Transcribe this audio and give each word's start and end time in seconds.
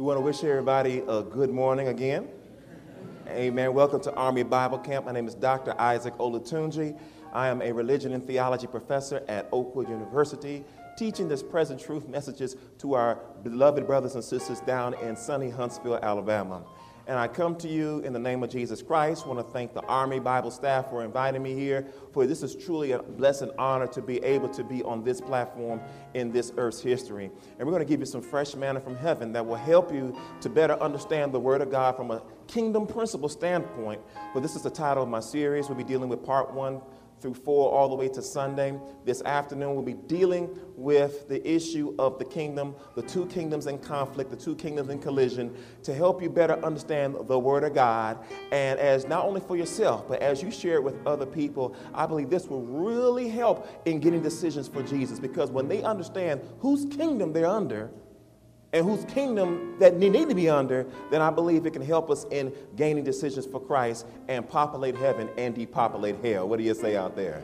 We 0.00 0.06
want 0.06 0.16
to 0.16 0.22
wish 0.22 0.42
everybody 0.42 1.02
a 1.06 1.22
good 1.22 1.50
morning 1.50 1.88
again. 1.88 2.26
Amen. 3.28 3.74
Welcome 3.74 4.00
to 4.00 4.14
Army 4.14 4.42
Bible 4.42 4.78
Camp. 4.78 5.04
My 5.04 5.12
name 5.12 5.28
is 5.28 5.34
Dr. 5.34 5.78
Isaac 5.78 6.14
Olatunji. 6.14 6.98
I 7.34 7.48
am 7.48 7.60
a 7.60 7.70
religion 7.70 8.14
and 8.14 8.26
theology 8.26 8.66
professor 8.66 9.22
at 9.28 9.50
Oakwood 9.52 9.90
University, 9.90 10.64
teaching 10.96 11.28
this 11.28 11.42
present 11.42 11.78
truth 11.78 12.08
messages 12.08 12.56
to 12.78 12.94
our 12.94 13.16
beloved 13.42 13.86
brothers 13.86 14.14
and 14.14 14.24
sisters 14.24 14.60
down 14.60 14.94
in 15.02 15.16
sunny 15.16 15.50
Huntsville, 15.50 15.98
Alabama. 16.02 16.62
And 17.06 17.18
I 17.18 17.28
come 17.28 17.56
to 17.56 17.68
you 17.68 18.00
in 18.00 18.12
the 18.12 18.18
name 18.18 18.42
of 18.42 18.50
Jesus 18.50 18.82
Christ. 18.82 19.24
I 19.24 19.28
want 19.28 19.46
to 19.46 19.52
thank 19.52 19.74
the 19.74 19.82
Army 19.82 20.20
Bible 20.20 20.50
staff 20.50 20.90
for 20.90 21.04
inviting 21.04 21.42
me 21.42 21.54
here. 21.54 21.86
For 22.12 22.26
this 22.26 22.42
is 22.42 22.54
truly 22.54 22.92
a 22.92 23.02
blessed 23.02 23.48
honor 23.58 23.86
to 23.88 24.02
be 24.02 24.22
able 24.24 24.48
to 24.50 24.62
be 24.62 24.82
on 24.82 25.02
this 25.02 25.20
platform 25.20 25.80
in 26.14 26.30
this 26.30 26.52
earth's 26.56 26.80
history. 26.80 27.30
And 27.58 27.66
we're 27.66 27.72
going 27.72 27.84
to 27.84 27.88
give 27.88 28.00
you 28.00 28.06
some 28.06 28.22
fresh 28.22 28.54
manna 28.54 28.80
from 28.80 28.96
heaven 28.96 29.32
that 29.32 29.44
will 29.44 29.56
help 29.56 29.92
you 29.92 30.16
to 30.40 30.48
better 30.48 30.74
understand 30.80 31.32
the 31.32 31.40
Word 31.40 31.62
of 31.62 31.70
God 31.70 31.96
from 31.96 32.10
a 32.10 32.22
kingdom 32.46 32.86
principle 32.86 33.28
standpoint. 33.28 34.00
Well, 34.34 34.42
this 34.42 34.56
is 34.56 34.62
the 34.62 34.70
title 34.70 35.02
of 35.02 35.08
my 35.08 35.20
series. 35.20 35.68
We'll 35.68 35.78
be 35.78 35.84
dealing 35.84 36.08
with 36.08 36.24
part 36.24 36.52
one 36.52 36.80
through 37.20 37.34
4 37.34 37.70
all 37.70 37.88
the 37.88 37.94
way 37.94 38.08
to 38.08 38.22
Sunday. 38.22 38.78
This 39.04 39.22
afternoon, 39.22 39.74
we'll 39.74 39.84
be 39.84 39.94
dealing 39.94 40.58
with 40.76 41.28
the 41.28 41.46
issue 41.48 41.94
of 41.98 42.18
the 42.18 42.24
kingdom, 42.24 42.74
the 42.94 43.02
two 43.02 43.26
kingdoms 43.26 43.66
in 43.66 43.78
conflict, 43.78 44.30
the 44.30 44.36
two 44.36 44.54
kingdoms 44.54 44.88
in 44.88 44.98
collision, 44.98 45.54
to 45.82 45.94
help 45.94 46.22
you 46.22 46.30
better 46.30 46.54
understand 46.64 47.16
the 47.26 47.38
Word 47.38 47.64
of 47.64 47.74
God. 47.74 48.18
And 48.50 48.78
as 48.78 49.06
not 49.06 49.24
only 49.24 49.40
for 49.40 49.56
yourself, 49.56 50.08
but 50.08 50.20
as 50.22 50.42
you 50.42 50.50
share 50.50 50.74
it 50.74 50.82
with 50.82 50.96
other 51.06 51.26
people, 51.26 51.76
I 51.94 52.06
believe 52.06 52.30
this 52.30 52.46
will 52.46 52.62
really 52.62 53.28
help 53.28 53.68
in 53.84 54.00
getting 54.00 54.22
decisions 54.22 54.68
for 54.68 54.82
Jesus 54.82 55.18
because 55.18 55.50
when 55.50 55.68
they 55.68 55.82
understand 55.82 56.40
whose 56.60 56.86
kingdom 56.86 57.32
they're 57.32 57.46
under, 57.46 57.90
and 58.72 58.86
whose 58.86 59.04
kingdom 59.06 59.76
that 59.78 59.98
they 59.98 60.08
need 60.08 60.28
to 60.28 60.34
be 60.34 60.48
under, 60.48 60.86
then 61.10 61.20
I 61.20 61.30
believe 61.30 61.66
it 61.66 61.72
can 61.72 61.82
help 61.82 62.10
us 62.10 62.24
in 62.30 62.52
gaining 62.76 63.04
decisions 63.04 63.46
for 63.46 63.60
Christ 63.60 64.06
and 64.28 64.48
populate 64.48 64.96
heaven 64.96 65.28
and 65.36 65.54
depopulate 65.54 66.24
hell. 66.24 66.48
What 66.48 66.58
do 66.58 66.64
you 66.64 66.74
say 66.74 66.96
out 66.96 67.16
there? 67.16 67.42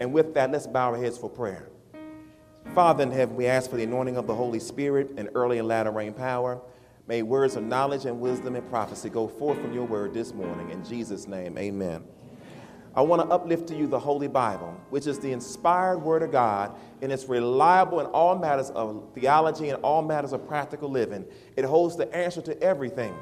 And 0.00 0.12
with 0.12 0.34
that, 0.34 0.50
let's 0.50 0.66
bow 0.66 0.92
our 0.92 0.96
heads 0.96 1.16
for 1.16 1.30
prayer. 1.30 1.68
Father 2.74 3.02
in 3.02 3.10
heaven, 3.10 3.34
we 3.34 3.46
ask 3.46 3.70
for 3.70 3.76
the 3.76 3.84
anointing 3.84 4.16
of 4.16 4.26
the 4.26 4.34
Holy 4.34 4.60
Spirit 4.60 5.14
and 5.16 5.30
early 5.34 5.58
and 5.58 5.66
latter 5.66 5.90
rain 5.90 6.12
power. 6.12 6.60
May 7.06 7.22
words 7.22 7.56
of 7.56 7.62
knowledge 7.62 8.04
and 8.04 8.20
wisdom 8.20 8.54
and 8.54 8.68
prophecy 8.68 9.08
go 9.08 9.26
forth 9.26 9.58
from 9.58 9.72
your 9.72 9.86
word 9.86 10.12
this 10.12 10.34
morning. 10.34 10.70
In 10.70 10.84
Jesus' 10.84 11.26
name, 11.26 11.56
amen. 11.56 12.04
I 12.98 13.00
want 13.00 13.22
to 13.22 13.28
uplift 13.28 13.68
to 13.68 13.76
you 13.76 13.86
the 13.86 14.00
Holy 14.00 14.26
Bible, 14.26 14.76
which 14.90 15.06
is 15.06 15.20
the 15.20 15.30
inspired 15.30 15.98
Word 15.98 16.24
of 16.24 16.32
God, 16.32 16.74
and 17.00 17.12
it's 17.12 17.26
reliable 17.26 18.00
in 18.00 18.06
all 18.06 18.36
matters 18.36 18.70
of 18.70 19.04
theology 19.14 19.68
and 19.68 19.80
all 19.84 20.02
matters 20.02 20.32
of 20.32 20.48
practical 20.48 20.90
living. 20.90 21.24
It 21.54 21.64
holds 21.64 21.96
the 21.96 22.12
answer 22.12 22.42
to 22.42 22.60
everything. 22.60 23.14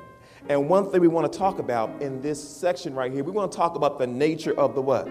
And 0.48 0.70
one 0.70 0.90
thing 0.90 1.02
we 1.02 1.08
want 1.08 1.30
to 1.30 1.38
talk 1.38 1.58
about 1.58 2.00
in 2.00 2.22
this 2.22 2.42
section 2.42 2.94
right 2.94 3.12
here, 3.12 3.22
we 3.22 3.32
want 3.32 3.52
to 3.52 3.58
talk 3.58 3.76
about 3.76 3.98
the 3.98 4.06
nature 4.06 4.58
of 4.58 4.74
the 4.74 4.80
what? 4.80 5.08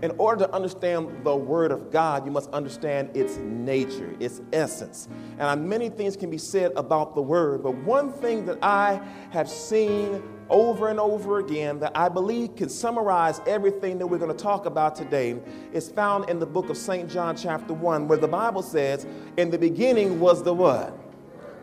In 0.00 0.12
order 0.16 0.46
to 0.46 0.54
understand 0.54 1.22
the 1.22 1.36
Word 1.36 1.72
of 1.72 1.90
God, 1.90 2.24
you 2.24 2.32
must 2.32 2.48
understand 2.52 3.14
its 3.14 3.36
nature, 3.36 4.16
its 4.18 4.40
essence. 4.50 5.10
And 5.32 5.42
uh, 5.42 5.56
many 5.56 5.90
things 5.90 6.16
can 6.16 6.30
be 6.30 6.38
said 6.38 6.72
about 6.74 7.14
the 7.14 7.20
Word, 7.20 7.62
but 7.62 7.74
one 7.74 8.14
thing 8.14 8.46
that 8.46 8.56
I 8.62 8.98
have 9.28 9.46
seen 9.46 10.22
over 10.50 10.88
and 10.88 11.00
over 11.00 11.38
again 11.38 11.78
that 11.80 11.92
I 11.94 12.08
believe 12.08 12.56
can 12.56 12.68
summarize 12.68 13.40
everything 13.46 13.98
that 13.98 14.06
we're 14.06 14.18
going 14.18 14.36
to 14.36 14.42
talk 14.42 14.66
about 14.66 14.96
today 14.96 15.40
is 15.72 15.88
found 15.88 16.28
in 16.28 16.38
the 16.38 16.46
book 16.46 16.68
of 16.68 16.76
St. 16.76 17.08
John, 17.08 17.36
chapter 17.36 17.72
1, 17.72 18.08
where 18.08 18.18
the 18.18 18.28
Bible 18.28 18.62
says, 18.62 19.06
In 19.36 19.50
the 19.50 19.58
beginning 19.58 20.20
was 20.20 20.42
the 20.42 20.52
what? 20.52 20.98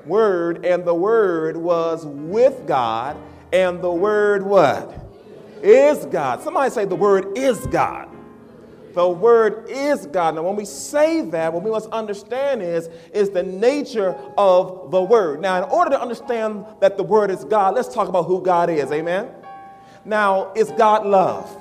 Word, 0.05 0.65
and 0.65 0.85
the 0.85 0.95
Word 0.95 1.58
was 1.58 2.05
with 2.05 2.65
God, 2.65 3.17
and 3.52 3.81
the 3.81 3.91
Word 3.91 4.43
what? 4.43 5.05
Is 5.61 6.05
God. 6.05 6.42
Somebody 6.42 6.71
say 6.71 6.86
the 6.86 6.95
Word 6.95 7.37
is 7.37 7.67
God. 7.67 8.09
The 8.97 9.08
word 9.08 9.69
is 9.69 10.08
God. 10.08 10.33
Now, 10.33 10.41
when 10.41 10.55
we 10.55 10.65
say 10.65 11.21
that, 11.21 11.53
what 11.53 11.61
we 11.61 11.69
must 11.69 11.87
understand 11.91 12.63
is, 12.63 12.89
is 13.13 13.30
the 13.30 13.43
nature 13.43 14.15
of 14.35 14.89
the 14.89 14.99
word. 14.99 15.39
Now, 15.39 15.63
in 15.63 15.69
order 15.69 15.91
to 15.91 16.02
understand 16.02 16.65
that 16.80 16.97
the 16.97 17.03
word 17.03 17.30
is 17.30 17.43
God, 17.43 17.75
let's 17.75 17.93
talk 17.93 18.07
about 18.07 18.23
who 18.23 18.41
God 18.41 18.71
is. 18.71 18.91
Amen. 18.91 19.30
Now, 20.03 20.52
is 20.55 20.71
God 20.71 21.05
love? 21.05 21.55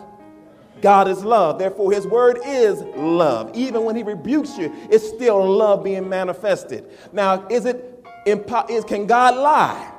God 0.80 1.08
is 1.08 1.22
love. 1.26 1.58
Therefore, 1.58 1.92
his 1.92 2.06
word 2.06 2.38
is 2.42 2.80
love. 2.96 3.54
Even 3.54 3.84
when 3.84 3.96
he 3.96 4.02
rebukes 4.02 4.56
you, 4.56 4.74
it's 4.90 5.06
still 5.06 5.46
love 5.46 5.84
being 5.84 6.08
manifested. 6.08 6.86
Now, 7.12 7.46
is 7.48 7.66
it 7.66 8.02
impo- 8.24 8.70
is 8.70 8.82
can 8.82 9.06
God 9.06 9.36
lie? 9.36 9.92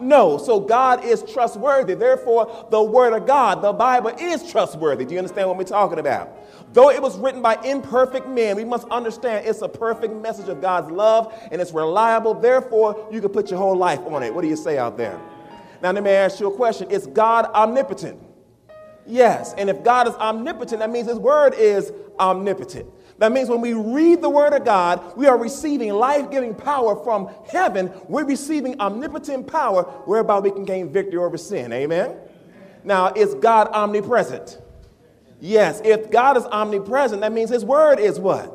No. 0.00 0.38
So 0.38 0.58
God 0.58 1.04
is 1.04 1.22
trustworthy. 1.22 1.94
Therefore, 1.94 2.66
the 2.70 2.82
Word 2.82 3.12
of 3.12 3.26
God, 3.26 3.62
the 3.62 3.72
Bible, 3.72 4.10
is 4.18 4.50
trustworthy. 4.50 5.04
Do 5.04 5.14
you 5.14 5.18
understand 5.18 5.48
what 5.48 5.56
we're 5.56 5.64
talking 5.64 5.98
about? 5.98 6.37
Though 6.72 6.90
it 6.90 7.00
was 7.00 7.18
written 7.18 7.40
by 7.40 7.56
imperfect 7.64 8.28
men, 8.28 8.56
we 8.56 8.64
must 8.64 8.86
understand 8.88 9.46
it's 9.46 9.62
a 9.62 9.68
perfect 9.68 10.14
message 10.14 10.48
of 10.48 10.60
God's 10.60 10.90
love 10.90 11.32
and 11.50 11.60
it's 11.60 11.72
reliable. 11.72 12.34
Therefore, 12.34 13.08
you 13.10 13.20
can 13.20 13.30
put 13.30 13.50
your 13.50 13.58
whole 13.58 13.76
life 13.76 14.00
on 14.00 14.22
it. 14.22 14.34
What 14.34 14.42
do 14.42 14.48
you 14.48 14.56
say 14.56 14.78
out 14.78 14.96
there? 14.96 15.18
Now, 15.82 15.92
let 15.92 16.02
me 16.02 16.10
ask 16.10 16.40
you 16.40 16.52
a 16.52 16.56
question 16.56 16.90
Is 16.90 17.06
God 17.06 17.46
omnipotent? 17.46 18.20
Yes. 19.06 19.54
And 19.56 19.70
if 19.70 19.82
God 19.82 20.06
is 20.06 20.14
omnipotent, 20.14 20.80
that 20.80 20.90
means 20.90 21.08
His 21.08 21.18
Word 21.18 21.54
is 21.54 21.92
omnipotent. 22.20 22.86
That 23.18 23.32
means 23.32 23.48
when 23.48 23.60
we 23.60 23.72
read 23.72 24.20
the 24.20 24.30
Word 24.30 24.52
of 24.52 24.64
God, 24.64 25.16
we 25.16 25.26
are 25.26 25.38
receiving 25.38 25.92
life 25.92 26.30
giving 26.30 26.54
power 26.54 26.94
from 27.02 27.30
heaven. 27.50 27.90
We're 28.08 28.26
receiving 28.26 28.78
omnipotent 28.80 29.46
power 29.46 29.84
whereby 30.04 30.38
we 30.40 30.50
can 30.50 30.64
gain 30.64 30.92
victory 30.92 31.18
over 31.18 31.38
sin. 31.38 31.72
Amen? 31.72 32.16
Now, 32.84 33.12
is 33.14 33.34
God 33.34 33.68
omnipresent? 33.68 34.58
Yes. 35.40 35.80
If 35.84 36.10
God 36.10 36.36
is 36.36 36.44
omnipresent, 36.44 37.20
that 37.22 37.32
means 37.32 37.50
His 37.50 37.64
Word 37.64 37.98
is 38.00 38.18
what? 38.18 38.54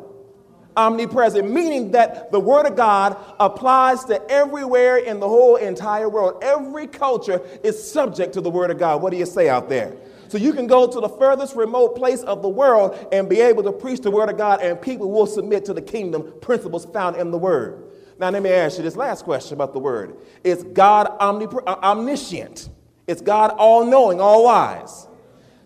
Omnipresent, 0.76 1.50
meaning 1.50 1.92
that 1.92 2.32
the 2.32 2.40
Word 2.40 2.66
of 2.66 2.76
God 2.76 3.18
applies 3.40 4.04
to 4.06 4.22
everywhere 4.30 4.98
in 4.98 5.20
the 5.20 5.28
whole 5.28 5.56
entire 5.56 6.10
world. 6.10 6.44
Every 6.44 6.88
culture 6.88 7.42
is 7.64 7.92
subject 7.92 8.34
to 8.34 8.42
the 8.42 8.50
Word 8.50 8.72
of 8.72 8.80
God. 8.80 9.02
What 9.02 9.12
do 9.12 9.18
you 9.18 9.26
say 9.26 9.50
out 9.50 9.70
there? 9.70 9.96
So 10.34 10.40
you 10.40 10.52
can 10.52 10.66
go 10.66 10.88
to 10.88 11.00
the 11.00 11.10
furthest 11.10 11.56
remote 11.56 11.96
place 11.96 12.24
of 12.24 12.42
the 12.42 12.50
world 12.50 13.08
and 13.12 13.30
be 13.30 13.40
able 13.40 13.62
to 13.62 13.72
preach 13.72 14.00
the 14.00 14.10
word 14.10 14.32
of 14.32 14.38
God, 14.38 14.64
and 14.64 14.82
people 14.82 15.12
will 15.12 15.28
submit 15.28 15.64
to 15.66 15.76
the 15.76 15.82
kingdom 15.82 16.34
principles 16.42 16.88
found 16.88 17.18
in 17.18 17.30
the 17.30 17.38
word. 17.38 17.84
Now, 18.18 18.32
let 18.32 18.42
me 18.42 18.50
ask 18.50 18.78
you 18.78 18.84
this 18.84 18.96
last 18.96 19.26
question 19.26 19.54
about 19.54 19.74
the 19.74 19.80
word 19.80 20.18
Is 20.44 20.64
God 20.64 21.16
uh, 21.20 21.76
omniscient? 21.84 22.70
Is 23.06 23.22
God 23.22 23.52
all 23.60 23.86
knowing, 23.86 24.20
all 24.20 24.46
wise? 24.46 25.08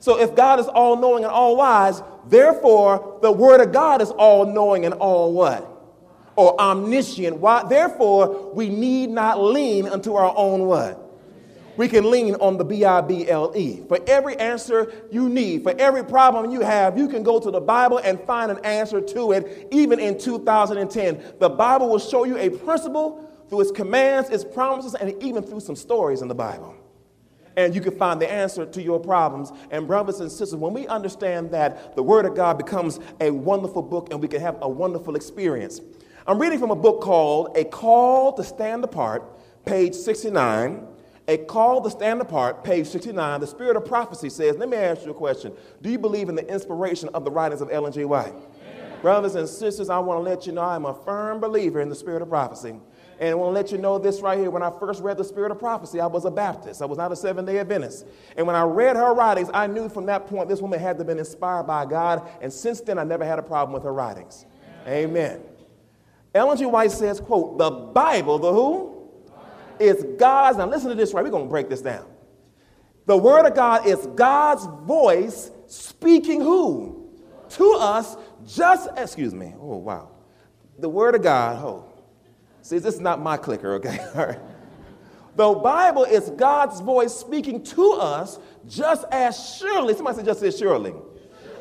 So, 0.07 0.17
if 0.17 0.35
God 0.35 0.61
is 0.61 0.67
all 0.67 0.95
knowing 0.95 1.25
and 1.25 1.33
all 1.33 1.57
wise, 1.57 2.01
therefore 2.29 3.19
the 3.21 3.29
word 3.29 3.59
of 3.59 3.73
God 3.73 4.01
is 4.01 4.09
all 4.09 4.45
knowing 4.45 4.85
and 4.85 4.93
all 4.93 5.33
what? 5.33 5.69
Or 6.37 6.57
omniscient. 6.61 7.35
Why? 7.39 7.65
Therefore, 7.67 8.53
we 8.53 8.69
need 8.69 9.09
not 9.09 9.43
lean 9.43 9.85
unto 9.85 10.13
our 10.13 10.33
own 10.33 10.61
what? 10.61 11.03
we 11.75 11.89
can 11.89 12.09
lean 12.09 12.35
on 12.35 12.55
the 12.55 12.63
B 12.63 12.85
I 12.85 13.01
B 13.01 13.29
L 13.29 13.51
E. 13.53 13.81
For 13.89 13.99
every 14.07 14.37
answer 14.37 14.93
you 15.11 15.27
need, 15.27 15.63
for 15.63 15.75
every 15.77 16.05
problem 16.05 16.51
you 16.51 16.61
have, 16.61 16.97
you 16.97 17.09
can 17.09 17.21
go 17.21 17.37
to 17.41 17.51
the 17.51 17.59
Bible 17.59 17.97
and 17.97 18.17
find 18.21 18.49
an 18.49 18.63
answer 18.63 19.01
to 19.01 19.33
it, 19.33 19.67
even 19.71 19.99
in 19.99 20.17
2010. 20.17 21.21
The 21.37 21.49
Bible 21.49 21.89
will 21.89 21.99
show 21.99 22.23
you 22.23 22.37
a 22.37 22.49
principle 22.49 23.29
through 23.49 23.59
its 23.59 23.71
commands, 23.71 24.29
its 24.29 24.45
promises, 24.45 24.95
and 24.95 25.21
even 25.21 25.43
through 25.43 25.59
some 25.59 25.75
stories 25.75 26.21
in 26.21 26.29
the 26.29 26.35
Bible. 26.35 26.76
And 27.57 27.75
you 27.75 27.81
can 27.81 27.97
find 27.97 28.21
the 28.21 28.31
answer 28.31 28.65
to 28.65 28.81
your 28.81 28.99
problems. 28.99 29.51
And, 29.71 29.85
brothers 29.87 30.21
and 30.21 30.31
sisters, 30.31 30.55
when 30.55 30.73
we 30.73 30.87
understand 30.87 31.51
that, 31.51 31.95
the 31.95 32.03
Word 32.03 32.25
of 32.25 32.35
God 32.35 32.57
becomes 32.57 32.99
a 33.19 33.31
wonderful 33.31 33.81
book 33.81 34.09
and 34.11 34.21
we 34.21 34.29
can 34.29 34.39
have 34.39 34.57
a 34.61 34.69
wonderful 34.69 35.17
experience. 35.17 35.81
I'm 36.25 36.39
reading 36.39 36.59
from 36.59 36.71
a 36.71 36.75
book 36.75 37.01
called 37.01 37.57
A 37.57 37.65
Call 37.65 38.31
to 38.33 38.43
Stand 38.43 38.83
Apart, 38.85 39.23
page 39.65 39.95
69. 39.95 40.87
A 41.29 41.37
call 41.37 41.81
to 41.81 41.89
stand 41.89 42.21
apart, 42.21 42.63
page 42.63 42.87
69, 42.87 43.41
the 43.41 43.47
spirit 43.47 43.75
of 43.75 43.85
prophecy 43.85 44.29
says, 44.29 44.55
let 44.55 44.69
me 44.69 44.77
ask 44.77 45.03
you 45.03 45.11
a 45.11 45.13
question. 45.13 45.51
Do 45.81 45.89
you 45.89 45.99
believe 45.99 46.29
in 46.29 46.35
the 46.35 46.47
inspiration 46.47 47.09
of 47.09 47.25
the 47.25 47.31
writings 47.31 47.59
of 47.59 47.69
Ellen 47.69 47.91
G. 47.91 48.05
White? 48.05 48.33
Brothers 49.01 49.35
and 49.35 49.47
sisters, 49.47 49.89
I 49.89 49.99
want 49.99 50.19
to 50.19 50.21
let 50.21 50.47
you 50.47 50.53
know 50.53 50.61
I'm 50.61 50.85
a 50.85 50.93
firm 50.93 51.41
believer 51.41 51.81
in 51.81 51.89
the 51.89 51.95
spirit 51.95 52.21
of 52.21 52.29
prophecy. 52.29 52.79
And 53.19 53.29
I 53.29 53.33
want 53.33 53.49
to 53.49 53.53
let 53.53 53.71
you 53.71 53.77
know 53.77 53.97
this 53.97 54.21
right 54.21 54.37
here. 54.37 54.51
When 54.51 54.61
I 54.61 54.71
first 54.79 55.01
read 55.01 55.17
the 55.17 55.23
Spirit 55.23 55.51
of 55.51 55.59
Prophecy, 55.59 55.99
I 55.99 56.05
was 56.05 56.25
a 56.25 56.31
Baptist. 56.31 56.81
I 56.81 56.85
was 56.85 56.97
not 56.97 57.11
a 57.11 57.15
seven 57.15 57.45
day 57.45 57.59
Adventist. 57.59 58.05
And 58.35 58.45
when 58.45 58.55
I 58.55 58.63
read 58.63 58.95
her 58.95 59.13
writings, 59.13 59.49
I 59.53 59.67
knew 59.67 59.89
from 59.89 60.05
that 60.05 60.27
point 60.27 60.49
this 60.49 60.61
woman 60.61 60.79
had 60.79 60.93
to 60.93 60.99
have 60.99 61.07
been 61.07 61.19
inspired 61.19 61.63
by 61.63 61.85
God. 61.85 62.29
And 62.41 62.51
since 62.51 62.81
then, 62.81 62.99
I 62.99 63.03
never 63.03 63.25
had 63.25 63.39
a 63.39 63.43
problem 63.43 63.73
with 63.73 63.83
her 63.83 63.93
writings. 63.93 64.45
Amen. 64.85 65.09
Amen. 65.09 65.41
Ellen 66.35 66.57
G. 66.57 66.65
White 66.65 66.91
says, 66.91 67.19
quote, 67.19 67.57
the 67.57 67.71
Bible, 67.71 68.37
the 68.37 68.53
who? 68.53 68.97
is 69.79 70.05
God's, 70.17 70.57
now 70.57 70.67
listen 70.67 70.89
to 70.89 70.95
this 70.95 71.13
right, 71.13 71.23
we're 71.23 71.31
going 71.31 71.45
to 71.45 71.49
break 71.49 71.69
this 71.69 71.81
down. 71.81 72.05
The 73.05 73.17
Word 73.17 73.45
of 73.45 73.55
God 73.55 73.87
is 73.87 74.05
God's 74.15 74.65
voice 74.85 75.51
speaking 75.67 76.41
who? 76.41 77.09
To 77.49 77.77
us, 77.79 78.17
just, 78.45 78.89
excuse 78.97 79.33
me, 79.33 79.53
oh 79.59 79.77
wow. 79.77 80.11
The 80.79 80.89
Word 80.89 81.15
of 81.15 81.23
God, 81.23 81.63
oh, 81.63 81.86
See, 82.67 82.79
this 82.79 82.95
is 82.95 82.99
not 82.99 83.21
my 83.21 83.37
clicker, 83.37 83.75
okay? 83.75 83.97
All 84.15 84.25
right. 84.25 84.39
The 85.37 85.53
Bible 85.53 86.03
is 86.03 86.29
God's 86.31 86.81
voice 86.81 87.13
speaking 87.13 87.63
to 87.63 87.93
us 87.93 88.39
just 88.67 89.05
as 89.09 89.55
surely. 89.57 89.93
Somebody 89.93 90.17
said 90.17 90.25
just 90.25 90.43
as 90.43 90.57
surely. 90.57 90.93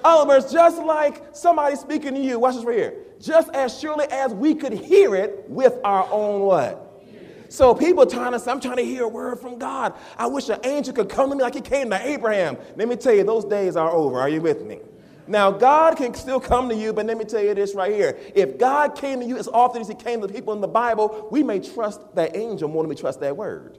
Other 0.03 0.27
words, 0.27 0.53
just 0.53 0.79
like 0.83 1.23
somebody 1.33 1.77
speaking 1.77 2.15
to 2.15 2.21
you, 2.21 2.41
watch 2.41 2.57
this 2.57 2.65
right 2.65 2.77
here. 2.77 2.95
Just 3.21 3.51
as 3.55 3.79
surely 3.79 4.07
as 4.07 4.35
we 4.35 4.53
could 4.53 4.73
hear 4.73 5.15
it 5.15 5.45
with 5.49 5.75
our 5.85 6.11
own 6.11 6.41
what? 6.41 7.05
So 7.51 7.73
people 7.73 8.05
trying 8.05 8.33
to 8.33 8.41
say, 8.41 8.51
I'm 8.51 8.59
trying 8.59 8.79
to 8.79 8.85
hear 8.85 9.05
a 9.05 9.09
word 9.09 9.39
from 9.39 9.61
God. 9.61 9.95
I 10.19 10.27
wish 10.27 10.49
an 10.49 10.59
angel 10.65 10.93
could 10.93 11.09
come 11.09 11.31
to 11.31 11.37
me 11.37 11.43
like 11.43 11.55
he 11.55 11.61
came 11.61 11.89
to 11.91 12.05
Abraham. 12.05 12.57
Let 12.75 12.89
me 12.89 12.97
tell 12.97 13.15
you, 13.15 13.23
those 13.23 13.45
days 13.45 13.77
are 13.77 13.93
over. 13.93 14.19
Are 14.19 14.29
you 14.29 14.41
with 14.41 14.65
me? 14.65 14.81
Now, 15.29 15.51
God 15.51 15.97
can 15.97 16.15
still 16.15 16.41
come 16.41 16.69
to 16.69 16.75
you, 16.75 16.93
but 16.93 17.07
let 17.07 17.19
me 17.19 17.25
tell 17.25 17.43
you 17.43 17.55
this 17.55 17.75
right 17.75 17.93
here. 17.93 18.19
If 18.35 18.59
God 18.59 18.95
came 18.95 19.21
to 19.21 19.27
you 19.27 19.37
as 19.37 19.49
often 19.49 19.81
as 19.81 19.89
He 19.89 19.95
came 19.95 20.21
to 20.21 20.27
the 20.27 20.33
people 20.33 20.53
in 20.53 20.61
the 20.61 20.69
Bible, 20.69 21.29
we 21.31 21.43
may 21.43 21.59
trust 21.59 22.01
that 22.15 22.37
angel 22.37 22.69
more 22.69 22.83
than 22.83 22.89
we 22.89 22.95
trust 22.97 23.21
that 23.21 23.37
word. 23.37 23.79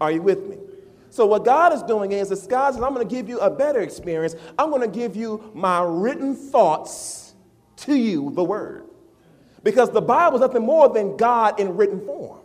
Are 0.00 0.10
you 0.10 0.22
with 0.22 0.46
me? 0.46 0.56
So, 1.10 1.26
what 1.26 1.44
God 1.44 1.72
is 1.72 1.82
doing 1.82 2.12
is, 2.12 2.30
is 2.30 2.46
God 2.46 2.74
says, 2.74 2.82
I'm 2.82 2.94
going 2.94 3.06
to 3.06 3.14
give 3.14 3.28
you 3.28 3.38
a 3.40 3.50
better 3.50 3.80
experience. 3.80 4.34
I'm 4.58 4.70
going 4.70 4.82
to 4.82 4.98
give 4.98 5.16
you 5.16 5.50
my 5.54 5.82
written 5.82 6.34
thoughts 6.34 7.34
to 7.78 7.94
you, 7.94 8.30
the 8.34 8.44
word. 8.44 8.86
Because 9.62 9.90
the 9.90 10.00
Bible 10.00 10.36
is 10.36 10.40
nothing 10.40 10.64
more 10.64 10.88
than 10.88 11.16
God 11.16 11.60
in 11.60 11.76
written 11.76 12.04
form. 12.04 12.40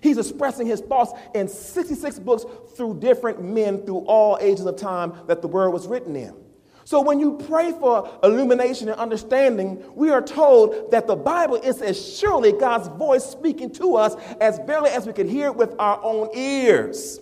He's 0.00 0.18
expressing 0.18 0.66
his 0.66 0.80
thoughts 0.80 1.12
in 1.34 1.48
66 1.48 2.18
books 2.18 2.44
through 2.76 3.00
different 3.00 3.42
men 3.42 3.84
through 3.84 4.00
all 4.00 4.38
ages 4.40 4.66
of 4.66 4.76
time 4.76 5.14
that 5.26 5.40
the 5.42 5.48
word 5.48 5.70
was 5.70 5.86
written 5.86 6.14
in. 6.14 6.34
So 6.84 7.00
when 7.00 7.18
you 7.18 7.38
pray 7.48 7.72
for 7.72 8.10
illumination 8.22 8.88
and 8.88 8.98
understanding, 9.00 9.82
we 9.94 10.10
are 10.10 10.20
told 10.20 10.90
that 10.90 11.06
the 11.06 11.16
Bible 11.16 11.56
is 11.56 11.80
as 11.80 12.16
surely 12.18 12.52
God's 12.52 12.88
voice 12.88 13.24
speaking 13.24 13.70
to 13.74 13.96
us 13.96 14.14
as 14.40 14.58
barely 14.60 14.90
as 14.90 15.06
we 15.06 15.14
could 15.14 15.28
hear 15.28 15.46
it 15.46 15.56
with 15.56 15.74
our 15.78 15.98
own 16.02 16.28
ears. 16.34 17.20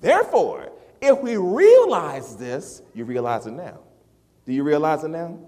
Therefore, 0.00 0.72
if 1.00 1.20
we 1.20 1.36
realize 1.36 2.36
this, 2.36 2.82
you 2.94 3.04
realize 3.04 3.46
it 3.46 3.52
now. 3.52 3.80
Do 4.46 4.52
you 4.52 4.64
realize 4.64 5.04
it 5.04 5.08
now? 5.08 5.38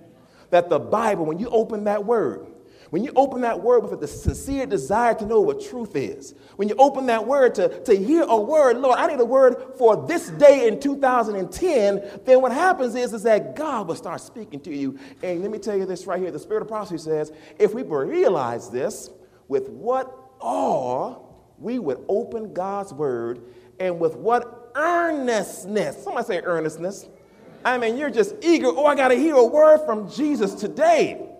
That 0.51 0.69
the 0.69 0.79
Bible, 0.79 1.25
when 1.25 1.39
you 1.39 1.49
open 1.49 1.85
that 1.85 2.05
word, 2.05 2.47
when 2.95 3.03
you 3.03 3.11
open 3.17 3.41
that 3.41 3.61
word 3.61 3.81
with 3.81 4.01
a 4.05 4.07
sincere 4.07 4.67
desire 4.67 5.15
to 5.15 5.27
know 5.27 5.41
what 5.41 5.61
truth 5.61 5.97
is, 5.97 6.33
when 6.55 6.69
you 6.69 6.77
open 6.79 7.07
that 7.07 7.27
word 7.27 7.53
to, 7.57 7.81
to 7.83 7.97
hear 7.97 8.23
a 8.23 8.41
word, 8.41 8.77
Lord, 8.77 9.01
I 9.01 9.09
need 9.09 9.19
a 9.19 9.25
word 9.25 9.73
for 9.77 10.07
this 10.07 10.29
day 10.31 10.69
in 10.69 10.79
2010, 10.79 12.21
then 12.25 12.41
what 12.41 12.53
happens 12.53 12.95
is, 12.95 13.13
is 13.13 13.25
that 13.25 13.57
God 13.57 13.89
will 13.89 13.97
start 13.97 14.21
speaking 14.21 14.61
to 14.61 14.73
you. 14.73 14.97
And 15.25 15.43
let 15.43 15.51
me 15.51 15.59
tell 15.59 15.77
you 15.77 15.87
this 15.87 16.07
right 16.07 16.21
here. 16.21 16.31
The 16.31 16.39
Spirit 16.39 16.63
of 16.63 16.69
prophecy 16.69 16.99
says, 16.99 17.33
if 17.59 17.75
we 17.75 17.83
realize 17.83 18.71
this, 18.71 19.11
with 19.49 19.69
what 19.71 20.17
awe 20.39 21.17
we 21.59 21.81
would 21.81 21.99
open 22.09 22.53
God's 22.53 22.93
word 22.93 23.41
and 23.81 23.99
with 23.99 24.15
what 24.15 24.71
earnestness, 24.77 26.05
somebody 26.05 26.27
say 26.29 26.43
earnestness. 26.43 27.09
I 27.65 27.77
mean, 27.77 27.97
you're 27.97 28.09
just 28.09 28.37
eager. 28.41 28.69
Oh, 28.69 28.87
I 28.87 28.95
got 28.95 29.09
to 29.09 29.17
hear 29.17 29.35
a 29.35 29.45
word 29.45 29.85
from 29.85 30.09
Jesus 30.09 30.55
today 30.55 31.34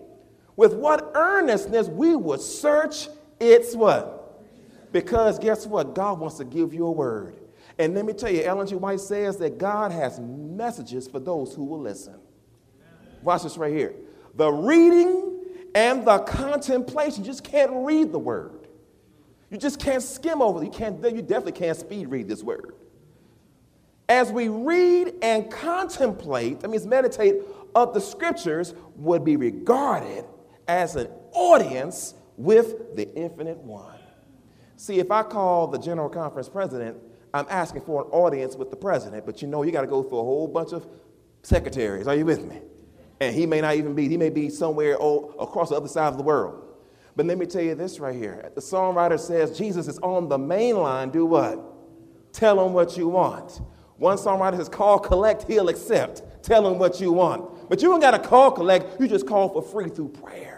with 0.55 0.73
what 0.73 1.11
earnestness 1.15 1.87
we 1.87 2.15
would 2.15 2.41
search 2.41 3.09
its 3.39 3.75
what? 3.75 4.43
Because 4.91 5.37
guess 5.39 5.67
what? 5.67 5.93
God 5.93 6.19
wants 6.19 6.37
to 6.37 6.45
give 6.45 6.73
you 6.73 6.85
a 6.85 6.91
word. 6.91 7.35
And 7.77 7.93
let 7.93 8.05
me 8.05 8.13
tell 8.13 8.31
you, 8.31 8.43
Ellen 8.43 8.67
G. 8.67 8.75
White 8.75 9.01
says 9.01 9.37
that 9.37 9.57
God 9.57 9.91
has 9.91 10.19
messages 10.19 11.07
for 11.07 11.19
those 11.19 11.53
who 11.53 11.65
will 11.65 11.81
listen. 11.81 12.15
Watch 13.21 13.43
this 13.43 13.57
right 13.57 13.73
here. 13.73 13.93
The 14.35 14.49
reading 14.49 15.43
and 15.73 16.05
the 16.05 16.19
contemplation, 16.19 17.23
you 17.23 17.29
just 17.29 17.43
can't 17.43 17.71
read 17.73 18.13
the 18.13 18.19
word. 18.19 18.67
You 19.49 19.57
just 19.57 19.79
can't 19.79 20.01
skim 20.01 20.41
over 20.41 20.61
it. 20.61 20.65
You, 20.65 20.71
can't, 20.71 21.03
you 21.03 21.21
definitely 21.21 21.51
can't 21.51 21.77
speed 21.77 22.07
read 22.07 22.27
this 22.27 22.43
word. 22.43 22.75
As 24.07 24.31
we 24.31 24.47
read 24.47 25.15
and 25.21 25.51
contemplate, 25.51 26.61
that 26.61 26.69
means 26.69 26.85
meditate, 26.85 27.35
of 27.73 27.93
the 27.93 27.99
scriptures 27.99 28.73
would 28.95 29.25
be 29.25 29.35
regarded 29.35 30.23
as 30.67 30.95
an 30.95 31.07
audience 31.33 32.15
with 32.37 32.95
the 32.95 33.13
infinite 33.15 33.57
one. 33.57 33.99
See, 34.77 34.99
if 34.99 35.11
I 35.11 35.23
call 35.23 35.67
the 35.67 35.79
General 35.79 36.09
Conference 36.09 36.49
president, 36.49 36.97
I'm 37.33 37.45
asking 37.49 37.81
for 37.81 38.03
an 38.03 38.07
audience 38.11 38.55
with 38.55 38.69
the 38.69 38.75
president, 38.75 39.25
but 39.25 39.41
you 39.41 39.47
know 39.47 39.63
you 39.63 39.71
got 39.71 39.81
to 39.81 39.87
go 39.87 40.03
through 40.03 40.19
a 40.19 40.23
whole 40.23 40.47
bunch 40.47 40.71
of 40.73 40.87
secretaries. 41.43 42.07
Are 42.07 42.15
you 42.15 42.25
with 42.25 42.45
me? 42.45 42.61
And 43.19 43.33
he 43.33 43.45
may 43.45 43.61
not 43.61 43.75
even 43.75 43.95
be, 43.95 44.07
he 44.09 44.17
may 44.17 44.29
be 44.29 44.49
somewhere 44.49 44.95
across 44.95 45.69
the 45.69 45.75
other 45.75 45.87
side 45.87 46.07
of 46.07 46.17
the 46.17 46.23
world. 46.23 46.61
But 47.15 47.25
let 47.25 47.37
me 47.37 47.45
tell 47.45 47.61
you 47.61 47.75
this 47.75 47.99
right 47.99 48.15
here. 48.15 48.51
The 48.55 48.61
songwriter 48.61 49.19
says 49.19 49.57
Jesus 49.57 49.87
is 49.87 49.97
on 49.99 50.27
the 50.27 50.37
main 50.37 50.77
line. 50.77 51.09
Do 51.09 51.25
what? 51.25 51.61
Tell 52.33 52.65
him 52.65 52.73
what 52.73 52.97
you 52.97 53.07
want. 53.07 53.61
One 53.97 54.17
songwriter 54.17 54.57
says, 54.57 54.67
call, 54.67 54.99
collect, 54.99 55.43
he'll 55.47 55.69
accept. 55.69 56.43
Tell 56.43 56.67
him 56.67 56.77
what 56.77 56.99
you 56.99 57.13
want. 57.13 57.69
But 57.69 57.81
you 57.81 57.87
don't 57.87 58.01
got 58.01 58.11
to 58.11 58.19
call, 58.19 58.51
collect. 58.51 58.99
You 58.99 59.07
just 59.07 59.25
call 59.25 59.49
for 59.49 59.61
free 59.61 59.89
through 59.89 60.09
prayer. 60.09 60.54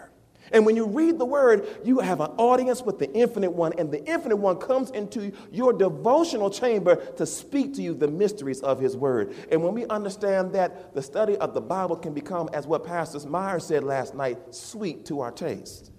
And 0.52 0.64
when 0.64 0.76
you 0.76 0.86
read 0.86 1.18
the 1.18 1.24
word, 1.24 1.66
you 1.84 1.98
have 2.00 2.20
an 2.20 2.30
audience 2.36 2.82
with 2.82 2.98
the 2.98 3.12
infinite 3.12 3.52
one, 3.52 3.72
and 3.78 3.90
the 3.90 4.04
infinite 4.04 4.36
one 4.36 4.56
comes 4.56 4.90
into 4.90 5.32
your 5.50 5.72
devotional 5.72 6.50
chamber 6.50 6.96
to 7.16 7.26
speak 7.26 7.74
to 7.74 7.82
you 7.82 7.94
the 7.94 8.08
mysteries 8.08 8.60
of 8.60 8.80
his 8.80 8.96
word. 8.96 9.34
And 9.50 9.62
when 9.62 9.74
we 9.74 9.86
understand 9.86 10.52
that, 10.52 10.94
the 10.94 11.02
study 11.02 11.36
of 11.36 11.54
the 11.54 11.60
Bible 11.60 11.96
can 11.96 12.14
become, 12.14 12.48
as 12.52 12.66
what 12.66 12.84
Pastor 12.84 13.26
Meyer 13.28 13.60
said 13.60 13.84
last 13.84 14.14
night, 14.14 14.54
sweet 14.54 15.06
to 15.06 15.20
our 15.20 15.30
taste. 15.30 15.92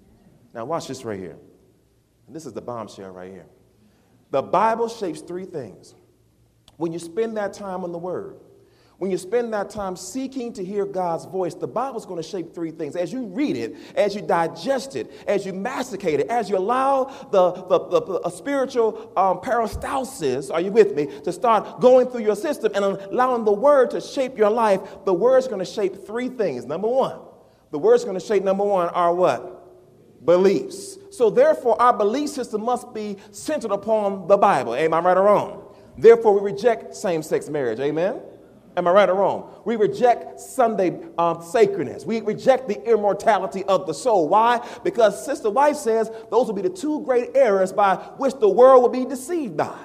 Now, 0.54 0.66
watch 0.66 0.88
this 0.88 1.06
right 1.06 1.20
here. 1.20 1.38
This 2.28 2.46
is 2.46 2.54
the 2.54 2.62
bombshell 2.62 3.12
right 3.12 3.32
here. 3.32 3.48
The 4.32 4.42
Bible 4.42 4.88
shapes 4.88 5.22
three 5.22 5.46
things. 5.46 5.96
When 6.78 6.94
you 6.94 7.00
spend 7.00 7.38
that 7.38 7.54
time 7.54 7.84
on 7.84 7.92
the 7.92 7.98
word, 7.98 8.38
when 9.00 9.10
you 9.10 9.18
spend 9.18 9.54
that 9.54 9.70
time 9.70 9.96
seeking 9.96 10.52
to 10.54 10.64
hear 10.64 10.86
God's 10.86 11.24
voice, 11.24 11.54
the 11.56 11.68
Bible's 11.68 12.06
going 12.06 12.22
to 12.22 12.28
shape 12.28 12.54
three 12.54 12.72
things. 12.72 12.98
As 12.98 13.14
you 13.14 13.28
read 13.28 13.56
it, 13.56 13.76
as 13.96 14.14
you 14.14 14.22
digest 14.22 14.98
it, 14.98 15.10
as 15.26 15.46
you 15.46 15.54
masticate 15.54 16.20
it, 16.20 16.28
as 16.28 16.50
you 16.50 16.58
allow 16.58 17.06
the, 17.32 17.54
the, 17.54 17.80
the, 17.88 18.20
the 18.24 18.30
spiritual 18.30 19.14
um, 19.16 19.40
peristalsis, 19.40 20.54
are 20.54 20.60
you 20.60 20.72
with 20.72 20.96
me, 20.96 21.08
to 21.22 21.32
start 21.32 21.80
going 21.80 22.08
through 22.08 22.24
your 22.24 22.36
system 22.36 22.74
and 22.76 22.84
allowing 22.84 23.46
the 23.46 23.54
Word 23.54 23.90
to 23.92 24.02
shape 24.02 24.38
your 24.38 24.50
life, 24.50 24.82
the 25.06 25.14
Word's 25.14 25.48
going 25.48 25.60
to 25.60 25.66
shape 25.66 26.06
three 26.06 26.28
things. 26.28 26.66
Number 26.66 26.90
one, 26.90 27.22
the 27.72 27.80
Word's 27.80 28.04
going 28.04 28.20
to 28.20 28.26
shape, 28.26 28.44
number 28.44 28.66
one, 28.66 28.90
our 28.90 29.16
what? 29.16 30.26
Beliefs. 30.26 30.98
So 31.12 31.30
therefore, 31.30 31.82
our 31.82 31.94
belief 31.94 32.32
system 32.32 32.66
must 32.66 32.94
be 32.94 33.16
centered 33.32 33.72
upon 33.72 34.28
the 34.28 34.36
Bible. 34.36 34.76
Am 34.76 34.94
I 34.94 35.00
right 35.00 35.16
or 35.16 35.24
wrong? 35.24 35.74
Therefore, 35.98 36.38
we 36.38 36.52
reject 36.52 36.94
same 36.96 37.24
sex 37.24 37.48
marriage. 37.48 37.80
Amen? 37.80 38.20
Am 38.78 38.88
I 38.88 38.92
right 38.92 39.10
or 39.10 39.16
wrong? 39.16 39.62
We 39.66 39.76
reject 39.76 40.40
Sunday 40.40 41.00
um, 41.18 41.42
sacredness. 41.42 42.06
We 42.06 42.22
reject 42.22 42.68
the 42.68 42.82
immortality 42.90 43.64
of 43.66 43.88
the 43.88 43.94
soul. 43.94 44.30
Why? 44.30 44.66
Because 44.84 45.26
Sister 45.26 45.50
White 45.50 45.76
says 45.76 46.10
those 46.30 46.48
will 46.48 46.54
be 46.54 46.62
the 46.62 46.70
two 46.70 47.02
great 47.02 47.32
errors 47.36 47.74
by 47.74 47.96
which 48.18 48.36
the 48.36 48.50
world 48.50 48.82
will 48.82 48.90
be 48.90 49.06
deceived 49.06 49.58
by. 49.58 49.78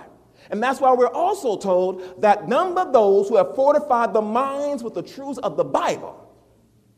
And 0.51 0.63
that's 0.63 0.81
why 0.81 0.93
we're 0.93 1.09
also 1.09 1.57
told 1.57 2.21
that 2.21 2.49
but 2.49 2.93
those 2.93 3.29
who 3.29 3.37
have 3.37 3.55
fortified 3.55 4.13
the 4.13 4.23
minds 4.23 4.83
with 4.83 4.95
the 4.95 5.03
truths 5.03 5.39
of 5.39 5.57
the 5.57 5.65
Bible 5.65 6.21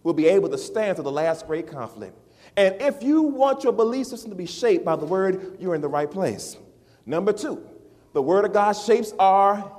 will 0.03 0.15
be 0.15 0.27
able 0.27 0.49
to 0.49 0.59
stand 0.59 0.97
to 0.97 1.03
the 1.03 1.13
last 1.13 1.47
great 1.47 1.67
conflict. 1.67 2.17
And 2.57 2.81
if 2.81 3.03
you 3.03 3.23
want 3.23 3.65
your 3.65 3.73
belief 3.73 4.07
system 4.07 4.31
to 4.31 4.37
be 4.37 4.47
shaped 4.47 4.85
by 4.85 4.97
the 4.97 5.05
word, 5.05 5.59
you're 5.61 5.75
in 5.75 5.81
the 5.81 5.89
right 5.89 6.11
place. 6.11 6.57
Number 7.05 7.33
two, 7.33 7.67
the 8.13 8.23
word 8.23 8.45
of 8.45 8.53
God 8.53 8.73
shapes 8.73 9.13
our 9.19 9.76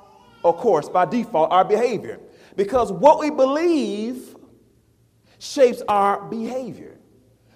of 0.50 0.58
course, 0.58 0.89
by 0.89 1.06
default, 1.06 1.51
our 1.51 1.66
behavior. 1.66 2.20
Because 2.56 2.92
what 2.92 3.20
we 3.20 3.30
believe 3.30 4.36
shapes 5.39 5.82
our 5.88 6.24
behavior. 6.24 6.98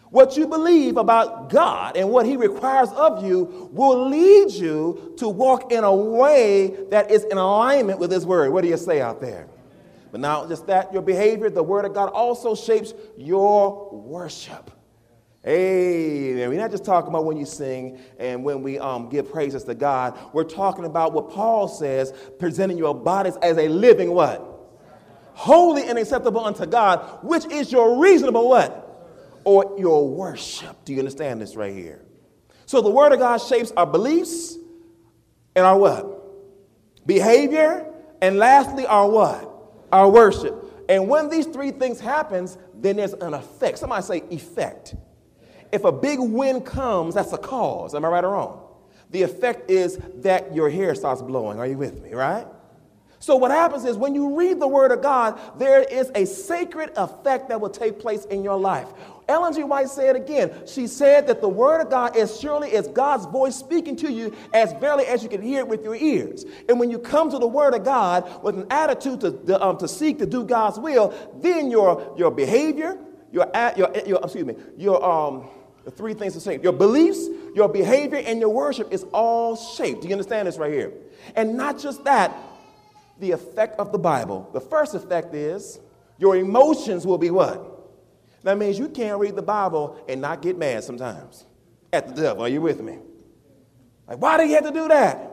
What 0.10 0.36
you 0.36 0.46
believe 0.46 0.98
about 0.98 1.50
God 1.50 1.96
and 1.96 2.10
what 2.10 2.26
He 2.26 2.36
requires 2.36 2.90
of 2.90 3.24
you 3.24 3.70
will 3.72 4.10
lead 4.10 4.52
you 4.52 5.14
to 5.18 5.30
walk 5.30 5.72
in 5.72 5.84
a 5.86 5.96
way 5.96 6.76
that 6.90 7.10
is 7.10 7.24
in 7.24 7.38
alignment 7.38 7.98
with 7.98 8.12
His 8.12 8.26
Word. 8.26 8.52
What 8.52 8.62
do 8.62 8.68
you 8.68 8.78
say 8.78 9.00
out 9.00 9.22
there? 9.22 9.48
But 10.12 10.20
now, 10.20 10.46
just 10.46 10.68
that, 10.68 10.92
your 10.92 11.02
behavior, 11.02 11.50
the 11.50 11.64
Word 11.64 11.86
of 11.86 11.94
God 11.94 12.10
also 12.10 12.56
shapes 12.56 12.94
your 13.18 13.90
worship. 13.92 14.70
Hey, 15.44 16.48
we're 16.48 16.60
not 16.60 16.70
just 16.70 16.86
talking 16.86 17.10
about 17.10 17.26
when 17.26 17.36
you 17.36 17.48
sing 17.48 18.00
and 18.20 18.44
when 18.44 18.62
we 18.62 18.78
um, 18.78 19.10
give 19.10 19.32
praises 19.32 19.64
to 19.64 19.74
God. 19.74 20.18
We're 20.34 20.44
talking 20.44 20.86
about 20.86 21.14
what 21.14 21.32
Paul 21.32 21.68
says, 21.68 22.14
presenting 22.38 22.78
your 22.78 22.94
bodies 22.94 23.38
as 23.42 23.58
a 23.58 23.68
living 23.68 24.12
what? 24.12 24.48
Holy 25.34 25.84
and 25.84 25.98
acceptable 25.98 26.46
unto 26.46 26.68
God, 26.68 27.24
which 27.24 27.46
is 27.46 27.72
your 27.72 28.00
reasonable 28.00 28.48
what? 28.50 28.88
Or 29.44 29.76
your 29.80 30.08
worship. 30.08 30.86
Do 30.86 30.94
you 30.94 31.00
understand 31.00 31.42
this 31.42 31.56
right 31.56 31.74
here? 31.74 32.06
So 32.68 32.82
the 32.82 32.92
word 32.92 33.12
of 33.12 33.18
God 33.18 33.38
shapes 33.38 33.72
our 33.76 33.88
beliefs 33.88 34.56
and 35.56 35.66
our 35.66 35.78
what? 35.78 37.08
Behavior, 37.08 37.92
and 38.22 38.38
lastly, 38.38 38.86
our 38.86 39.10
what? 39.10 39.52
Our 39.92 40.08
worship. 40.08 40.86
And 40.88 41.10
when 41.10 41.30
these 41.30 41.48
three 41.48 41.72
things 41.72 42.00
happens, 42.00 42.60
then 42.76 42.98
there's 42.98 43.14
an 43.14 43.34
effect. 43.34 43.80
Somebody 43.80 44.04
say 44.04 44.24
effect. 44.30 44.94
If 45.72 45.84
a 45.84 45.92
big 45.92 46.20
wind 46.20 46.66
comes, 46.66 47.16
that's 47.16 47.34
a 47.34 47.38
cause. 47.38 47.96
Am 47.96 48.06
I 48.06 48.10
right 48.10 48.24
or 48.24 48.32
wrong? 48.32 48.62
The 49.12 49.24
effect 49.24 49.70
is 49.70 50.00
that 50.18 50.56
your 50.56 50.70
hair 50.70 50.96
starts 50.96 51.22
blowing. 51.22 51.60
Are 51.60 51.68
you 51.68 51.78
with 51.78 52.02
me, 52.02 52.14
right? 52.14 52.48
So, 53.20 53.36
what 53.36 53.52
happens 53.52 53.86
is 53.86 53.98
when 53.98 54.16
you 54.16 54.36
read 54.36 54.60
the 54.60 54.68
Word 54.68 54.92
of 54.92 55.04
God, 55.04 55.40
there 55.60 55.84
is 55.84 56.12
a 56.16 56.26
sacred 56.26 56.92
effect 56.96 57.50
that 57.50 57.62
will 57.62 57.70
take 57.70 58.00
place 58.00 58.26
in 58.26 58.44
your 58.44 58.58
life. 58.58 58.88
Ellen 59.28 59.54
G. 59.54 59.64
White 59.64 59.90
said 59.90 60.16
again, 60.16 60.52
she 60.66 60.88
said 60.88 61.28
that 61.28 61.40
the 61.40 61.48
Word 61.48 61.82
of 61.82 61.92
God 61.92 62.16
is 62.16 62.40
surely 62.40 62.72
as 62.72 62.88
God's 62.88 63.26
voice 63.28 63.56
speaking 63.56 63.96
to 63.98 64.12
you 64.12 64.36
as 64.56 64.74
barely 64.74 65.06
as 65.06 65.22
you 65.22 65.30
can 65.30 65.42
hear 65.42 65.60
it 65.60 65.68
with 65.68 65.84
your 65.84 65.96
ears. 65.96 66.46
And 66.68 66.80
when 66.80 66.90
you 66.90 66.98
come 66.98 67.30
to 67.30 67.38
the 67.38 67.48
Word 67.48 67.76
of 67.76 67.86
God 67.86 68.44
with 68.44 68.58
an 68.58 68.66
attitude 68.72 69.22
to, 69.22 69.32
to, 69.32 69.64
um, 69.64 69.78
to 69.78 69.88
seek 69.88 70.18
to 70.18 70.26
do 70.26 70.44
God's 70.44 70.80
will, 70.80 71.14
then 71.42 71.70
your, 71.70 72.16
your 72.18 72.32
behavior, 72.32 72.98
your, 73.32 73.50
your, 73.78 73.92
your, 74.06 74.20
excuse 74.24 74.46
me, 74.46 74.56
your, 74.78 75.04
um, 75.06 75.48
the 75.84 75.92
three 75.92 76.14
things 76.14 76.34
the 76.34 76.42
same. 76.42 76.62
Your 76.62 76.74
beliefs, 76.74 77.28
your 77.56 77.68
behavior, 77.68 78.22
and 78.26 78.40
your 78.40 78.50
worship 78.50 78.92
is 78.92 79.04
all 79.14 79.56
shaped. 79.56 80.02
Do 80.02 80.08
you 80.08 80.14
understand 80.14 80.48
this 80.48 80.58
right 80.58 80.72
here? 80.72 80.94
And 81.36 81.58
not 81.58 81.80
just 81.80 82.04
that, 82.04 82.36
the 83.20 83.32
effect 83.32 83.80
of 83.80 83.92
the 83.92 83.98
Bible. 83.98 84.50
The 84.54 84.62
first 84.62 84.96
effect 84.96 85.34
is 85.34 85.80
your 86.18 86.36
emotions 86.36 87.06
will 87.06 87.18
be 87.18 87.32
what? 87.32 87.68
That 88.44 88.58
means 88.58 88.80
you 88.80 88.90
can't 88.90 89.20
read 89.20 89.36
the 89.36 89.42
Bible 89.42 90.04
and 90.08 90.22
not 90.22 90.42
get 90.42 90.58
mad 90.58 90.84
sometimes 90.84 91.46
at 91.94 92.08
the 92.08 92.22
devil. 92.22 92.44
Are 92.44 92.50
you 92.50 92.62
with 92.62 92.82
me? 92.82 92.98
Like, 94.08 94.18
why 94.18 94.38
do 94.38 94.48
you 94.48 94.56
have 94.56 94.66
to 94.66 94.72
do 94.72 94.88
that? 94.88 95.30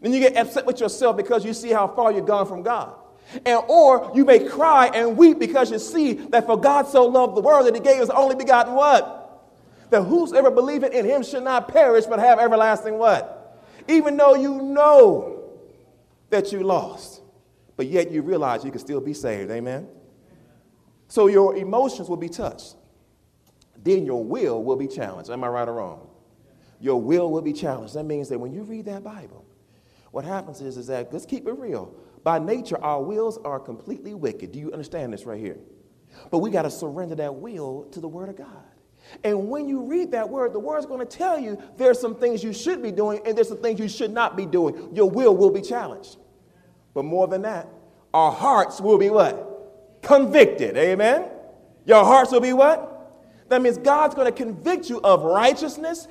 Then 0.00 0.12
you 0.12 0.20
get 0.20 0.36
upset 0.36 0.66
with 0.66 0.80
yourself 0.80 1.16
because 1.16 1.44
you 1.44 1.54
see 1.54 1.70
how 1.70 1.88
far 1.88 2.12
you've 2.12 2.26
gone 2.26 2.46
from 2.46 2.62
God. 2.62 2.94
And 3.44 3.62
or 3.68 4.12
you 4.14 4.24
may 4.24 4.38
cry 4.38 4.90
and 4.94 5.16
weep 5.16 5.38
because 5.38 5.70
you 5.70 5.78
see 5.78 6.12
that 6.12 6.46
for 6.46 6.58
God 6.58 6.86
so 6.86 7.06
loved 7.06 7.36
the 7.36 7.40
world 7.40 7.66
that 7.66 7.74
he 7.74 7.80
gave 7.80 7.98
his 7.98 8.10
only 8.10 8.36
begotten 8.36 8.74
what? 8.74 9.23
That 9.94 10.02
whosoever 10.02 10.50
believeth 10.50 10.92
in 10.92 11.04
him 11.04 11.22
should 11.22 11.44
not 11.44 11.68
perish 11.68 12.04
but 12.06 12.18
have 12.18 12.40
everlasting 12.40 12.98
what? 12.98 13.62
Even 13.86 14.16
though 14.16 14.34
you 14.34 14.60
know 14.60 15.52
that 16.30 16.50
you 16.50 16.64
lost, 16.64 17.22
but 17.76 17.86
yet 17.86 18.10
you 18.10 18.22
realize 18.22 18.64
you 18.64 18.72
can 18.72 18.80
still 18.80 19.00
be 19.00 19.14
saved. 19.14 19.52
Amen? 19.52 19.86
So 21.06 21.28
your 21.28 21.54
emotions 21.54 22.08
will 22.08 22.16
be 22.16 22.28
touched. 22.28 22.74
Then 23.84 24.04
your 24.04 24.24
will 24.24 24.64
will 24.64 24.74
be 24.74 24.88
challenged. 24.88 25.30
Am 25.30 25.44
I 25.44 25.46
right 25.46 25.68
or 25.68 25.74
wrong? 25.74 26.08
Your 26.80 27.00
will 27.00 27.30
will 27.30 27.42
be 27.42 27.52
challenged. 27.52 27.94
That 27.94 28.02
means 28.02 28.28
that 28.30 28.38
when 28.40 28.52
you 28.52 28.64
read 28.64 28.86
that 28.86 29.04
Bible, 29.04 29.44
what 30.10 30.24
happens 30.24 30.60
is, 30.60 30.76
is 30.76 30.88
that, 30.88 31.12
let's 31.12 31.24
keep 31.24 31.46
it 31.46 31.52
real. 31.52 31.94
By 32.24 32.40
nature, 32.40 32.82
our 32.82 33.00
wills 33.00 33.38
are 33.44 33.60
completely 33.60 34.14
wicked. 34.14 34.50
Do 34.50 34.58
you 34.58 34.72
understand 34.72 35.12
this 35.12 35.24
right 35.24 35.38
here? 35.38 35.60
But 36.32 36.38
we 36.38 36.50
got 36.50 36.62
to 36.62 36.70
surrender 36.72 37.14
that 37.14 37.36
will 37.36 37.84
to 37.92 38.00
the 38.00 38.08
Word 38.08 38.28
of 38.28 38.36
God. 38.36 38.63
And 39.22 39.48
when 39.48 39.68
you 39.68 39.82
read 39.82 40.12
that 40.12 40.28
word, 40.28 40.52
the 40.52 40.58
word's 40.58 40.86
going 40.86 41.00
to 41.00 41.06
tell 41.06 41.38
you 41.38 41.60
there's 41.76 42.00
some 42.00 42.14
things 42.14 42.42
you 42.42 42.52
should 42.52 42.82
be 42.82 42.90
doing 42.90 43.20
and 43.24 43.36
there's 43.36 43.48
some 43.48 43.62
things 43.62 43.78
you 43.78 43.88
should 43.88 44.12
not 44.12 44.36
be 44.36 44.46
doing. 44.46 44.94
Your 44.94 45.08
will 45.08 45.36
will 45.36 45.50
be 45.50 45.60
challenged. 45.60 46.16
But 46.94 47.04
more 47.04 47.26
than 47.26 47.42
that, 47.42 47.68
our 48.12 48.32
hearts 48.32 48.80
will 48.80 48.98
be 48.98 49.10
what? 49.10 50.00
Convicted. 50.02 50.76
Amen? 50.76 51.26
Your 51.86 52.04
hearts 52.04 52.32
will 52.32 52.40
be 52.40 52.52
what? 52.52 52.90
That 53.48 53.60
means 53.60 53.78
God's 53.78 54.14
going 54.14 54.26
to 54.26 54.32
convict 54.32 54.88
you 54.88 55.00
of 55.02 55.22
righteousness, 55.22 56.08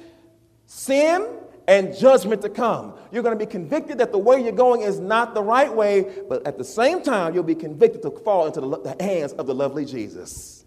sin, 0.65 1.27
and 1.67 1.95
judgment 1.97 2.41
to 2.41 2.50
come. 2.50 2.93
You're 3.12 3.23
going 3.23 3.38
to 3.38 3.45
be 3.45 3.50
convicted 3.50 3.97
that 4.00 4.12
the 4.12 4.17
way 4.17 4.41
you're 4.41 4.51
going 4.51 4.81
is 4.81 5.00
not 5.00 5.33
the 5.33 5.41
right 5.41 5.73
way, 5.73 6.05
but 6.27 6.45
at 6.45 6.57
the 6.57 6.63
same 6.63 7.01
time, 7.01 7.33
you'll 7.33 7.43
be 7.43 7.55
convicted 7.55 8.01
to 8.03 8.12
fall 8.12 8.47
into 8.47 8.59
the 8.59 8.95
hands 9.00 9.33
of 9.33 9.47
the 9.47 9.55
lovely 9.55 9.85
Jesus. 9.85 10.65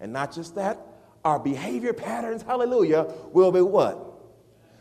And 0.00 0.12
not 0.12 0.34
just 0.34 0.54
that, 0.56 0.78
our 1.24 1.38
behavior 1.38 1.92
patterns, 1.92 2.42
hallelujah, 2.42 3.12
will 3.32 3.52
be 3.52 3.60
what? 3.60 4.06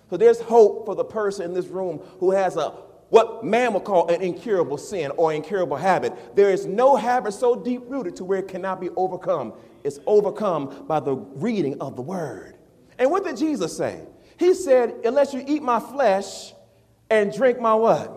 So 0.10 0.18
there's 0.18 0.40
hope 0.40 0.86
for 0.86 0.96
the 0.96 1.04
person 1.04 1.46
in 1.46 1.54
this 1.54 1.68
room 1.68 2.00
who 2.20 2.32
has 2.32 2.56
a 2.56 2.74
what 3.10 3.44
man 3.44 3.74
would 3.74 3.84
call 3.84 4.08
an 4.10 4.22
incurable 4.22 4.78
sin 4.78 5.12
or 5.18 5.34
incurable 5.34 5.78
habit. 5.78 6.36
There 6.36 6.52
is 6.52 6.66
no 6.66 6.96
habit 6.96 7.34
so 7.34 7.56
deep 7.56 7.82
rooted 7.88 8.16
to 8.18 8.24
where 8.24 8.40
it 8.40 8.48
cannot 8.48 8.80
be 8.80 8.90
overcome. 8.92 9.54
It's 9.84 10.00
overcome 10.06 10.86
by 10.88 11.00
the 11.00 11.16
reading 11.16 11.82
of 11.82 11.96
the 11.96 12.04
word. 12.04 12.56
And 13.00 13.10
what 13.10 13.24
did 13.24 13.38
Jesus 13.38 13.76
say? 13.76 14.04
He 14.38 14.54
said, 14.54 14.94
Unless 15.06 15.34
you 15.34 15.44
eat 15.48 15.64
my 15.64 15.80
flesh 15.80 16.54
and 17.10 17.34
drink 17.34 17.60
my 17.60 17.74
what? 17.74 18.16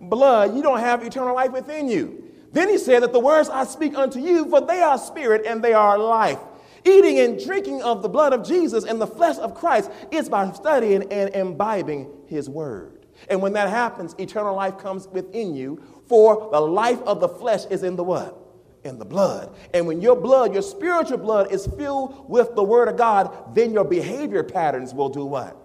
Blood, 0.00 0.54
you 0.54 0.62
don't 0.62 0.80
have 0.80 1.02
eternal 1.02 1.34
life 1.34 1.50
within 1.50 1.88
you. 1.88 2.24
Then 2.52 2.68
he 2.68 2.78
said 2.78 3.02
that 3.02 3.12
the 3.12 3.20
words 3.20 3.48
I 3.48 3.64
speak 3.64 3.96
unto 3.96 4.18
you, 4.18 4.48
for 4.48 4.60
they 4.60 4.80
are 4.80 4.98
spirit 4.98 5.44
and 5.46 5.62
they 5.62 5.72
are 5.72 5.98
life. 5.98 6.38
Eating 6.84 7.18
and 7.18 7.42
drinking 7.44 7.82
of 7.82 8.02
the 8.02 8.08
blood 8.08 8.32
of 8.32 8.46
Jesus 8.46 8.84
and 8.84 9.00
the 9.00 9.06
flesh 9.06 9.36
of 9.38 9.54
Christ 9.54 9.90
is 10.10 10.28
by 10.28 10.50
studying 10.52 11.12
and 11.12 11.34
imbibing 11.34 12.10
his 12.26 12.48
word. 12.48 13.06
And 13.28 13.42
when 13.42 13.52
that 13.52 13.68
happens, 13.68 14.14
eternal 14.18 14.54
life 14.54 14.78
comes 14.78 15.06
within 15.08 15.54
you, 15.54 15.82
for 16.06 16.48
the 16.50 16.60
life 16.60 17.00
of 17.02 17.20
the 17.20 17.28
flesh 17.28 17.66
is 17.66 17.82
in 17.82 17.96
the 17.96 18.04
what? 18.04 18.36
In 18.82 18.98
the 18.98 19.04
blood. 19.04 19.54
And 19.74 19.86
when 19.86 20.00
your 20.00 20.16
blood, 20.16 20.54
your 20.54 20.62
spiritual 20.62 21.18
blood, 21.18 21.52
is 21.52 21.66
filled 21.66 22.28
with 22.28 22.54
the 22.54 22.62
word 22.62 22.88
of 22.88 22.96
God, 22.96 23.54
then 23.54 23.72
your 23.72 23.84
behavior 23.84 24.42
patterns 24.42 24.94
will 24.94 25.10
do 25.10 25.24
what? 25.24 25.56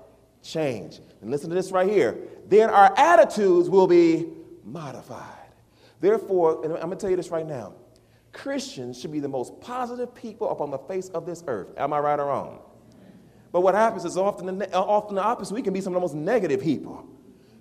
Change. 0.44 1.00
And 1.22 1.32
listen 1.32 1.50
to 1.50 1.56
this 1.56 1.72
right 1.72 1.90
here. 1.90 2.18
Then 2.48 2.70
our 2.70 2.94
attitudes 2.98 3.70
will 3.70 3.88
be 3.88 4.28
modified. 4.64 5.32
Therefore, 6.02 6.64
and 6.64 6.74
I'm 6.74 6.82
going 6.82 6.92
to 6.92 6.98
tell 6.98 7.10
you 7.10 7.16
this 7.16 7.30
right 7.30 7.48
now 7.48 7.74
Christians 8.36 9.00
should 9.00 9.12
be 9.12 9.22
the 9.22 9.30
most 9.30 9.60
positive 9.62 10.14
people 10.14 10.50
upon 10.52 10.70
the 10.70 10.78
face 10.78 11.08
of 11.10 11.26
this 11.26 11.44
earth. 11.48 11.70
Am 11.78 11.94
I 11.94 12.00
right 12.00 12.20
or 12.20 12.26
wrong? 12.26 12.60
But 13.52 13.62
what 13.62 13.74
happens 13.74 14.04
is 14.04 14.18
often 14.18 14.60
the, 14.60 14.76
uh, 14.76 14.82
often 14.82 15.16
the 15.16 15.24
opposite. 15.24 15.54
We 15.54 15.62
can 15.62 15.74
be 15.74 15.80
some 15.80 15.94
of 15.94 15.96
the 15.96 16.02
most 16.02 16.16
negative 16.16 16.62
people. 16.62 17.08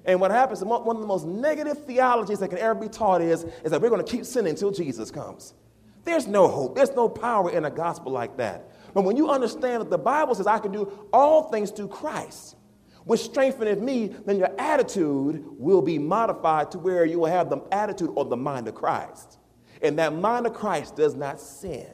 And 0.05 0.21
what 0.21 0.33
happens, 0.33 0.63
one 0.65 0.97
of 0.97 1.01
the 1.01 1.07
most 1.07 1.25
negative 1.25 1.87
theologies 1.87 2.41
that 2.41 2.49
can 2.49 2.59
ever 2.59 2.75
be 2.75 2.89
taught 2.89 3.23
is, 3.23 3.45
is 3.65 3.71
that 3.71 3.81
we're 3.81 3.89
going 3.89 4.05
to 4.05 4.11
keep 4.11 4.25
sinning 4.25 4.51
until 4.51 4.73
Jesus 4.73 5.13
comes. 5.13 5.55
There's 6.03 6.27
no 6.27 6.49
hope. 6.49 6.75
There's 6.75 6.91
no 6.91 7.09
power 7.09 7.51
in 7.51 7.65
a 7.65 7.71
gospel 7.71 8.11
like 8.11 8.37
that. 8.39 8.69
But 8.93 9.05
when 9.05 9.17
you 9.17 9.31
understand 9.31 9.81
that 9.81 9.91
the 9.91 9.99
Bible 9.99 10.35
says 10.35 10.49
I 10.49 10.59
can 10.59 10.73
do 10.73 11.09
all 11.13 11.45
things 11.45 11.71
through 11.71 11.89
Christ, 11.89 12.57
which 13.05 13.21
strengtheneth 13.21 13.79
me, 13.79 14.09
then 14.27 14.39
your 14.39 14.51
attitude 14.59 15.45
will 15.47 15.83
be 15.83 15.99
modified 15.99 16.73
to 16.73 16.79
where 16.81 17.05
you 17.05 17.21
will 17.21 17.31
have 17.31 17.49
the 17.49 17.63
attitude 17.71 18.11
or 18.17 18.25
the 18.25 18.37
mind 18.37 18.67
of 18.67 18.75
Christ. 18.75 19.39
And 19.85 19.99
that 19.99 20.15
mind 20.15 20.47
of 20.47 20.55
Christ 20.55 20.97
does 20.97 21.15
not 21.15 21.39
sin. 21.39 21.87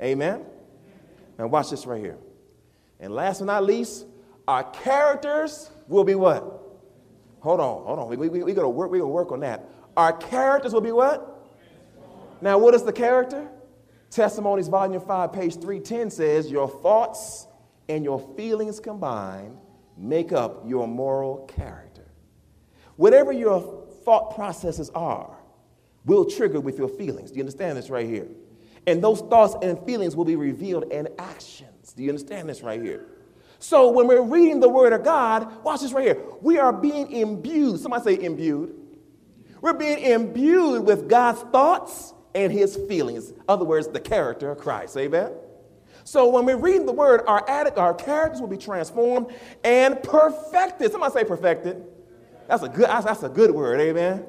Amen? 0.00 0.46
Now, 1.36 1.48
watch 1.48 1.68
this 1.68 1.84
right 1.84 2.00
here. 2.00 2.16
And 3.00 3.12
last 3.12 3.40
but 3.40 3.46
not 3.46 3.64
least, 3.64 4.06
our 4.46 4.62
characters 4.62 5.70
will 5.88 6.04
be 6.04 6.14
what? 6.14 6.42
Hold 7.40 7.60
on, 7.60 7.82
hold 7.84 7.98
on. 7.98 8.08
We, 8.08 8.28
we, 8.28 8.42
we, 8.44 8.52
gotta 8.54 8.68
work, 8.68 8.92
we 8.92 8.98
gotta 8.98 9.08
work 9.08 9.32
on 9.32 9.40
that. 9.40 9.68
Our 9.96 10.12
characters 10.12 10.72
will 10.72 10.80
be 10.80 10.92
what? 10.92 11.50
Now, 12.40 12.56
what 12.56 12.74
is 12.74 12.84
the 12.84 12.92
character? 12.92 13.48
Testimonies, 14.10 14.68
volume 14.68 15.00
5, 15.00 15.32
page 15.32 15.54
310 15.54 16.10
says, 16.10 16.50
Your 16.50 16.68
thoughts 16.68 17.48
and 17.88 18.04
your 18.04 18.20
feelings 18.36 18.78
combined 18.78 19.58
make 19.96 20.32
up 20.32 20.62
your 20.64 20.86
moral 20.86 21.46
character. 21.46 22.06
Whatever 22.94 23.32
your 23.32 23.86
thought 24.04 24.36
processes 24.36 24.88
are, 24.94 25.37
will 26.08 26.24
trigger 26.24 26.58
with 26.58 26.78
your 26.78 26.88
feelings. 26.88 27.30
Do 27.30 27.36
you 27.36 27.42
understand 27.42 27.78
this 27.78 27.90
right 27.90 28.08
here? 28.08 28.26
And 28.86 29.04
those 29.04 29.20
thoughts 29.20 29.54
and 29.62 29.78
feelings 29.84 30.16
will 30.16 30.24
be 30.24 30.34
revealed 30.34 30.90
in 30.90 31.08
actions. 31.18 31.92
Do 31.92 32.02
you 32.02 32.08
understand 32.08 32.48
this 32.48 32.62
right 32.62 32.80
here? 32.80 33.06
So 33.60 33.90
when 33.90 34.06
we're 34.06 34.22
reading 34.22 34.60
the 34.60 34.68
Word 34.68 34.92
of 34.92 35.04
God, 35.04 35.62
watch 35.62 35.82
this 35.82 35.92
right 35.92 36.04
here. 36.04 36.22
We 36.40 36.58
are 36.58 36.72
being 36.72 37.12
imbued. 37.12 37.80
Somebody 37.80 38.16
say 38.16 38.24
imbued. 38.24 38.74
We're 39.60 39.74
being 39.74 39.98
imbued 39.98 40.84
with 40.84 41.08
God's 41.08 41.42
thoughts 41.52 42.14
and 42.34 42.52
His 42.52 42.76
feelings. 42.88 43.30
In 43.30 43.42
other 43.48 43.64
words, 43.64 43.88
the 43.88 44.00
character 44.00 44.50
of 44.50 44.58
Christ. 44.58 44.96
Amen. 44.96 45.32
So 46.04 46.28
when 46.28 46.46
we're 46.46 46.56
reading 46.56 46.86
the 46.86 46.92
Word, 46.92 47.22
our 47.26 47.46
our 47.76 47.94
characters 47.94 48.40
will 48.40 48.48
be 48.48 48.56
transformed 48.56 49.26
and 49.62 50.02
perfected. 50.02 50.90
Somebody 50.90 51.12
say 51.12 51.24
perfected. 51.24 51.84
That's 52.46 52.62
a 52.62 52.68
good. 52.68 52.88
That's 52.88 53.22
a 53.22 53.28
good 53.28 53.50
word. 53.50 53.78
Amen. 53.80 54.24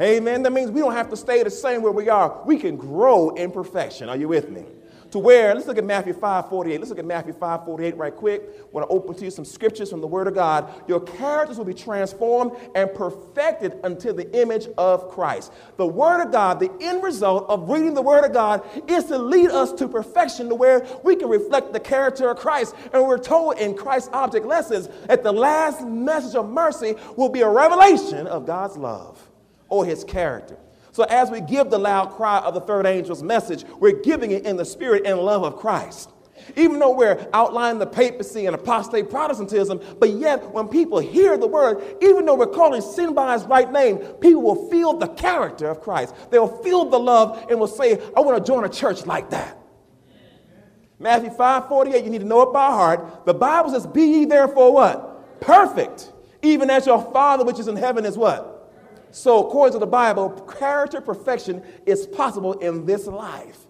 Amen. 0.00 0.42
That 0.42 0.52
means 0.52 0.70
we 0.70 0.80
don't 0.80 0.94
have 0.94 1.10
to 1.10 1.16
stay 1.16 1.42
the 1.42 1.50
same 1.50 1.82
where 1.82 1.92
we 1.92 2.08
are. 2.08 2.42
We 2.46 2.58
can 2.58 2.76
grow 2.76 3.30
in 3.30 3.50
perfection. 3.50 4.08
Are 4.08 4.16
you 4.16 4.28
with 4.28 4.50
me? 4.50 4.64
To 5.10 5.18
where, 5.18 5.54
let's 5.54 5.66
look 5.66 5.76
at 5.76 5.84
Matthew 5.84 6.14
5 6.14 6.48
48. 6.48 6.78
Let's 6.78 6.88
look 6.88 6.98
at 6.98 7.04
Matthew 7.04 7.34
5 7.34 7.66
48 7.66 7.96
right 7.98 8.16
quick. 8.16 8.44
I 8.58 8.62
want 8.72 8.88
to 8.88 8.94
open 8.94 9.14
to 9.14 9.24
you 9.26 9.30
some 9.30 9.44
scriptures 9.44 9.90
from 9.90 10.00
the 10.00 10.06
Word 10.06 10.26
of 10.26 10.34
God. 10.34 10.72
Your 10.88 11.00
characters 11.00 11.58
will 11.58 11.66
be 11.66 11.74
transformed 11.74 12.52
and 12.74 12.90
perfected 12.94 13.78
until 13.84 14.14
the 14.14 14.40
image 14.40 14.68
of 14.78 15.10
Christ. 15.10 15.52
The 15.76 15.86
Word 15.86 16.22
of 16.22 16.32
God, 16.32 16.60
the 16.60 16.72
end 16.80 17.02
result 17.02 17.44
of 17.50 17.68
reading 17.68 17.92
the 17.92 18.00
Word 18.00 18.24
of 18.24 18.32
God, 18.32 18.66
is 18.88 19.04
to 19.04 19.18
lead 19.18 19.50
us 19.50 19.74
to 19.74 19.86
perfection 19.86 20.48
to 20.48 20.54
where 20.54 20.86
we 21.04 21.14
can 21.14 21.28
reflect 21.28 21.74
the 21.74 21.80
character 21.80 22.30
of 22.30 22.38
Christ. 22.38 22.74
And 22.94 23.06
we're 23.06 23.18
told 23.18 23.58
in 23.58 23.76
Christ's 23.76 24.08
object 24.14 24.46
lessons 24.46 24.88
that 25.08 25.22
the 25.22 25.32
last 25.32 25.86
message 25.86 26.36
of 26.36 26.48
mercy 26.48 26.94
will 27.18 27.28
be 27.28 27.42
a 27.42 27.50
revelation 27.50 28.26
of 28.26 28.46
God's 28.46 28.78
love 28.78 29.28
or 29.72 29.86
his 29.86 30.04
character. 30.04 30.58
So 30.92 31.04
as 31.04 31.30
we 31.30 31.40
give 31.40 31.70
the 31.70 31.78
loud 31.78 32.10
cry 32.10 32.40
of 32.40 32.52
the 32.52 32.60
third 32.60 32.86
angel's 32.86 33.22
message, 33.22 33.64
we're 33.80 34.02
giving 34.02 34.30
it 34.30 34.44
in 34.44 34.58
the 34.58 34.66
spirit 34.66 35.06
and 35.06 35.18
love 35.18 35.42
of 35.42 35.56
Christ. 35.56 36.10
Even 36.56 36.78
though 36.78 36.94
we're 36.94 37.26
outlining 37.32 37.78
the 37.78 37.86
papacy 37.86 38.44
and 38.44 38.54
apostate 38.54 39.08
Protestantism, 39.08 39.80
but 39.98 40.10
yet 40.10 40.50
when 40.50 40.68
people 40.68 40.98
hear 40.98 41.38
the 41.38 41.46
word, 41.46 41.82
even 42.02 42.26
though 42.26 42.34
we're 42.34 42.46
calling 42.46 42.82
sin 42.82 43.14
by 43.14 43.34
its 43.34 43.44
right 43.44 43.72
name, 43.72 43.96
people 44.20 44.42
will 44.42 44.68
feel 44.68 44.98
the 44.98 45.08
character 45.08 45.68
of 45.68 45.80
Christ. 45.80 46.14
They'll 46.30 46.62
feel 46.62 46.84
the 46.84 46.98
love 46.98 47.46
and 47.48 47.58
will 47.58 47.66
say, 47.66 47.98
I 48.14 48.20
want 48.20 48.44
to 48.44 48.46
join 48.46 48.64
a 48.64 48.68
church 48.68 49.06
like 49.06 49.30
that. 49.30 49.56
Matthew 50.98 51.30
5 51.30 51.68
48, 51.68 52.04
you 52.04 52.10
need 52.10 52.20
to 52.20 52.26
know 52.26 52.42
it 52.42 52.52
by 52.52 52.66
heart. 52.66 53.24
The 53.24 53.34
Bible 53.34 53.70
says, 53.70 53.86
Be 53.86 54.04
ye 54.04 54.24
therefore 54.26 54.74
what? 54.74 55.40
Perfect. 55.40 56.12
Even 56.42 56.68
as 56.68 56.86
your 56.86 57.02
Father 57.12 57.44
which 57.44 57.58
is 57.58 57.68
in 57.68 57.76
heaven 57.76 58.04
is 58.04 58.18
what? 58.18 58.51
So, 59.12 59.46
according 59.46 59.74
to 59.74 59.78
the 59.78 59.86
Bible, 59.86 60.30
character 60.30 61.00
perfection 61.00 61.62
is 61.86 62.06
possible 62.06 62.54
in 62.54 62.86
this 62.86 63.06
life. 63.06 63.66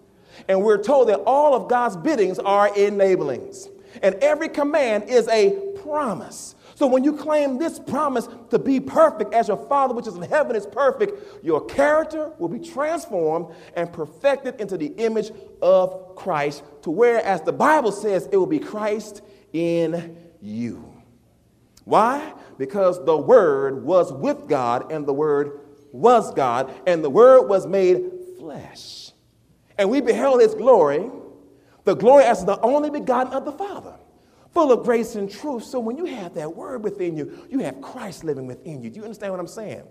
And 0.47 0.63
we're 0.63 0.81
told 0.81 1.09
that 1.09 1.19
all 1.25 1.53
of 1.53 1.69
God's 1.69 1.95
biddings 1.97 2.39
are 2.39 2.69
enablings. 2.75 3.67
And 4.01 4.15
every 4.15 4.49
command 4.49 5.03
is 5.03 5.27
a 5.27 5.51
promise. 5.83 6.55
So 6.75 6.87
when 6.87 7.03
you 7.03 7.13
claim 7.13 7.59
this 7.59 7.77
promise 7.77 8.27
to 8.49 8.57
be 8.57 8.79
perfect 8.79 9.33
as 9.33 9.47
your 9.47 9.57
Father 9.67 9.93
which 9.93 10.07
is 10.07 10.15
in 10.15 10.23
heaven 10.23 10.55
is 10.55 10.65
perfect, 10.65 11.43
your 11.43 11.63
character 11.65 12.31
will 12.39 12.49
be 12.49 12.59
transformed 12.59 13.55
and 13.75 13.91
perfected 13.93 14.59
into 14.59 14.77
the 14.77 14.87
image 14.97 15.31
of 15.61 16.15
Christ, 16.15 16.63
to 16.81 16.89
where, 16.89 17.23
as 17.23 17.41
the 17.41 17.53
Bible 17.53 17.91
says, 17.91 18.27
it 18.31 18.37
will 18.37 18.47
be 18.47 18.59
Christ 18.59 19.21
in 19.51 20.17
you. 20.41 20.91
Why? 21.85 22.33
Because 22.57 23.03
the 23.05 23.17
Word 23.17 23.83
was 23.83 24.11
with 24.13 24.47
God, 24.47 24.91
and 24.91 25.05
the 25.05 25.13
Word 25.13 25.59
was 25.91 26.33
God, 26.33 26.73
and 26.87 27.03
the 27.03 27.09
Word 27.09 27.47
was 27.47 27.67
made 27.67 28.03
flesh. 28.39 29.11
And 29.77 29.89
we 29.89 30.01
beheld 30.01 30.41
His 30.41 30.53
glory, 30.53 31.09
the 31.83 31.95
glory 31.95 32.23
as 32.23 32.45
the 32.45 32.59
only 32.61 32.89
begotten 32.89 33.33
of 33.33 33.45
the 33.45 33.51
Father, 33.51 33.95
full 34.53 34.71
of 34.71 34.83
grace 34.83 35.15
and 35.15 35.29
truth. 35.29 35.63
So 35.63 35.79
when 35.79 35.97
you 35.97 36.05
have 36.05 36.35
that 36.35 36.55
Word 36.55 36.83
within 36.83 37.17
you, 37.17 37.47
you 37.49 37.59
have 37.59 37.81
Christ 37.81 38.23
living 38.23 38.47
within 38.47 38.81
you. 38.83 38.89
Do 38.89 38.97
you 38.97 39.03
understand 39.03 39.33
what 39.33 39.39
I'm 39.39 39.47
saying? 39.47 39.83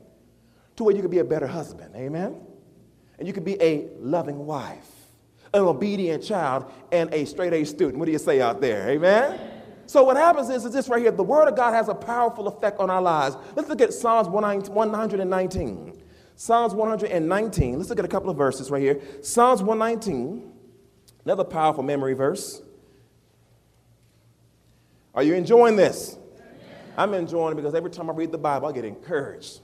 To 0.76 0.84
where 0.84 0.94
you 0.94 1.02
can 1.02 1.10
be 1.10 1.18
a 1.18 1.24
better 1.24 1.46
husband, 1.46 1.94
amen? 1.96 2.36
And 3.18 3.28
you 3.28 3.34
can 3.34 3.44
be 3.44 3.60
a 3.60 3.88
loving 4.00 4.46
wife, 4.46 4.90
an 5.52 5.60
obedient 5.60 6.24
child, 6.24 6.70
and 6.90 7.12
a 7.12 7.24
straight 7.26 7.52
A 7.52 7.64
student. 7.64 7.98
What 7.98 8.06
do 8.06 8.12
you 8.12 8.18
say 8.18 8.40
out 8.40 8.60
there, 8.60 8.88
amen? 8.88 9.51
So 9.92 10.02
what 10.04 10.16
happens 10.16 10.48
is, 10.48 10.64
is 10.64 10.72
this 10.72 10.88
right 10.88 11.02
here. 11.02 11.10
The 11.10 11.22
word 11.22 11.48
of 11.48 11.54
God 11.54 11.74
has 11.74 11.90
a 11.90 11.94
powerful 11.94 12.48
effect 12.48 12.80
on 12.80 12.88
our 12.88 13.02
lives. 13.02 13.36
Let's 13.54 13.68
look 13.68 13.82
at 13.82 13.92
Psalms 13.92 14.26
119. 14.26 16.02
Psalms 16.34 16.72
119. 16.72 17.76
Let's 17.76 17.90
look 17.90 17.98
at 17.98 18.04
a 18.06 18.08
couple 18.08 18.30
of 18.30 18.38
verses 18.38 18.70
right 18.70 18.80
here. 18.80 19.02
Psalms 19.20 19.62
119, 19.62 20.50
another 21.26 21.44
powerful 21.44 21.82
memory 21.82 22.14
verse. 22.14 22.62
Are 25.14 25.22
you 25.22 25.34
enjoying 25.34 25.76
this? 25.76 26.16
I'm 26.96 27.12
enjoying 27.12 27.52
it 27.52 27.56
because 27.56 27.74
every 27.74 27.90
time 27.90 28.08
I 28.08 28.14
read 28.14 28.32
the 28.32 28.38
Bible, 28.38 28.68
I 28.68 28.72
get 28.72 28.86
encouraged. 28.86 29.60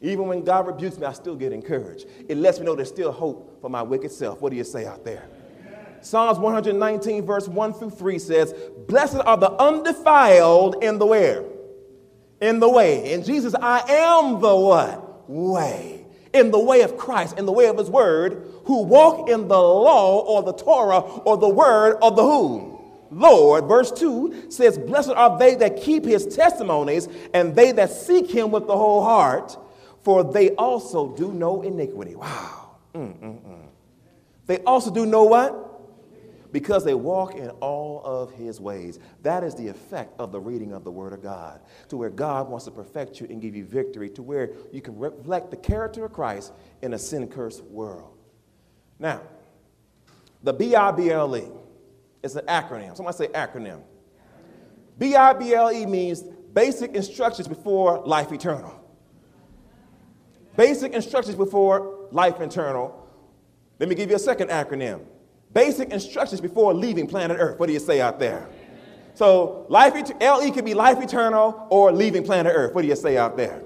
Even 0.00 0.28
when 0.28 0.44
God 0.44 0.68
rebukes 0.68 0.96
me, 0.96 1.06
I 1.06 1.12
still 1.12 1.34
get 1.34 1.52
encouraged. 1.52 2.06
It 2.28 2.36
lets 2.36 2.60
me 2.60 2.66
know 2.66 2.76
there's 2.76 2.86
still 2.86 3.10
hope 3.10 3.60
for 3.60 3.68
my 3.68 3.82
wicked 3.82 4.12
self. 4.12 4.40
What 4.40 4.50
do 4.50 4.56
you 4.56 4.62
say 4.62 4.86
out 4.86 5.04
there? 5.04 5.28
Psalms 6.06 6.38
119, 6.38 7.26
verse 7.26 7.48
1 7.48 7.72
through 7.72 7.90
3 7.90 8.18
says, 8.20 8.54
Blessed 8.86 9.16
are 9.26 9.36
the 9.36 9.50
undefiled 9.50 10.84
in 10.84 11.00
the 11.00 11.06
where? 11.06 11.42
In 12.40 12.60
the 12.60 12.68
way. 12.68 13.12
And 13.12 13.24
Jesus, 13.24 13.56
I 13.56 13.80
am 13.90 14.40
the 14.40 14.54
what? 14.54 15.28
Way. 15.28 16.06
In 16.32 16.52
the 16.52 16.60
way 16.60 16.82
of 16.82 16.96
Christ, 16.96 17.36
in 17.40 17.44
the 17.44 17.50
way 17.50 17.66
of 17.66 17.76
his 17.76 17.90
word, 17.90 18.46
who 18.66 18.84
walk 18.84 19.28
in 19.28 19.48
the 19.48 19.58
law 19.58 20.20
or 20.20 20.44
the 20.44 20.52
Torah 20.52 21.00
or 21.00 21.38
the 21.38 21.48
word 21.48 21.96
of 22.00 22.14
the 22.14 22.22
who? 22.22 22.80
Lord. 23.10 23.64
Verse 23.64 23.90
2 23.90 24.52
says, 24.52 24.78
Blessed 24.78 25.10
are 25.10 25.36
they 25.36 25.56
that 25.56 25.82
keep 25.82 26.04
his 26.04 26.24
testimonies 26.24 27.08
and 27.34 27.56
they 27.56 27.72
that 27.72 27.90
seek 27.90 28.30
him 28.30 28.52
with 28.52 28.68
the 28.68 28.76
whole 28.76 29.02
heart, 29.02 29.56
for 30.04 30.22
they 30.22 30.50
also 30.50 31.16
do 31.16 31.32
no 31.32 31.62
iniquity. 31.62 32.14
Wow. 32.14 32.76
Mm-mm-mm. 32.94 33.66
They 34.46 34.60
also 34.60 34.92
do 34.92 35.04
no 35.04 35.24
what? 35.24 35.65
Because 36.56 36.86
they 36.86 36.94
walk 36.94 37.34
in 37.34 37.50
all 37.60 38.00
of 38.02 38.32
his 38.32 38.62
ways. 38.62 38.98
That 39.20 39.44
is 39.44 39.54
the 39.54 39.68
effect 39.68 40.18
of 40.18 40.32
the 40.32 40.40
reading 40.40 40.72
of 40.72 40.84
the 40.84 40.90
Word 40.90 41.12
of 41.12 41.22
God, 41.22 41.60
to 41.90 41.98
where 41.98 42.08
God 42.08 42.48
wants 42.48 42.64
to 42.64 42.70
perfect 42.70 43.20
you 43.20 43.26
and 43.28 43.42
give 43.42 43.54
you 43.54 43.62
victory, 43.62 44.08
to 44.08 44.22
where 44.22 44.52
you 44.72 44.80
can 44.80 44.98
reflect 44.98 45.50
the 45.50 45.58
character 45.58 46.06
of 46.06 46.14
Christ 46.14 46.54
in 46.80 46.94
a 46.94 46.98
sin 46.98 47.28
cursed 47.28 47.62
world. 47.64 48.16
Now, 48.98 49.20
the 50.42 50.54
B 50.54 50.74
I 50.74 50.92
B 50.92 51.10
L 51.10 51.36
E 51.36 51.44
is 52.22 52.36
an 52.36 52.46
acronym. 52.46 52.96
Somebody 52.96 53.18
say 53.18 53.26
acronym. 53.26 53.82
B 54.96 55.14
I 55.14 55.34
B 55.34 55.52
L 55.52 55.70
E 55.70 55.84
means 55.84 56.22
basic 56.22 56.94
instructions 56.94 57.48
before 57.48 58.02
life 58.06 58.32
eternal. 58.32 58.82
Basic 60.56 60.94
instructions 60.94 61.36
before 61.36 62.08
life 62.12 62.40
eternal. 62.40 63.06
Let 63.78 63.90
me 63.90 63.94
give 63.94 64.08
you 64.08 64.16
a 64.16 64.18
second 64.18 64.48
acronym 64.48 65.04
basic 65.56 65.88
instructions 65.88 66.38
before 66.38 66.74
leaving 66.74 67.06
planet 67.06 67.38
Earth. 67.40 67.58
What 67.58 67.66
do 67.66 67.72
you 67.72 67.80
say 67.80 67.98
out 67.98 68.18
there? 68.18 68.46
So, 69.14 69.64
life, 69.70 69.94
LE 70.20 70.52
can 70.52 70.66
be 70.66 70.74
life 70.74 71.00
eternal 71.00 71.66
or 71.70 71.90
leaving 71.92 72.24
planet 72.24 72.52
Earth. 72.54 72.74
What 72.74 72.82
do 72.82 72.88
you 72.88 72.94
say 72.94 73.16
out 73.16 73.38
there? 73.38 73.62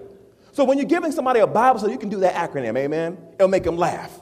So, 0.52 0.62
when 0.62 0.78
you're 0.78 0.86
giving 0.86 1.10
somebody 1.10 1.40
a 1.40 1.48
Bible, 1.48 1.80
so 1.80 1.88
you 1.88 1.98
can 1.98 2.08
do 2.08 2.20
that 2.20 2.34
acronym, 2.34 2.78
amen? 2.78 3.18
It'll 3.34 3.48
make 3.48 3.64
them 3.64 3.76
laugh. 3.76 4.20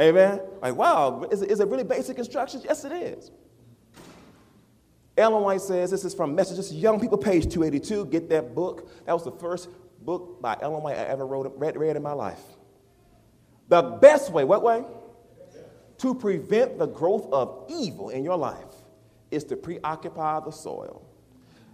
Amen? 0.00 0.40
Like, 0.60 0.74
wow, 0.74 1.22
is 1.30 1.42
it, 1.42 1.52
is 1.52 1.60
it 1.60 1.68
really 1.68 1.84
basic 1.84 2.18
instructions? 2.18 2.64
Yes, 2.64 2.84
it 2.84 2.90
is. 2.90 3.30
Ellen 5.16 5.44
White 5.44 5.60
says, 5.60 5.92
this 5.92 6.04
is 6.04 6.14
from 6.14 6.34
Messages 6.34 6.68
to 6.70 6.74
Young 6.74 6.98
People, 6.98 7.18
page 7.18 7.44
282. 7.44 8.06
Get 8.06 8.28
that 8.30 8.56
book. 8.56 8.90
That 9.06 9.12
was 9.12 9.22
the 9.22 9.32
first 9.32 9.68
book 10.00 10.42
by 10.42 10.56
Ellen 10.60 10.82
White 10.82 10.96
I 10.96 11.04
ever 11.04 11.24
wrote, 11.24 11.52
read, 11.56 11.76
read 11.76 11.94
in 11.94 12.02
my 12.02 12.12
life. 12.12 12.42
The 13.68 13.82
best 13.82 14.32
way, 14.32 14.42
what 14.42 14.64
way? 14.64 14.84
To 15.98 16.14
prevent 16.14 16.78
the 16.78 16.86
growth 16.86 17.28
of 17.32 17.64
evil 17.68 18.10
in 18.10 18.24
your 18.24 18.36
life 18.36 18.74
is 19.30 19.44
to 19.44 19.56
preoccupy 19.56 20.40
the 20.40 20.50
soil. 20.50 21.04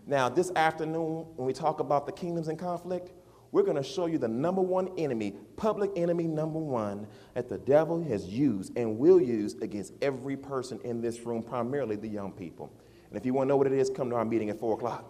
Now, 0.06 0.28
this 0.28 0.50
afternoon, 0.54 1.26
when 1.36 1.46
we 1.46 1.52
talk 1.52 1.80
about 1.80 2.06
the 2.06 2.12
kingdoms 2.12 2.48
in 2.48 2.56
conflict, 2.56 3.12
we're 3.52 3.62
going 3.62 3.76
to 3.76 3.82
show 3.82 4.06
you 4.06 4.18
the 4.18 4.28
number 4.28 4.60
one 4.60 4.90
enemy, 4.98 5.34
public 5.56 5.92
enemy 5.94 6.26
number 6.26 6.58
one, 6.58 7.06
that 7.34 7.48
the 7.48 7.58
devil 7.58 8.02
has 8.02 8.26
used 8.26 8.76
and 8.76 8.98
will 8.98 9.20
use 9.20 9.54
against 9.62 9.92
every 10.02 10.36
person 10.36 10.80
in 10.82 11.00
this 11.00 11.20
room, 11.20 11.42
primarily 11.42 11.94
the 11.96 12.08
young 12.08 12.32
people. 12.32 12.72
And 13.08 13.16
if 13.16 13.24
you 13.24 13.32
want 13.32 13.46
to 13.46 13.48
know 13.50 13.56
what 13.56 13.68
it 13.68 13.72
is, 13.72 13.90
come 13.90 14.10
to 14.10 14.16
our 14.16 14.24
meeting 14.24 14.50
at 14.50 14.58
4 14.58 14.74
o'clock. 14.74 15.08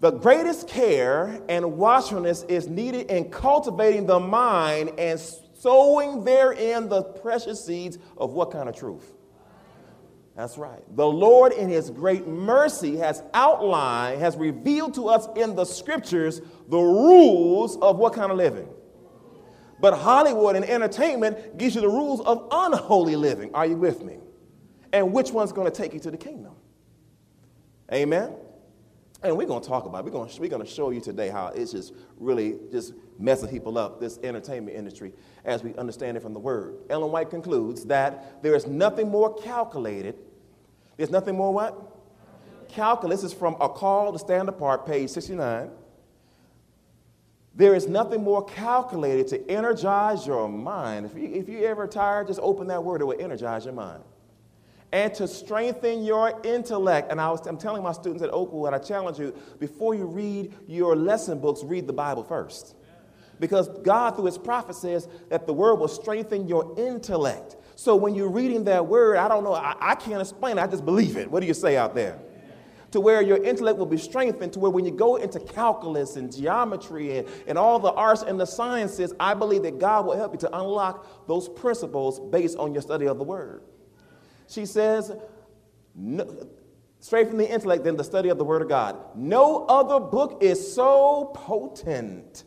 The 0.00 0.10
greatest 0.10 0.68
care 0.68 1.42
and 1.48 1.78
watchfulness 1.78 2.42
is 2.44 2.68
needed 2.68 3.10
in 3.10 3.30
cultivating 3.30 4.06
the 4.06 4.20
mind 4.20 4.92
and 4.98 5.18
sowing 5.60 6.24
therein 6.24 6.88
the 6.88 7.02
precious 7.02 7.64
seeds 7.64 7.98
of 8.16 8.32
what 8.32 8.50
kind 8.50 8.68
of 8.68 8.76
truth? 8.76 9.14
That's 10.36 10.56
right. 10.56 10.80
The 10.96 11.06
Lord, 11.06 11.52
in 11.52 11.68
His 11.68 11.90
great 11.90 12.26
mercy, 12.26 12.96
has 12.96 13.22
outlined, 13.34 14.20
has 14.20 14.36
revealed 14.36 14.94
to 14.94 15.08
us 15.08 15.28
in 15.36 15.54
the 15.54 15.64
scriptures 15.64 16.40
the 16.68 16.78
rules 16.78 17.76
of 17.78 17.98
what 17.98 18.14
kind 18.14 18.30
of 18.30 18.38
living. 18.38 18.68
But 19.80 19.94
Hollywood 19.98 20.56
and 20.56 20.64
entertainment 20.64 21.58
gives 21.58 21.74
you 21.74 21.80
the 21.80 21.88
rules 21.88 22.20
of 22.20 22.46
unholy 22.50 23.16
living. 23.16 23.54
Are 23.54 23.66
you 23.66 23.76
with 23.76 24.02
me? 24.02 24.18
And 24.92 25.12
which 25.12 25.30
one's 25.30 25.52
going 25.52 25.70
to 25.70 25.76
take 25.76 25.94
you 25.94 26.00
to 26.00 26.10
the 26.10 26.16
kingdom? 26.16 26.54
Amen. 27.92 28.32
And 29.22 29.36
we're 29.36 29.46
going 29.46 29.62
to 29.62 29.68
talk 29.68 29.84
about 29.84 29.98
it. 29.98 30.04
We're 30.06 30.12
going 30.12 30.30
to, 30.30 30.40
we're 30.40 30.48
going 30.48 30.64
to 30.64 30.70
show 30.70 30.90
you 30.90 31.00
today 31.00 31.28
how 31.28 31.48
it's 31.48 31.72
just 31.72 31.92
really 32.18 32.56
just 32.72 32.94
messing 33.18 33.50
people 33.50 33.76
up, 33.76 34.00
this 34.00 34.18
entertainment 34.22 34.76
industry, 34.76 35.12
as 35.44 35.62
we 35.62 35.74
understand 35.74 36.16
it 36.16 36.20
from 36.20 36.32
the 36.32 36.40
word. 36.40 36.76
Ellen 36.88 37.12
White 37.12 37.28
concludes 37.28 37.84
that 37.86 38.42
there 38.42 38.54
is 38.54 38.66
nothing 38.66 39.10
more 39.10 39.34
calculated. 39.34 40.16
There's 40.96 41.10
nothing 41.10 41.36
more 41.36 41.52
what? 41.52 41.98
Calculus 42.68 43.22
is 43.22 43.32
from 43.32 43.56
A 43.60 43.68
Call 43.68 44.12
to 44.12 44.18
Stand 44.18 44.48
Apart, 44.48 44.86
page 44.86 45.10
69. 45.10 45.70
There 47.54 47.74
is 47.74 47.88
nothing 47.88 48.22
more 48.22 48.44
calculated 48.44 49.26
to 49.28 49.50
energize 49.50 50.26
your 50.26 50.48
mind. 50.48 51.04
If, 51.04 51.14
you, 51.14 51.34
if 51.34 51.48
you're 51.48 51.68
ever 51.68 51.86
tired, 51.86 52.28
just 52.28 52.40
open 52.40 52.68
that 52.68 52.82
word, 52.82 53.02
it 53.02 53.04
will 53.04 53.20
energize 53.20 53.64
your 53.64 53.74
mind 53.74 54.02
and 54.92 55.14
to 55.14 55.28
strengthen 55.28 56.04
your 56.04 56.40
intellect. 56.44 57.10
And 57.10 57.20
I 57.20 57.30
was, 57.30 57.46
I'm 57.46 57.56
telling 57.56 57.82
my 57.82 57.92
students 57.92 58.22
at 58.22 58.30
Oakwood, 58.32 58.72
and 58.72 58.82
I 58.82 58.84
challenge 58.84 59.18
you, 59.18 59.34
before 59.58 59.94
you 59.94 60.06
read 60.06 60.54
your 60.66 60.96
lesson 60.96 61.38
books, 61.38 61.62
read 61.62 61.86
the 61.86 61.92
Bible 61.92 62.24
first. 62.24 62.74
Because 63.38 63.68
God, 63.82 64.16
through 64.16 64.26
his 64.26 64.38
prophet, 64.38 64.74
says 64.74 65.08
that 65.30 65.46
the 65.46 65.52
word 65.52 65.76
will 65.76 65.88
strengthen 65.88 66.46
your 66.46 66.74
intellect. 66.78 67.56
So 67.76 67.96
when 67.96 68.14
you're 68.14 68.28
reading 68.28 68.64
that 68.64 68.86
word, 68.86 69.16
I 69.16 69.28
don't 69.28 69.44
know, 69.44 69.54
I, 69.54 69.74
I 69.80 69.94
can't 69.94 70.20
explain 70.20 70.58
it, 70.58 70.60
I 70.60 70.66
just 70.66 70.84
believe 70.84 71.16
it. 71.16 71.30
What 71.30 71.40
do 71.40 71.46
you 71.46 71.54
say 71.54 71.76
out 71.76 71.94
there? 71.94 72.18
to 72.90 73.00
where 73.00 73.22
your 73.22 73.42
intellect 73.44 73.78
will 73.78 73.86
be 73.86 73.96
strengthened, 73.96 74.52
to 74.52 74.58
where 74.58 74.70
when 74.70 74.84
you 74.84 74.90
go 74.90 75.16
into 75.16 75.38
calculus 75.38 76.16
and 76.16 76.34
geometry 76.34 77.18
and, 77.18 77.28
and 77.46 77.56
all 77.56 77.78
the 77.78 77.92
arts 77.92 78.22
and 78.22 78.38
the 78.38 78.46
sciences, 78.46 79.12
I 79.20 79.34
believe 79.34 79.62
that 79.62 79.78
God 79.78 80.06
will 80.06 80.16
help 80.16 80.32
you 80.32 80.38
to 80.40 80.58
unlock 80.58 81.26
those 81.26 81.48
principles 81.48 82.18
based 82.18 82.56
on 82.58 82.72
your 82.72 82.82
study 82.82 83.06
of 83.06 83.18
the 83.18 83.24
Word. 83.24 83.62
She 84.50 84.66
says, 84.66 85.12
no, 85.94 86.48
straight 86.98 87.28
from 87.28 87.38
the 87.38 87.48
intellect 87.48 87.84
than 87.84 87.96
the 87.96 88.04
study 88.04 88.30
of 88.30 88.38
the 88.38 88.44
Word 88.44 88.62
of 88.62 88.68
God. 88.68 88.96
No 89.14 89.64
other 89.66 90.00
book 90.00 90.42
is 90.42 90.74
so 90.74 91.30
potent 91.34 92.44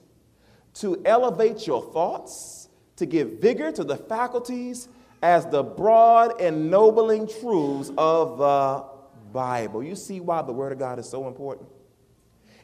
to 0.75 1.01
elevate 1.05 1.65
your 1.65 1.81
thoughts, 1.81 2.67
to 2.97 3.05
give 3.05 3.39
vigor 3.39 3.71
to 3.71 3.83
the 3.83 3.95
faculties, 3.95 4.89
as 5.21 5.45
the 5.45 5.63
broad 5.63 6.41
ennobling 6.41 7.27
truths 7.27 7.89
of 7.97 8.37
the 8.37 8.85
Bible. 9.31 9.81
You 9.81 9.95
see 9.95 10.19
why 10.19 10.41
the 10.41 10.51
Word 10.51 10.73
of 10.73 10.79
God 10.79 10.99
is 10.99 11.07
so 11.09 11.27
important? 11.27 11.69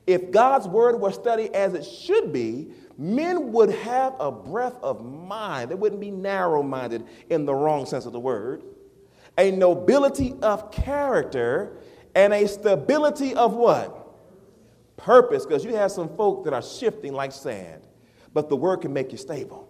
If 0.06 0.32
God's 0.32 0.68
Word 0.68 1.00
were 1.00 1.12
studied 1.12 1.54
as 1.54 1.74
it 1.74 1.86
should 1.86 2.34
be, 2.34 2.72
men 2.98 3.54
would 3.54 3.70
have 3.70 4.16
a 4.20 4.32
breadth 4.32 4.78
of 4.84 5.06
mind. 5.06 5.72
They 5.72 5.76
wouldn't 5.76 6.02
be 6.02 6.12
narrow 6.12 6.62
minded 6.62 7.06
in 7.30 7.46
the 7.46 7.56
wrong 7.56 7.86
sense 7.86 8.06
of 8.06 8.12
the 8.12 8.20
word. 8.20 8.64
A 9.40 9.52
nobility 9.52 10.36
of 10.42 10.70
character 10.70 11.78
and 12.14 12.34
a 12.34 12.46
stability 12.46 13.34
of 13.34 13.54
what? 13.54 13.96
Purpose, 14.98 15.46
because 15.46 15.64
you 15.64 15.74
have 15.76 15.92
some 15.92 16.10
folk 16.18 16.44
that 16.44 16.54
are 16.54 16.62
shifting 16.62 17.14
like 17.14 17.32
sand, 17.32 17.82
but 18.34 18.50
the 18.50 18.58
word 18.58 18.82
can 18.82 18.92
make 18.92 19.14
you 19.14 19.18
stable. 19.18 19.70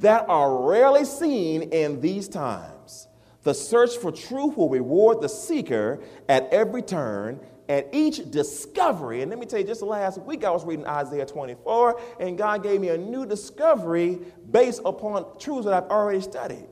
That 0.00 0.28
are 0.28 0.68
rarely 0.68 1.06
seen 1.06 1.62
in 1.62 2.02
these 2.02 2.28
times. 2.28 3.08
The 3.44 3.54
search 3.54 3.96
for 3.96 4.12
truth 4.12 4.58
will 4.58 4.68
reward 4.68 5.22
the 5.22 5.28
seeker 5.28 6.02
at 6.28 6.52
every 6.52 6.82
turn, 6.82 7.40
at 7.70 7.88
each 7.92 8.30
discovery. 8.30 9.22
And 9.22 9.30
let 9.30 9.38
me 9.38 9.46
tell 9.46 9.60
you, 9.60 9.66
just 9.66 9.80
last 9.80 10.20
week 10.20 10.44
I 10.44 10.50
was 10.50 10.66
reading 10.66 10.86
Isaiah 10.86 11.24
24, 11.24 12.00
and 12.20 12.36
God 12.36 12.62
gave 12.62 12.80
me 12.80 12.90
a 12.90 12.98
new 12.98 13.24
discovery 13.24 14.18
based 14.50 14.82
upon 14.84 15.38
truths 15.38 15.64
that 15.64 15.72
I've 15.72 15.90
already 15.90 16.20
studied. 16.20 16.66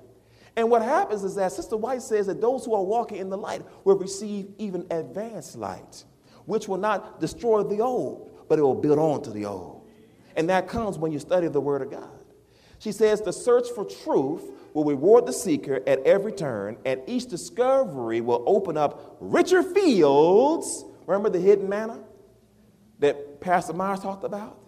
And 0.56 0.70
what 0.70 0.82
happens 0.82 1.24
is 1.24 1.34
that 1.34 1.52
Sister 1.52 1.76
White 1.76 2.02
says 2.02 2.26
that 2.26 2.40
those 2.40 2.64
who 2.64 2.74
are 2.74 2.82
walking 2.82 3.18
in 3.18 3.28
the 3.28 3.36
light 3.36 3.62
will 3.84 3.98
receive 3.98 4.48
even 4.58 4.86
advanced 4.90 5.56
light, 5.56 6.04
which 6.46 6.68
will 6.68 6.78
not 6.78 7.20
destroy 7.20 7.64
the 7.64 7.80
old, 7.80 8.46
but 8.48 8.58
it 8.58 8.62
will 8.62 8.74
build 8.74 8.98
on 8.98 9.22
to 9.22 9.30
the 9.30 9.46
old. 9.46 9.88
And 10.36 10.48
that 10.50 10.68
comes 10.68 10.98
when 10.98 11.12
you 11.12 11.18
study 11.18 11.48
the 11.48 11.60
Word 11.60 11.82
of 11.82 11.90
God. 11.90 12.24
She 12.78 12.92
says 12.92 13.20
the 13.20 13.32
search 13.32 13.68
for 13.74 13.84
truth 13.84 14.42
will 14.74 14.84
reward 14.84 15.26
the 15.26 15.32
seeker 15.32 15.80
at 15.86 16.00
every 16.00 16.32
turn, 16.32 16.76
and 16.84 17.00
each 17.06 17.26
discovery 17.26 18.20
will 18.20 18.42
open 18.46 18.76
up 18.76 19.16
richer 19.20 19.62
fields. 19.62 20.84
Remember 21.06 21.30
the 21.30 21.40
hidden 21.40 21.68
manna 21.68 22.00
that 22.98 23.40
Pastor 23.40 23.72
Myers 23.72 24.00
talked 24.00 24.24
about? 24.24 24.58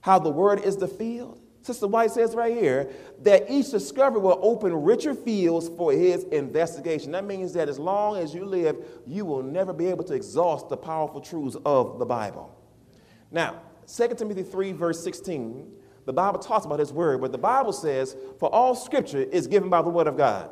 How 0.00 0.18
the 0.18 0.30
word 0.30 0.60
is 0.60 0.76
the 0.76 0.88
field? 0.88 1.40
Sister 1.64 1.86
White 1.86 2.10
says 2.10 2.34
right 2.34 2.54
here 2.54 2.90
that 3.22 3.50
each 3.50 3.70
discovery 3.70 4.20
will 4.20 4.38
open 4.42 4.74
richer 4.82 5.14
fields 5.14 5.70
for 5.78 5.92
his 5.92 6.24
investigation. 6.24 7.10
That 7.12 7.24
means 7.24 7.54
that 7.54 7.70
as 7.70 7.78
long 7.78 8.18
as 8.18 8.34
you 8.34 8.44
live, 8.44 8.76
you 9.06 9.24
will 9.24 9.42
never 9.42 9.72
be 9.72 9.86
able 9.86 10.04
to 10.04 10.12
exhaust 10.12 10.68
the 10.68 10.76
powerful 10.76 11.22
truths 11.22 11.56
of 11.64 11.98
the 11.98 12.04
Bible. 12.04 12.54
Now, 13.30 13.62
2 13.86 14.08
Timothy 14.08 14.42
3, 14.42 14.72
verse 14.72 15.02
16 15.02 15.72
the 16.04 16.12
Bible 16.12 16.38
talks 16.38 16.66
about 16.66 16.80
His 16.80 16.92
Word, 16.92 17.22
but 17.22 17.32
the 17.32 17.38
Bible 17.38 17.72
says, 17.72 18.14
for 18.38 18.54
all 18.54 18.74
Scripture 18.74 19.22
is 19.22 19.46
given 19.46 19.70
by 19.70 19.80
the 19.80 19.88
Word 19.88 20.06
of 20.06 20.18
God, 20.18 20.50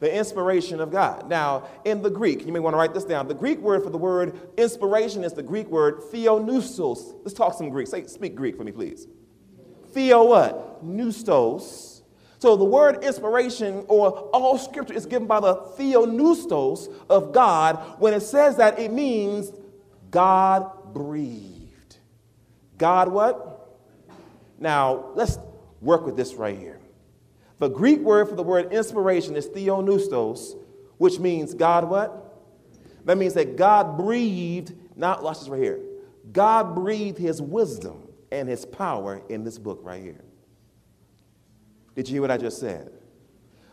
the 0.00 0.12
inspiration 0.12 0.80
of 0.80 0.90
God. 0.90 1.28
Now, 1.28 1.68
in 1.84 2.02
the 2.02 2.10
Greek, 2.10 2.44
you 2.44 2.52
may 2.52 2.58
want 2.58 2.74
to 2.74 2.78
write 2.78 2.94
this 2.94 3.04
down. 3.04 3.28
The 3.28 3.34
Greek 3.34 3.60
word 3.60 3.84
for 3.84 3.90
the 3.90 3.98
word 3.98 4.40
inspiration 4.56 5.22
is 5.22 5.34
the 5.34 5.42
Greek 5.44 5.68
word 5.68 6.00
theopneustos. 6.12 7.14
Let's 7.22 7.32
talk 7.32 7.54
some 7.54 7.70
Greek. 7.70 7.86
Say, 7.86 8.08
speak 8.08 8.34
Greek 8.34 8.56
for 8.56 8.64
me, 8.64 8.72
please. 8.72 9.06
Theo 9.98 10.22
what? 10.22 10.84
Neustos. 10.86 12.02
So 12.38 12.54
the 12.54 12.64
word 12.64 13.02
inspiration 13.02 13.84
or 13.88 14.10
all 14.32 14.56
scripture 14.56 14.94
is 14.94 15.06
given 15.06 15.26
by 15.26 15.40
the 15.40 15.56
theopneustos 15.76 16.88
of 17.10 17.32
God. 17.32 17.74
When 17.98 18.14
it 18.14 18.20
says 18.20 18.58
that, 18.58 18.78
it 18.78 18.92
means 18.92 19.50
God 20.12 20.94
breathed. 20.94 21.96
God 22.76 23.08
what? 23.08 23.76
Now, 24.60 25.06
let's 25.16 25.36
work 25.80 26.06
with 26.06 26.16
this 26.16 26.34
right 26.34 26.56
here. 26.56 26.78
The 27.58 27.68
Greek 27.68 27.98
word 27.98 28.28
for 28.28 28.36
the 28.36 28.44
word 28.44 28.72
inspiration 28.72 29.34
is 29.34 29.48
theopneustos, 29.48 30.56
which 30.98 31.18
means 31.18 31.54
God 31.54 31.88
what? 31.88 32.40
That 33.04 33.18
means 33.18 33.34
that 33.34 33.56
God 33.56 33.98
breathed, 33.98 34.76
not 34.94 35.24
watch 35.24 35.40
this 35.40 35.48
right 35.48 35.60
here. 35.60 35.80
God 36.30 36.76
breathed 36.76 37.18
his 37.18 37.42
wisdom 37.42 38.07
and 38.30 38.48
his 38.48 38.64
power 38.64 39.22
in 39.28 39.44
this 39.44 39.58
book 39.58 39.80
right 39.82 40.02
here. 40.02 40.24
Did 41.94 42.08
you 42.08 42.14
hear 42.14 42.22
what 42.22 42.30
I 42.30 42.36
just 42.36 42.58
said? 42.58 42.92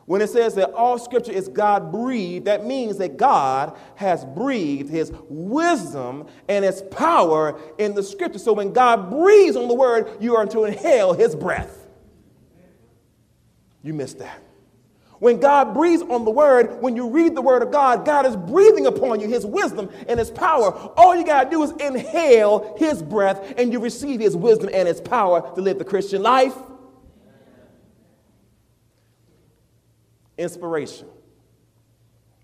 When 0.05 0.21
it 0.21 0.29
says 0.29 0.53
that 0.55 0.71
all 0.73 0.99
scripture 0.99 1.31
is 1.31 1.47
God 1.47 1.91
breathed, 1.91 2.45
that 2.45 2.63
means 2.63 2.97
that 2.97 3.17
God 3.17 3.75
has 3.95 4.23
breathed 4.23 4.89
his 4.89 5.11
wisdom 5.29 6.27
and 6.47 6.63
his 6.63 6.83
power 6.91 7.59
in 7.79 7.95
the 7.95 8.03
scripture. 8.03 8.37
So 8.37 8.53
when 8.53 8.71
God 8.71 9.09
breathes 9.09 9.55
on 9.55 9.67
the 9.67 9.73
word, 9.73 10.17
you 10.19 10.35
are 10.35 10.45
to 10.47 10.65
inhale 10.65 11.13
his 11.13 11.35
breath. 11.35 11.87
You 13.81 13.93
missed 13.93 14.19
that. 14.19 14.44
When 15.19 15.39
God 15.39 15.73
breathes 15.73 16.03
on 16.03 16.25
the 16.25 16.31
word, 16.31 16.81
when 16.81 16.95
you 16.95 17.09
read 17.09 17.35
the 17.35 17.41
word 17.41 17.61
of 17.61 17.71
God, 17.71 18.05
God 18.05 18.25
is 18.25 18.35
breathing 18.35 18.85
upon 18.85 19.21
you 19.21 19.27
his 19.27 19.45
wisdom 19.45 19.89
and 20.07 20.19
his 20.19 20.29
power. 20.29 20.73
All 20.97 21.15
you 21.15 21.25
got 21.25 21.45
to 21.45 21.49
do 21.49 21.63
is 21.63 21.71
inhale 21.71 22.75
his 22.77 23.01
breath 23.01 23.53
and 23.57 23.71
you 23.71 23.79
receive 23.79 24.19
his 24.19 24.35
wisdom 24.35 24.69
and 24.73 24.87
his 24.87 24.99
power 24.99 25.53
to 25.55 25.61
live 25.61 25.79
the 25.79 25.85
Christian 25.85 26.21
life. 26.21 26.55
Inspiration. 30.37 31.07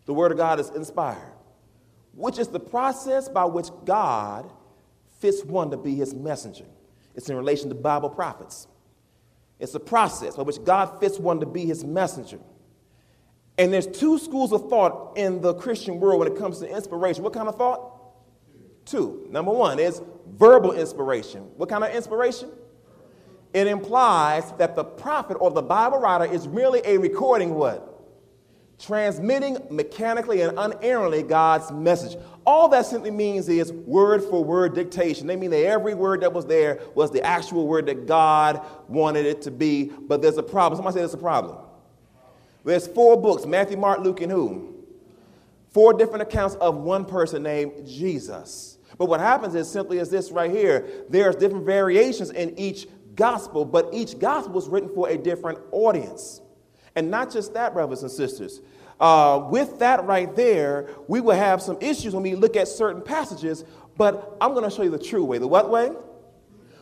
The 0.06 0.14
Word 0.14 0.32
of 0.32 0.38
God 0.38 0.60
is 0.60 0.70
inspired, 0.70 1.34
which 2.14 2.40
is 2.40 2.48
the 2.48 2.60
process 2.60 3.30
by 3.30 3.46
which 3.46 3.68
God 3.86 4.50
fits 5.20 5.44
one 5.44 5.72
to 5.72 5.78
be 5.78 5.96
his 5.96 6.14
messenger. 6.14 6.66
It's 7.16 7.30
in 7.30 7.36
relation 7.36 7.70
to 7.70 7.76
Bible 7.76 8.10
prophets. 8.10 8.68
It's 9.60 9.76
a 9.76 9.80
process 9.80 10.36
by 10.36 10.44
which 10.44 10.64
God 10.64 11.00
fits 11.00 11.20
one 11.20 11.40
to 11.42 11.46
be 11.46 11.66
his 11.66 11.84
messenger. 11.84 12.40
And 13.62 13.72
there's 13.72 13.86
two 13.88 14.18
schools 14.18 14.52
of 14.52 14.70
thought 14.70 15.18
in 15.18 15.40
the 15.40 15.54
Christian 15.54 16.00
world 16.00 16.20
when 16.20 16.28
it 16.28 16.38
comes 16.38 16.60
to 16.60 16.68
inspiration. 16.68 17.24
What 17.24 17.34
kind 17.34 17.48
of 17.48 17.56
thought? 17.56 17.92
Two. 18.86 19.28
Number 19.30 19.52
one 19.52 19.80
is 19.80 20.02
verbal 20.28 20.72
inspiration. 20.72 21.44
What 21.58 21.70
kind 21.70 21.84
of 21.84 21.94
inspiration? 21.94 22.50
it 23.54 23.68
implies 23.68 24.52
that 24.54 24.76
the 24.76 24.84
prophet 24.84 25.36
or 25.36 25.52
the 25.52 25.62
Bible 25.62 26.00
writer 26.00 26.26
is 26.26 26.48
merely 26.48 26.82
a 26.86 26.98
recording 26.98 27.54
what? 27.54 27.88
Transmitting 28.80 29.58
mechanically 29.70 30.42
and 30.42 30.58
unerringly 30.58 31.22
God's 31.22 31.72
message. 31.72 32.18
All 32.46 32.70
that 32.70 32.86
simply 32.86 33.12
means 33.12 33.48
is 33.48 33.72
word 33.72 34.24
for 34.24 34.44
word 34.44 34.74
dictation. 34.74 35.28
They 35.28 35.36
mean 35.36 35.52
that 35.52 35.66
every 35.66 35.94
word 35.94 36.22
that 36.22 36.34
was 36.34 36.46
there 36.46 36.80
was 36.96 37.12
the 37.12 37.22
actual 37.24 37.68
word 37.68 37.86
that 37.88 38.08
God 38.08 38.66
wanted 38.88 39.26
it 39.26 39.44
to 39.44 39.52
be, 39.52 39.92
but 40.08 40.22
there's 40.22 40.38
a 40.38 40.44
problem. 40.44 40.78
Somebody 40.78 40.96
say 40.96 41.00
there's 41.02 41.14
a 41.14 41.18
problem. 41.18 41.58
There's 42.64 42.88
four 42.88 43.20
books 43.20 43.46
Matthew, 43.46 43.78
Mark, 43.78 44.00
Luke, 44.00 44.22
and 44.22 44.32
who? 44.32 44.76
Four 45.70 45.94
different 45.94 46.22
accounts 46.22 46.56
of 46.56 46.78
one 46.78 47.06
person 47.06 47.44
named 47.44 47.88
Jesus. 47.88 48.78
But 48.98 49.06
what 49.06 49.20
happens 49.20 49.56
is 49.56 49.70
simply 49.70 50.00
as 50.00 50.10
this 50.10 50.32
right 50.32 50.52
here 50.52 50.86
there's 51.10 51.36
different 51.36 51.66
variations 51.66 52.30
in 52.30 52.58
each 52.60 52.88
gospel, 53.16 53.66
but 53.66 53.90
each 53.94 54.20
gospel 54.20 54.54
was 54.54 54.68
written 54.68 54.90
for 54.94 55.10
a 55.10 55.18
different 55.18 55.60
audience. 55.72 56.42
And 56.96 57.10
not 57.10 57.32
just 57.32 57.54
that, 57.54 57.74
brothers 57.74 58.04
and 58.04 58.12
sisters. 58.12 58.62
Uh, 59.00 59.48
with 59.50 59.80
that 59.80 60.06
right 60.06 60.36
there, 60.36 60.90
we 61.08 61.22
will 61.22 61.36
have 61.36 61.62
some 61.62 61.78
issues 61.82 62.14
when 62.14 62.22
we 62.22 62.36
look 62.36 62.56
at 62.56 62.68
certain 62.68 63.02
passages, 63.02 63.64
but 63.98 64.38
I'm 64.40 64.54
going 64.54 64.64
to 64.64 64.70
show 64.70 64.84
you 64.84 64.92
the 64.92 65.00
true 65.00 65.26
way. 65.26 65.40
The 65.40 65.48
what 65.48 65.72
way? 65.72 65.92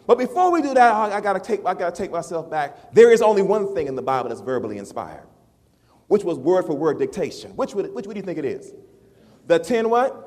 But 0.05 0.17
before 0.17 0.51
we 0.51 0.61
do 0.61 0.73
that, 0.73 0.93
I, 0.93 1.17
I 1.17 1.21
got 1.21 1.33
to 1.33 1.39
take 1.39 1.65
I 1.65 1.73
got 1.73 1.93
to 1.93 2.01
take 2.01 2.11
myself 2.11 2.49
back. 2.49 2.93
There 2.93 3.11
is 3.11 3.21
only 3.21 3.41
one 3.41 3.73
thing 3.73 3.87
in 3.87 3.95
the 3.95 4.01
Bible 4.01 4.29
that's 4.29 4.41
verbally 4.41 4.77
inspired, 4.77 5.27
which 6.09 6.25
was 6.25 6.37
word 6.37 6.65
for 6.65 6.73
word 6.73 6.99
dictation. 6.99 7.51
Which 7.51 7.73
would, 7.73 7.93
which 7.93 8.05
would 8.05 8.17
you 8.17 8.23
think 8.23 8.37
it 8.37 8.45
is? 8.45 8.73
The 9.47 9.59
ten 9.59 9.89
what? 9.89 10.25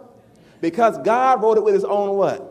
Because 0.62 0.96
God 0.98 1.42
wrote 1.42 1.58
it 1.58 1.64
with 1.64 1.74
his 1.74 1.84
own 1.84 2.16
what? 2.16 2.48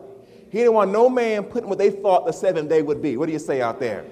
He 0.50 0.58
didn't 0.58 0.74
want 0.74 0.92
no 0.92 1.08
man 1.08 1.44
putting 1.44 1.68
what 1.68 1.78
they 1.78 1.90
thought 1.90 2.26
the 2.26 2.32
seventh 2.32 2.68
day 2.68 2.82
would 2.82 3.00
be. 3.00 3.16
What 3.16 3.26
do 3.26 3.32
you 3.32 3.38
say 3.38 3.62
out 3.62 3.80
there? 3.80 4.04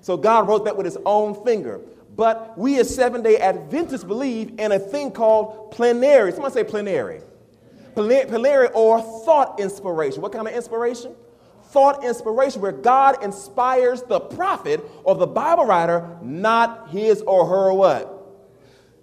So 0.00 0.16
God 0.16 0.48
wrote 0.48 0.64
that 0.64 0.76
with 0.76 0.86
his 0.86 0.96
own 1.04 1.44
finger. 1.44 1.80
But 2.14 2.56
we 2.56 2.78
as 2.78 2.94
seven 2.94 3.22
day 3.22 3.38
Adventists 3.38 4.04
believe 4.04 4.58
in 4.60 4.70
a 4.72 4.78
thing 4.78 5.10
called 5.10 5.72
plenary. 5.72 6.30
Someone 6.32 6.52
say 6.52 6.64
plenary. 6.64 7.22
Plenary 7.94 8.68
or 8.68 9.02
thought 9.24 9.58
inspiration. 9.58 10.22
What 10.22 10.32
kind 10.32 10.46
of 10.46 10.54
inspiration? 10.54 11.14
Thought 11.64 12.04
inspiration, 12.04 12.62
where 12.62 12.72
God 12.72 13.22
inspires 13.22 14.02
the 14.02 14.20
prophet 14.20 14.84
or 15.02 15.16
the 15.16 15.26
Bible 15.26 15.66
writer, 15.66 16.18
not 16.22 16.90
his 16.90 17.20
or 17.22 17.46
her 17.46 17.72
what? 17.72 18.19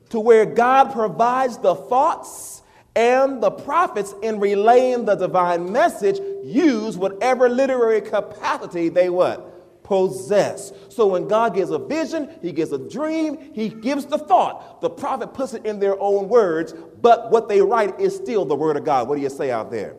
To 0.09 0.19
where 0.19 0.45
God 0.45 0.93
provides 0.93 1.57
the 1.57 1.75
thoughts 1.75 2.61
and 2.95 3.43
the 3.43 3.51
prophets 3.51 4.13
in 4.23 4.39
relaying 4.39 5.05
the 5.05 5.15
divine 5.15 5.71
message 5.71 6.19
use 6.43 6.97
whatever 6.97 7.49
literary 7.49 8.01
capacity 8.01 8.89
they 8.89 9.09
what 9.09 9.53
possess. 9.87 10.73
So 10.89 11.07
when 11.07 11.29
God 11.29 11.55
gives 11.55 11.71
a 11.71 11.79
vision, 11.79 12.29
he 12.41 12.51
gives 12.51 12.73
a 12.73 12.77
dream, 12.77 13.53
he 13.53 13.69
gives 13.69 14.05
the 14.05 14.17
thought. 14.17 14.81
The 14.81 14.89
prophet 14.89 15.33
puts 15.33 15.53
it 15.53 15.65
in 15.65 15.79
their 15.79 15.99
own 16.01 16.27
words, 16.27 16.73
but 17.01 17.31
what 17.31 17.47
they 17.47 17.61
write 17.61 17.97
is 17.99 18.13
still 18.13 18.43
the 18.43 18.55
word 18.55 18.75
of 18.75 18.83
God. 18.83 19.07
What 19.07 19.15
do 19.15 19.21
you 19.21 19.29
say 19.29 19.49
out 19.49 19.71
there? 19.71 19.95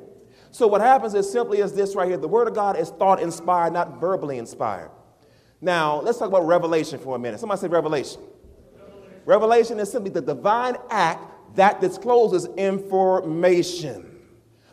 So 0.50 0.66
what 0.66 0.82
happens 0.82 1.14
is 1.14 1.30
simply 1.30 1.62
as 1.62 1.72
this 1.72 1.94
right 1.94 2.08
here. 2.08 2.18
The 2.18 2.28
word 2.28 2.48
of 2.48 2.54
God 2.54 2.78
is 2.78 2.90
thought 2.90 3.22
inspired, 3.22 3.72
not 3.72 3.98
verbally 3.98 4.36
inspired. 4.36 4.90
Now, 5.60 6.00
let's 6.02 6.18
talk 6.18 6.28
about 6.28 6.46
revelation 6.46 6.98
for 6.98 7.16
a 7.16 7.18
minute. 7.18 7.40
Somebody 7.40 7.60
say 7.62 7.68
revelation. 7.68 8.20
Revelation, 9.28 9.78
is 9.78 9.92
simply 9.92 10.10
the 10.10 10.22
divine 10.22 10.76
act 10.88 11.22
that 11.54 11.82
discloses 11.82 12.46
information. 12.56 14.20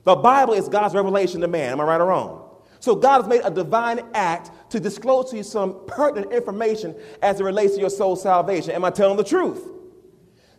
The 0.05 0.15
Bible 0.15 0.53
is 0.53 0.69
God's 0.69 0.95
revelation 0.95 1.41
to 1.41 1.47
man. 1.49 1.73
Am 1.73 1.81
I 1.81 1.83
right 1.83 1.99
or 1.99 2.05
wrong? 2.05 2.55
So 2.79 2.95
God 2.95 3.23
has 3.23 3.27
made 3.27 3.41
a 3.43 3.51
divine 3.51 3.99
act 4.13 4.51
to 4.71 4.79
disclose 4.79 5.31
to 5.31 5.37
you 5.37 5.43
some 5.43 5.85
pertinent 5.87 6.31
information 6.31 6.95
as 7.21 7.41
it 7.41 7.43
relates 7.43 7.73
to 7.73 7.81
your 7.81 7.89
soul 7.89 8.15
salvation. 8.15 8.71
Am 8.71 8.85
I 8.85 8.91
telling 8.91 9.17
the 9.17 9.25
truth? 9.25 9.71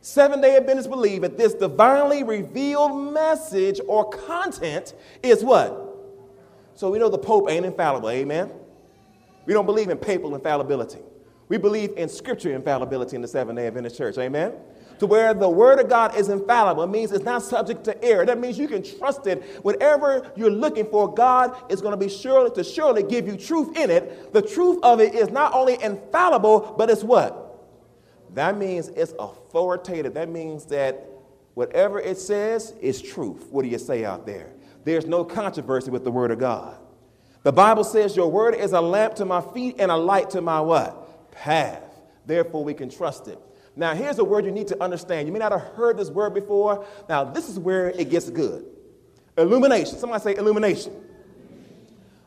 Seven 0.02 0.42
day 0.42 0.58
Adventists 0.58 0.88
believe 0.88 1.22
that 1.22 1.38
this 1.38 1.54
divinely 1.54 2.22
revealed 2.22 3.14
message 3.14 3.80
or 3.88 4.10
content 4.10 4.92
is 5.22 5.42
what? 5.42 5.96
So 6.74 6.90
we 6.90 6.98
know 6.98 7.08
the 7.08 7.16
Pope 7.16 7.48
ain't 7.48 7.64
infallible, 7.64 8.10
amen? 8.10 8.52
We 9.46 9.54
don't 9.54 9.64
believe 9.64 9.88
in 9.88 9.96
papal 9.96 10.34
infallibility. 10.34 11.00
We 11.48 11.58
believe 11.58 11.92
in 11.96 12.08
scripture 12.08 12.52
infallibility 12.54 13.16
in 13.16 13.22
the 13.22 13.28
Seventh 13.28 13.58
day 13.58 13.66
Adventist 13.66 13.96
church, 13.96 14.18
amen? 14.18 14.52
to 14.98 15.06
where 15.06 15.34
the 15.34 15.48
word 15.48 15.78
of 15.78 15.88
God 15.88 16.16
is 16.16 16.28
infallible. 16.28 16.82
It 16.82 16.90
means 16.90 17.12
it's 17.12 17.24
not 17.24 17.42
subject 17.42 17.84
to 17.84 18.04
error. 18.04 18.24
That 18.24 18.38
means 18.38 18.58
you 18.58 18.68
can 18.68 18.82
trust 18.82 19.26
it. 19.26 19.42
Whatever 19.62 20.30
you're 20.36 20.50
looking 20.50 20.86
for, 20.86 21.12
God 21.12 21.54
is 21.70 21.80
going 21.80 21.92
to 21.92 21.96
be 21.96 22.08
sure 22.08 22.48
to 22.50 22.64
surely 22.64 23.02
give 23.02 23.26
you 23.26 23.36
truth 23.36 23.76
in 23.76 23.90
it. 23.90 24.32
The 24.32 24.42
truth 24.42 24.78
of 24.82 25.00
it 25.00 25.14
is 25.14 25.28
not 25.30 25.52
only 25.54 25.82
infallible, 25.82 26.74
but 26.78 26.90
it's 26.90 27.04
what? 27.04 27.42
That 28.34 28.56
means 28.56 28.88
it's 28.88 29.14
authoritative. 29.18 30.14
That 30.14 30.28
means 30.28 30.66
that 30.66 31.08
whatever 31.54 32.00
it 32.00 32.18
says 32.18 32.74
is 32.80 33.00
truth. 33.00 33.46
What 33.50 33.62
do 33.62 33.68
you 33.68 33.78
say 33.78 34.04
out 34.04 34.26
there? 34.26 34.52
There's 34.84 35.06
no 35.06 35.24
controversy 35.24 35.90
with 35.90 36.04
the 36.04 36.10
word 36.10 36.30
of 36.30 36.38
God. 36.38 36.76
The 37.42 37.52
Bible 37.52 37.84
says 37.84 38.16
your 38.16 38.30
word 38.30 38.54
is 38.54 38.72
a 38.72 38.80
lamp 38.80 39.14
to 39.16 39.24
my 39.24 39.40
feet 39.40 39.76
and 39.78 39.90
a 39.90 39.96
light 39.96 40.30
to 40.30 40.40
my 40.40 40.60
what? 40.60 41.05
Path. 41.36 41.82
Therefore 42.26 42.64
we 42.64 42.74
can 42.74 42.90
trust 42.90 43.28
it. 43.28 43.38
Now, 43.78 43.94
here's 43.94 44.18
a 44.18 44.24
word 44.24 44.46
you 44.46 44.50
need 44.50 44.68
to 44.68 44.82
understand. 44.82 45.28
You 45.28 45.32
may 45.32 45.38
not 45.38 45.52
have 45.52 45.60
heard 45.60 45.98
this 45.98 46.08
word 46.08 46.32
before. 46.32 46.86
Now, 47.08 47.24
this 47.24 47.48
is 47.48 47.58
where 47.58 47.90
it 47.90 48.10
gets 48.10 48.30
good 48.30 48.64
illumination. 49.38 49.98
Somebody 49.98 50.22
say 50.22 50.34
illumination. 50.36 50.92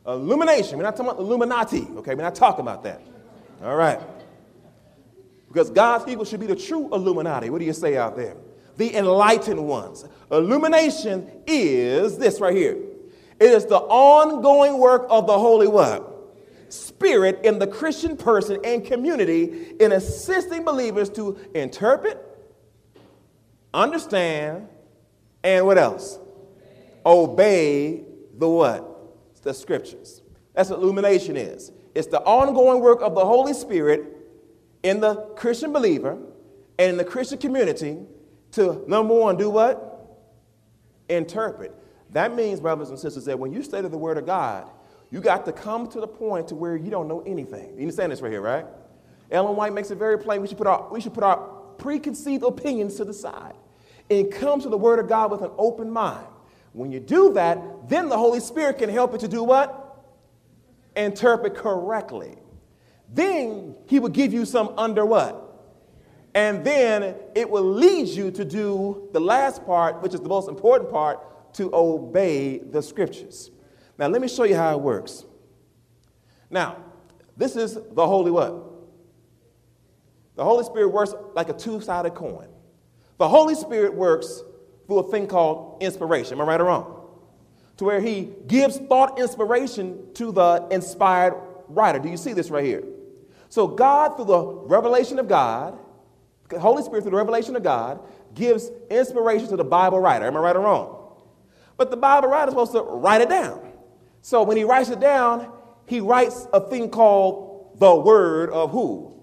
Illumination. 0.06 0.78
We're 0.78 0.84
not 0.84 0.95
talking 0.95 1.12
about 1.12 1.19
Illuminati, 1.19 1.88
okay? 1.98 2.15
We're 2.15 2.24
not 2.24 2.36
talking 2.36 2.62
about 2.62 2.84
that. 2.84 3.02
All 3.63 3.76
right. 3.76 4.00
Because 5.48 5.69
God's 5.69 6.06
people 6.06 6.26
should 6.26 6.39
be 6.39 6.45
the 6.45 6.56
true 6.56 6.93
Illuminati. 6.93 7.50
What 7.50 7.60
do 7.60 7.65
you 7.65 7.74
say 7.74 7.98
out 7.98 8.15
there? 8.15 8.36
The 8.78 8.95
enlightened 8.95 9.65
ones. 9.65 10.06
Illumination 10.32 11.30
is 11.45 12.17
this 12.17 12.39
right 12.39 12.56
here. 12.56 12.78
It 13.39 13.52
is 13.52 13.65
the 13.65 13.78
ongoing 13.78 14.78
work 14.78 15.08
of 15.10 15.28
the 15.28 15.38
Holy 15.38 15.67
what? 15.67 16.18
Spirit 16.69 17.41
in 17.43 17.60
the 17.60 17.67
Christian 17.67 18.15
person 18.15 18.60
and 18.63 18.86
community 18.86 19.73
in 19.79 19.91
assisting 19.91 20.63
believers 20.63 21.10
to 21.12 21.38
interpret, 21.53 22.23
understand, 23.73 24.67
and 25.43 25.65
what 25.65 25.77
else? 25.77 26.19
Obey 27.05 28.03
the 28.38 28.47
what? 28.47 29.41
The 29.41 29.53
scriptures. 29.53 30.21
That's 30.53 30.69
what 30.69 30.79
illumination 30.79 31.38
is. 31.38 31.71
It's 31.95 32.08
the 32.08 32.19
ongoing 32.21 32.82
work 32.82 33.01
of 33.01 33.15
the 33.15 33.25
Holy 33.25 33.53
Spirit 33.53 34.17
in 34.84 34.99
the 34.99 35.15
Christian 35.36 35.73
believer 35.73 36.17
and 36.77 36.91
in 36.91 36.97
the 36.97 37.05
Christian 37.05 37.38
community 37.38 37.97
to, 38.51 38.84
number 38.88 39.13
one, 39.13 39.38
do 39.38 39.49
what? 39.49 40.17
Interpret. 41.10 41.73
That 42.12 42.36
means, 42.36 42.60
brothers 42.60 42.89
and 42.89 42.99
sisters, 42.99 43.25
that 43.25 43.38
when 43.38 43.51
you 43.53 43.63
study 43.63 43.88
the 43.88 43.97
Word 43.97 44.17
of 44.17 44.25
God, 44.25 44.69
you 45.12 45.22
got 45.22 45.45
to 45.45 45.52
come 45.52 45.88
to 45.89 46.00
the 46.00 46.08
point 46.08 46.50
to 46.50 46.56
where 46.56 46.76
you 46.76 46.91
don't 46.91 47.08
know 47.08 47.22
anything. 47.22 47.74
You 47.76 47.82
understand 47.82 48.12
this 48.12 48.22
right 48.22 48.32
here, 48.32 48.41
right? 48.41 48.65
Ellen 49.32 49.56
White 49.56 49.74
makes 49.74 49.91
it 49.91 49.95
very 49.98 50.17
plain. 50.17 50.41
We 50.41 50.48
should 50.48 50.58
put 50.58 50.67
our, 50.67 50.88
we 50.91 51.02
should 51.02 51.13
put 51.13 51.24
our 51.24 51.38
preconceived 51.78 52.43
opinions 52.43 52.95
to 52.95 53.06
the 53.06 53.13
side 53.13 53.56
and 54.10 54.32
come 54.32 54.62
to 54.62 54.69
the 54.69 54.78
Word 54.78 55.00
of 55.00 55.08
God 55.08 55.32
with 55.32 55.41
an 55.41 55.52
open 55.58 55.89
mind. 55.89 56.28
When 56.74 56.91
you 56.91 57.00
do 57.00 57.34
that, 57.34 57.89
then 57.89 58.10
the 58.10 58.17
Holy 58.17 58.39
Spirit 58.39 58.78
can 58.78 58.89
help 58.89 59.13
you 59.13 59.19
to 59.19 59.28
do 59.28 59.43
what? 59.43 60.04
Interpret 60.95 61.56
correctly. 61.56 62.38
Then 63.12 63.76
He 63.88 64.00
will 64.00 64.10
give 64.10 64.34
you 64.34 64.45
some 64.45 64.74
under 64.78 65.06
what? 65.06 65.45
And 66.36 66.63
then 66.63 67.15
it 67.34 67.50
will 67.50 67.63
lead 67.63 68.08
you 68.08 68.30
to 68.32 68.45
do 68.45 69.10
the 69.13 69.19
last 69.19 69.65
part, 69.65 70.02
which 70.04 70.13
is 70.13 70.22
the 70.22 70.30
most 70.30 70.48
important 70.48 70.91
part, 70.91 71.54
to 71.56 71.74
obey 71.74 72.60
the 72.60 72.82
Scriptures. 72.82 73.50
Now, 73.99 74.07
let 74.07 74.21
me 74.21 74.29
show 74.29 74.45
you 74.45 74.55
how 74.55 74.73
it 74.73 74.79
works. 74.79 75.25
Now, 76.49 76.77
this 77.35 77.57
is 77.57 77.73
the 77.73 78.07
Holy 78.07 78.31
what? 78.31 78.55
The 80.38 80.43
Holy 80.45 80.63
Spirit 80.63 80.88
works 80.88 81.13
like 81.35 81.49
a 81.49 81.53
two 81.53 81.81
sided 81.81 82.15
coin. 82.15 82.47
The 83.17 83.27
Holy 83.27 83.55
Spirit 83.55 83.93
works 83.93 84.41
through 84.88 84.99
a 84.99 85.12
thing 85.12 85.27
called 85.27 85.83
inspiration. 85.83 86.35
Am 86.35 86.41
I 86.41 86.45
right 86.45 86.62
or 86.62 86.65
wrong? 86.65 87.09
To 87.75 87.83
where 87.83 87.99
He 87.99 88.29
gives 88.47 88.77
thought 88.77 89.19
inspiration 89.19 90.13
to 90.13 90.31
the 90.31 90.65
inspired 90.71 91.33
writer. 91.67 91.99
Do 91.99 92.07
you 92.07 92.17
see 92.17 92.31
this 92.31 92.49
right 92.49 92.63
here? 92.63 92.85
So, 93.49 93.67
God, 93.67 94.15
through 94.15 94.25
the 94.25 94.45
revelation 94.45 95.19
of 95.19 95.27
God, 95.27 95.77
the 96.47 96.57
Holy 96.57 96.83
Spirit, 96.83 97.01
through 97.01 97.12
the 97.12 97.17
revelation 97.17 97.57
of 97.57 97.63
God, 97.63 97.99
gives 98.33 98.71
inspiration 98.89 99.49
to 99.49 99.57
the 99.57 99.65
Bible 99.65 99.99
writer. 99.99 100.25
Am 100.25 100.38
I 100.38 100.39
right 100.39 100.55
or 100.55 100.62
wrong? 100.62 101.17
But 101.75 101.91
the 101.91 101.97
Bible 101.97 102.29
writer 102.29 102.47
is 102.47 102.51
supposed 102.53 102.71
to 102.71 102.81
write 102.81 103.19
it 103.19 103.27
down. 103.27 103.68
So 104.21 104.43
when 104.43 104.58
he 104.58 104.63
writes 104.63 104.89
it 104.89 104.99
down, 104.99 105.51
he 105.86 106.01
writes 106.01 106.47
a 106.53 106.60
thing 106.60 106.89
called 106.89 107.79
the 107.79 107.95
word 107.95 108.49
of 108.51 108.71
who? 108.71 109.13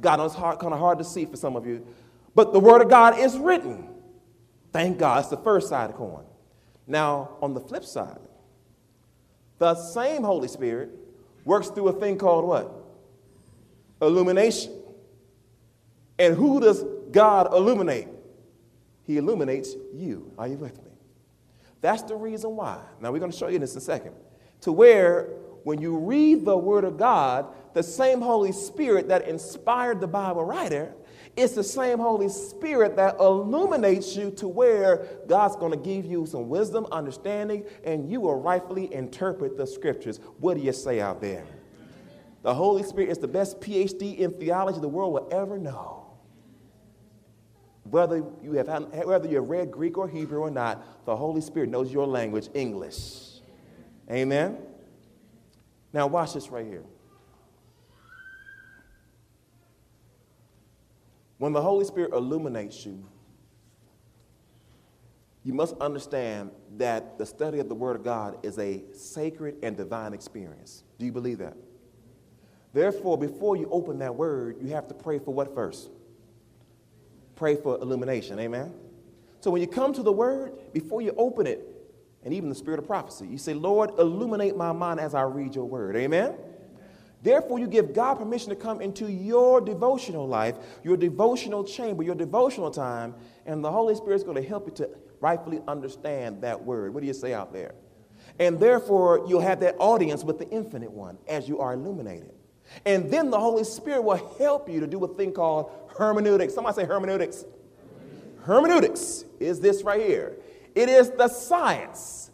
God, 0.00 0.20
it's 0.20 0.34
hard, 0.34 0.58
kind 0.58 0.74
of 0.74 0.80
hard 0.80 0.98
to 0.98 1.04
see 1.04 1.24
for 1.24 1.36
some 1.36 1.56
of 1.56 1.66
you. 1.66 1.86
But 2.34 2.52
the 2.52 2.60
word 2.60 2.82
of 2.82 2.90
God 2.90 3.18
is 3.18 3.38
written. 3.38 3.88
Thank 4.72 4.98
God. 4.98 5.20
It's 5.20 5.28
the 5.28 5.38
first 5.38 5.68
side 5.68 5.86
of 5.86 5.92
the 5.92 5.98
coin. 5.98 6.24
Now, 6.86 7.36
on 7.40 7.54
the 7.54 7.60
flip 7.60 7.84
side, 7.84 8.18
the 9.58 9.74
same 9.74 10.22
Holy 10.22 10.48
Spirit 10.48 10.90
works 11.44 11.68
through 11.68 11.88
a 11.88 11.92
thing 11.94 12.18
called 12.18 12.44
what? 12.44 12.72
Illumination. 14.02 14.72
And 16.18 16.34
who 16.34 16.60
does 16.60 16.84
God 17.10 17.52
illuminate? 17.52 18.08
He 19.04 19.16
illuminates 19.16 19.74
you. 19.94 20.32
Are 20.36 20.48
you 20.48 20.56
with 20.56 20.76
me? 20.84 20.85
That's 21.80 22.02
the 22.02 22.16
reason 22.16 22.56
why. 22.56 22.80
Now, 23.00 23.12
we're 23.12 23.18
going 23.18 23.32
to 23.32 23.36
show 23.36 23.48
you 23.48 23.58
this 23.58 23.72
in 23.72 23.78
a 23.78 23.82
second. 23.82 24.12
To 24.62 24.72
where, 24.72 25.28
when 25.64 25.80
you 25.80 25.98
read 25.98 26.44
the 26.44 26.56
Word 26.56 26.84
of 26.84 26.96
God, 26.96 27.46
the 27.74 27.82
same 27.82 28.20
Holy 28.20 28.52
Spirit 28.52 29.08
that 29.08 29.28
inspired 29.28 30.00
the 30.00 30.06
Bible 30.06 30.44
writer, 30.44 30.94
it's 31.36 31.52
the 31.54 31.64
same 31.64 31.98
Holy 31.98 32.30
Spirit 32.30 32.96
that 32.96 33.16
illuminates 33.20 34.16
you 34.16 34.30
to 34.32 34.48
where 34.48 35.06
God's 35.26 35.54
going 35.56 35.72
to 35.72 35.76
give 35.76 36.06
you 36.06 36.24
some 36.24 36.48
wisdom, 36.48 36.86
understanding, 36.90 37.64
and 37.84 38.10
you 38.10 38.20
will 38.22 38.40
rightfully 38.40 38.92
interpret 38.92 39.58
the 39.58 39.66
scriptures. 39.66 40.18
What 40.40 40.56
do 40.56 40.62
you 40.62 40.72
say 40.72 41.00
out 41.00 41.20
there? 41.20 41.44
The 42.42 42.54
Holy 42.54 42.84
Spirit 42.84 43.10
is 43.10 43.18
the 43.18 43.28
best 43.28 43.60
PhD 43.60 44.16
in 44.16 44.30
theology 44.32 44.80
the 44.80 44.88
world 44.88 45.12
will 45.12 45.28
ever 45.30 45.58
know. 45.58 46.05
Whether 47.90 48.24
you 48.42 48.52
have 48.52 48.68
whether 49.04 49.28
you 49.28 49.36
have 49.36 49.48
read 49.48 49.70
Greek 49.70 49.96
or 49.96 50.08
Hebrew 50.08 50.40
or 50.40 50.50
not, 50.50 51.04
the 51.04 51.16
Holy 51.16 51.40
Spirit 51.40 51.68
knows 51.68 51.92
your 51.92 52.06
language, 52.06 52.48
English. 52.54 53.40
Amen. 54.10 54.58
Now 55.92 56.06
watch 56.06 56.34
this 56.34 56.48
right 56.48 56.66
here. 56.66 56.84
When 61.38 61.52
the 61.52 61.62
Holy 61.62 61.84
Spirit 61.84 62.12
illuminates 62.12 62.84
you, 62.86 63.04
you 65.44 65.52
must 65.52 65.76
understand 65.78 66.50
that 66.76 67.18
the 67.18 67.26
study 67.26 67.60
of 67.60 67.68
the 67.68 67.74
Word 67.74 67.94
of 67.94 68.02
God 68.02 68.44
is 68.44 68.58
a 68.58 68.82
sacred 68.92 69.56
and 69.62 69.76
divine 69.76 70.12
experience. 70.12 70.82
Do 70.98 71.06
you 71.06 71.12
believe 71.12 71.38
that? 71.38 71.56
Therefore, 72.72 73.16
before 73.16 73.56
you 73.56 73.68
open 73.70 73.98
that 74.00 74.14
Word, 74.14 74.56
you 74.60 74.68
have 74.70 74.88
to 74.88 74.94
pray 74.94 75.18
for 75.18 75.32
what 75.32 75.54
first? 75.54 75.90
Pray 77.36 77.56
for 77.56 77.76
illumination. 77.76 78.38
Amen? 78.40 78.74
So 79.40 79.50
when 79.50 79.60
you 79.60 79.68
come 79.68 79.92
to 79.92 80.02
the 80.02 80.12
word, 80.12 80.52
before 80.72 81.02
you 81.02 81.14
open 81.16 81.46
it, 81.46 81.64
and 82.24 82.34
even 82.34 82.48
the 82.48 82.54
spirit 82.54 82.80
of 82.80 82.86
prophecy, 82.86 83.26
you 83.28 83.38
say, 83.38 83.54
Lord, 83.54 83.92
illuminate 83.98 84.56
my 84.56 84.72
mind 84.72 84.98
as 84.98 85.14
I 85.14 85.22
read 85.22 85.54
your 85.54 85.66
word. 85.66 85.94
Amen? 85.94 86.34
Therefore, 87.22 87.58
you 87.58 87.66
give 87.66 87.94
God 87.94 88.14
permission 88.14 88.50
to 88.50 88.56
come 88.56 88.80
into 88.80 89.10
your 89.10 89.60
devotional 89.60 90.26
life, 90.26 90.56
your 90.82 90.96
devotional 90.96 91.64
chamber, 91.64 92.02
your 92.02 92.14
devotional 92.14 92.70
time, 92.70 93.14
and 93.46 93.64
the 93.64 93.70
Holy 93.70 93.94
Spirit 93.94 94.16
is 94.16 94.24
going 94.24 94.40
to 94.40 94.48
help 94.48 94.66
you 94.66 94.74
to 94.74 94.90
rightfully 95.20 95.60
understand 95.68 96.42
that 96.42 96.64
word. 96.64 96.92
What 96.92 97.00
do 97.00 97.06
you 97.06 97.14
say 97.14 97.32
out 97.32 97.52
there? 97.52 97.74
And 98.38 98.58
therefore, 98.60 99.24
you'll 99.28 99.40
have 99.40 99.60
that 99.60 99.76
audience 99.78 100.24
with 100.24 100.38
the 100.38 100.48
infinite 100.50 100.90
one 100.90 101.18
as 101.28 101.48
you 101.48 101.58
are 101.60 101.72
illuminated. 101.72 102.32
And 102.84 103.10
then 103.10 103.30
the 103.30 103.38
Holy 103.38 103.64
Spirit 103.64 104.02
will 104.02 104.34
help 104.38 104.68
you 104.68 104.80
to 104.80 104.86
do 104.86 105.04
a 105.04 105.08
thing 105.14 105.32
called 105.32 105.70
hermeneutics. 105.98 106.54
Somebody 106.54 106.76
say 106.76 106.84
hermeneutics. 106.84 107.44
Hermeneutics 108.42 109.24
is 109.40 109.60
this 109.60 109.82
right 109.82 110.00
here 110.00 110.36
it 110.74 110.90
is 110.90 111.10
the 111.10 111.28
science, 111.28 112.30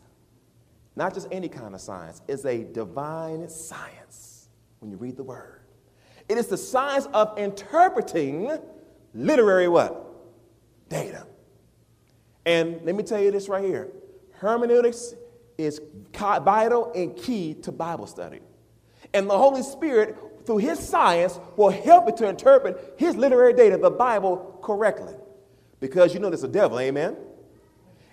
not 0.97 1.15
just 1.15 1.29
any 1.31 1.49
kind 1.49 1.75
of 1.75 1.81
science, 1.81 2.23
it's 2.27 2.45
a 2.45 2.65
divine 2.65 3.49
science 3.49 4.49
when 4.81 4.91
you 4.91 4.97
read 4.97 5.17
the 5.17 5.23
word. 5.23 5.61
It 6.29 6.39
is 6.39 6.49
the 6.49 6.57
science 6.57 7.07
of 7.15 7.39
interpreting 7.39 8.59
literary 9.15 9.69
what? 9.69 10.09
Data. 10.89 11.27
And 12.45 12.81
let 12.85 12.97
me 12.97 13.05
tell 13.05 13.21
you 13.21 13.31
this 13.31 13.49
right 13.49 13.65
here 13.65 13.89
hermeneutics 14.33 15.15
is 15.57 15.81
vital 16.13 16.91
and 16.97 17.17
key 17.17 17.55
to 17.55 17.71
Bible 17.71 18.09
study. 18.09 18.41
And 19.15 19.29
the 19.29 19.37
Holy 19.37 19.63
Spirit, 19.63 20.17
through 20.47 20.59
His 20.59 20.79
science, 20.79 21.39
will 21.57 21.71
help 21.71 22.09
it 22.09 22.17
to 22.19 22.29
interpret 22.29 22.95
His 22.97 23.17
literary 23.17 23.53
data, 23.53 23.77
the 23.77 23.91
Bible, 23.91 24.59
correctly. 24.63 25.15
Because 25.81 26.15
you 26.15 26.21
know 26.21 26.31
there's 26.31 26.45
a 26.45 26.49
devil, 26.49 26.79
amen? 26.79 27.17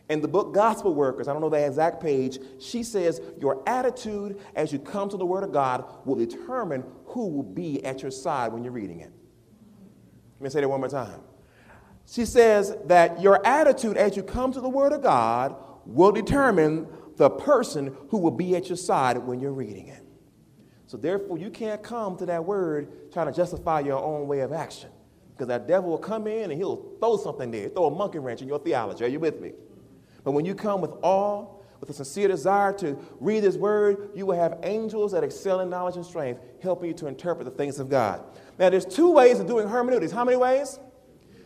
In 0.09 0.21
the 0.21 0.27
book 0.27 0.55
Gospel 0.55 0.95
Workers, 0.95 1.27
I 1.27 1.33
don't 1.33 1.41
know 1.41 1.49
the 1.49 1.63
exact 1.63 2.01
page, 2.01 2.39
she 2.59 2.81
says 2.81 3.21
your 3.39 3.61
attitude 3.69 4.39
as 4.55 4.73
you 4.73 4.79
come 4.79 5.07
to 5.09 5.17
the 5.17 5.25
Word 5.25 5.43
of 5.43 5.53
God 5.53 5.85
will 6.03 6.15
determine 6.15 6.83
who 7.05 7.27
will 7.27 7.43
be 7.43 7.85
at 7.85 8.01
your 8.01 8.09
side 8.09 8.51
when 8.51 8.63
you're 8.63 8.73
reading 8.73 9.01
it. 9.01 9.11
Let 10.39 10.43
me 10.43 10.49
say 10.49 10.61
that 10.61 10.67
one 10.67 10.79
more 10.79 10.89
time. 10.89 11.21
She 12.07 12.25
says 12.25 12.75
that 12.85 13.21
your 13.21 13.45
attitude 13.45 13.97
as 13.97 14.17
you 14.17 14.23
come 14.23 14.51
to 14.53 14.61
the 14.61 14.69
Word 14.69 14.93
of 14.93 15.03
God 15.03 15.55
will 15.85 16.11
determine 16.11 16.87
the 17.17 17.29
person 17.29 17.95
who 18.09 18.17
will 18.17 18.31
be 18.31 18.55
at 18.55 18.67
your 18.67 18.77
side 18.77 19.17
when 19.19 19.39
you're 19.39 19.53
reading 19.53 19.89
it. 19.89 20.03
So, 20.89 20.97
therefore, 20.97 21.37
you 21.37 21.51
can't 21.51 21.83
come 21.83 22.17
to 22.17 22.25
that 22.25 22.43
Word 22.43 23.11
trying 23.13 23.27
to 23.27 23.31
justify 23.31 23.81
your 23.81 24.03
own 24.03 24.27
way 24.27 24.39
of 24.39 24.51
action. 24.51 24.89
Because 25.31 25.47
that 25.49 25.67
devil 25.67 25.91
will 25.91 25.99
come 25.99 26.25
in 26.25 26.49
and 26.49 26.53
he'll 26.53 26.77
throw 26.99 27.15
something 27.15 27.51
there, 27.51 27.69
throw 27.69 27.85
a 27.85 27.91
monkey 27.91 28.17
wrench 28.17 28.41
in 28.41 28.47
your 28.47 28.57
theology. 28.57 29.05
Are 29.05 29.07
you 29.07 29.19
with 29.19 29.39
me? 29.39 29.51
But 30.23 30.31
when 30.31 30.45
you 30.45 30.55
come 30.55 30.81
with 30.81 30.89
awe, 31.03 31.45
with 31.79 31.91
a 31.91 31.93
sincere 31.93 32.27
desire 32.27 32.73
to 32.79 32.97
read 33.19 33.43
His 33.43 33.55
Word, 33.55 34.09
you 34.15 34.25
will 34.25 34.35
have 34.35 34.57
angels 34.63 35.11
that 35.11 35.23
excel 35.23 35.59
in 35.59 35.69
knowledge 35.69 35.95
and 35.95 36.03
strength, 36.03 36.41
helping 36.59 36.87
you 36.87 36.95
to 36.95 37.05
interpret 37.05 37.45
the 37.45 37.51
things 37.51 37.77
of 37.77 37.87
God. 37.87 38.23
Now, 38.57 38.71
there's 38.71 38.87
two 38.87 39.11
ways 39.11 39.39
of 39.39 39.45
doing 39.45 39.67
hermeneutics. 39.67 40.11
How 40.11 40.25
many 40.25 40.37
ways? 40.37 40.79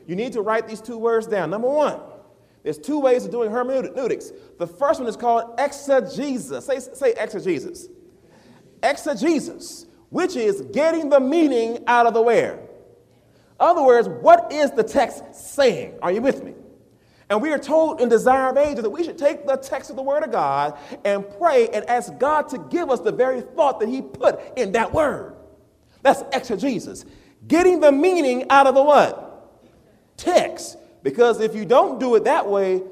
You 0.07 0.15
need 0.15 0.31
to 0.33 0.41
write 0.41 0.69
these 0.69 0.79
two 0.79 0.97
words 0.97 1.27
down. 1.27 1.49
Number 1.49 1.69
one, 1.69 1.99
there's 2.63 2.77
two 2.77 2.97
ways 2.97 3.25
of 3.25 3.31
doing 3.31 3.51
hermeneutics. 3.51 4.31
The 4.57 4.67
first 4.67 5.01
one 5.01 5.09
is 5.09 5.17
called 5.17 5.59
exegesis. 5.59 6.65
Say, 6.65 6.79
say 6.79 7.13
exegesis. 7.17 7.89
Exegesis, 8.83 9.87
which 10.09 10.35
is 10.35 10.61
getting 10.73 11.09
the 11.09 11.19
meaning 11.19 11.83
out 11.87 12.05
of 12.05 12.13
the 12.13 12.21
where. 12.21 12.59
other 13.59 13.81
words, 13.81 14.07
what 14.07 14.51
is 14.51 14.71
the 14.71 14.83
text 14.83 15.33
saying? 15.33 15.97
Are 16.01 16.11
you 16.11 16.21
with 16.21 16.43
me? 16.43 16.53
And 17.29 17.41
we 17.41 17.51
are 17.51 17.57
told 17.57 18.01
in 18.01 18.09
Desire 18.09 18.49
of 18.49 18.57
Ages 18.57 18.83
that 18.83 18.89
we 18.89 19.03
should 19.03 19.17
take 19.17 19.47
the 19.47 19.55
text 19.55 19.89
of 19.89 19.95
the 19.95 20.03
Word 20.03 20.23
of 20.23 20.31
God 20.31 20.77
and 21.03 21.25
pray 21.39 21.69
and 21.69 21.83
ask 21.89 22.15
God 22.19 22.49
to 22.49 22.57
give 22.69 22.89
us 22.89 22.99
the 22.99 23.11
very 23.11 23.41
thought 23.41 23.79
that 23.79 23.89
He 23.89 24.01
put 24.01 24.39
in 24.57 24.73
that 24.73 24.93
Word. 24.93 25.35
That's 26.01 26.21
exegesis. 26.33 27.05
Getting 27.47 27.79
the 27.79 27.91
meaning 27.91 28.49
out 28.49 28.67
of 28.67 28.75
the 28.75 28.83
what? 28.83 29.51
Text. 30.17 30.77
Because 31.01 31.39
if 31.41 31.55
you 31.55 31.65
don't 31.65 31.99
do 31.99 32.15
it 32.15 32.25
that 32.25 32.47
way, 32.47 32.83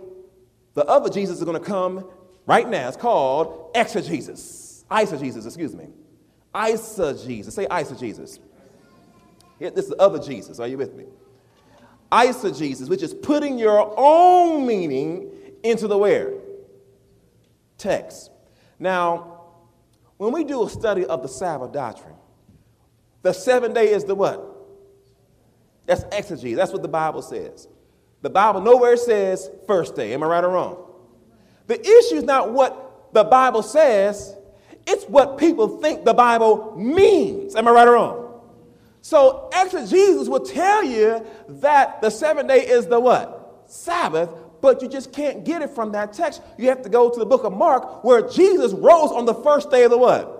the 0.73 0.85
other 0.85 1.09
Jesus 1.09 1.37
is 1.37 1.43
going 1.43 1.59
to 1.59 1.65
come 1.65 2.09
right 2.45 2.67
now. 2.67 2.87
It's 2.87 2.97
called 2.97 3.71
exegesis. 3.75 4.60
Eisegesis, 4.91 5.45
excuse 5.45 5.75
me. 5.75 5.87
Eisegesis. 6.53 7.51
Say 7.51 7.65
eisegesis. 7.65 8.39
This 9.59 9.85
is 9.85 9.89
the 9.89 9.97
other 9.97 10.19
Jesus. 10.19 10.59
Are 10.59 10.67
you 10.67 10.77
with 10.77 10.93
me? 10.93 11.05
eisegesis, 12.11 12.89
which 12.89 13.01
is 13.01 13.13
putting 13.13 13.57
your 13.57 13.93
own 13.97 14.67
meaning 14.67 15.31
into 15.63 15.87
the 15.87 15.97
where? 15.97 16.33
Text. 17.77 18.31
Now, 18.79 19.43
when 20.17 20.33
we 20.33 20.43
do 20.43 20.63
a 20.63 20.69
study 20.69 21.05
of 21.05 21.21
the 21.21 21.29
Sabbath 21.29 21.71
doctrine, 21.71 22.15
the 23.21 23.33
seventh 23.33 23.75
day 23.75 23.91
is 23.91 24.03
the 24.03 24.15
what? 24.15 24.45
That's 25.85 26.03
exegesis. 26.11 26.57
That's 26.57 26.71
what 26.71 26.81
the 26.81 26.87
Bible 26.87 27.21
says. 27.21 27.67
The 28.21 28.29
Bible 28.29 28.61
nowhere 28.61 28.97
says 28.97 29.49
first 29.65 29.95
day. 29.95 30.13
Am 30.13 30.23
I 30.23 30.27
right 30.27 30.43
or 30.43 30.49
wrong? 30.49 30.77
The 31.67 31.79
issue 31.79 32.15
is 32.15 32.23
not 32.23 32.51
what 32.51 33.13
the 33.13 33.23
Bible 33.23 33.63
says, 33.63 34.35
it's 34.87 35.05
what 35.05 35.37
people 35.37 35.79
think 35.79 36.05
the 36.05 36.13
Bible 36.13 36.75
means. 36.77 37.55
Am 37.55 37.67
I 37.67 37.71
right 37.71 37.87
or 37.87 37.93
wrong? 37.93 38.41
So 39.01 39.49
exegesis 39.53 40.27
will 40.27 40.45
tell 40.45 40.83
you 40.83 41.25
that 41.47 42.01
the 42.01 42.09
seventh 42.09 42.47
day 42.47 42.67
is 42.67 42.87
the 42.87 42.99
what? 42.99 43.63
Sabbath, 43.67 44.29
but 44.61 44.81
you 44.81 44.87
just 44.87 45.11
can't 45.11 45.43
get 45.43 45.61
it 45.61 45.71
from 45.71 45.91
that 45.93 46.13
text. 46.13 46.41
You 46.57 46.69
have 46.69 46.83
to 46.83 46.89
go 46.89 47.09
to 47.09 47.19
the 47.19 47.25
book 47.25 47.43
of 47.43 47.53
Mark 47.53 48.03
where 48.03 48.21
Jesus 48.27 48.73
rose 48.73 49.11
on 49.11 49.25
the 49.25 49.33
first 49.33 49.71
day 49.71 49.83
of 49.83 49.91
the 49.91 49.97
what? 49.97 50.37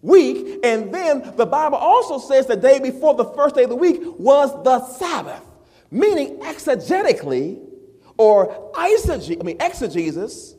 Week. 0.00 0.60
And 0.64 0.94
then 0.94 1.34
the 1.36 1.44
Bible 1.44 1.76
also 1.76 2.18
says 2.18 2.46
the 2.46 2.56
day 2.56 2.78
before 2.78 3.14
the 3.14 3.24
first 3.24 3.54
day 3.54 3.64
of 3.64 3.70
the 3.70 3.76
week 3.76 4.00
was 4.18 4.50
the 4.64 4.84
Sabbath. 4.86 5.42
Meaning 5.90 6.38
exegetically 6.40 7.60
or 8.16 8.72
eisegesis, 8.74 9.40
I 9.40 9.44
mean 9.44 9.56
exegesis, 9.60 10.54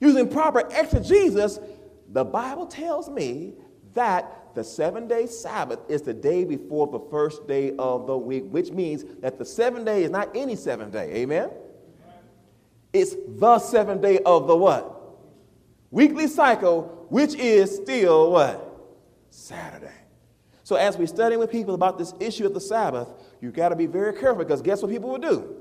using 0.00 0.28
proper 0.28 0.60
exegesis, 0.60 1.58
the 2.08 2.24
Bible 2.24 2.66
tells 2.66 3.08
me 3.08 3.54
that 3.94 4.54
the 4.54 4.64
seven 4.64 5.06
day 5.06 5.26
Sabbath 5.26 5.78
is 5.88 6.02
the 6.02 6.14
day 6.14 6.44
before 6.44 6.86
the 6.86 7.00
first 7.10 7.46
day 7.46 7.74
of 7.78 8.06
the 8.06 8.16
week, 8.16 8.44
which 8.50 8.70
means 8.70 9.04
that 9.20 9.38
the 9.38 9.44
seventh 9.44 9.84
day 9.84 10.04
is 10.04 10.10
not 10.10 10.34
any 10.34 10.56
seventh 10.56 10.92
day. 10.92 11.12
Amen? 11.16 11.50
It's 12.92 13.14
the 13.28 13.58
seventh 13.58 14.02
day 14.02 14.18
of 14.20 14.46
the 14.46 14.56
what? 14.56 14.94
Weekly 15.90 16.26
cycle, 16.26 17.06
which 17.10 17.34
is 17.34 17.74
still 17.76 18.32
what? 18.32 18.64
Saturday. 19.30 19.92
So 20.64 20.76
as 20.76 20.98
we 20.98 21.06
study 21.06 21.36
with 21.36 21.50
people 21.50 21.74
about 21.74 21.98
this 21.98 22.12
issue 22.20 22.46
of 22.46 22.54
the 22.54 22.60
Sabbath, 22.60 23.08
you 23.40 23.50
got 23.50 23.70
to 23.70 23.76
be 23.76 23.86
very 23.86 24.12
careful 24.12 24.44
because 24.44 24.60
guess 24.60 24.82
what 24.82 24.90
people 24.90 25.10
will 25.10 25.18
do? 25.18 25.56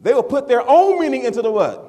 They 0.00 0.14
will 0.14 0.22
put 0.22 0.48
their 0.48 0.68
own 0.68 1.00
meaning 1.00 1.24
into 1.24 1.42
the 1.42 1.50
what? 1.50 1.87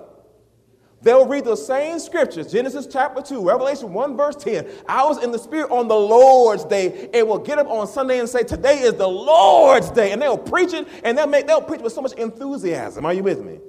They'll 1.02 1.26
read 1.26 1.46
the 1.46 1.56
same 1.56 1.98
scriptures, 2.00 2.52
Genesis 2.52 2.86
chapter 2.86 3.22
2, 3.22 3.48
Revelation 3.48 3.94
1, 3.94 4.18
verse 4.18 4.36
10. 4.36 4.68
I 4.88 5.06
was 5.06 5.24
in 5.24 5.32
the 5.32 5.40
Spirit 5.40 5.72
on 5.72 5.88
the 5.88 5.96
Lord's 5.96 6.66
day, 6.66 7.10
and 7.14 7.26
will 7.26 7.40
get 7.40 7.58
up 7.58 7.68
on 7.68 7.88
Sunday 7.88 8.20
and 8.20 8.28
say, 8.28 8.44
Today 8.44 8.80
is 8.80 8.96
the 8.96 9.08
Lord's 9.08 9.90
day. 9.92 10.12
And 10.12 10.22
they'll 10.22 10.38
preach 10.38 10.74
it, 10.74 10.88
and 11.06 11.18
they'll, 11.18 11.28
make, 11.28 11.48
they'll 11.48 11.62
preach 11.62 11.82
with 11.82 11.94
so 11.94 12.02
much 12.02 12.14
enthusiasm. 12.14 13.06
Are 13.06 13.14
you 13.14 13.24
with 13.24 13.42
me? 13.42 13.60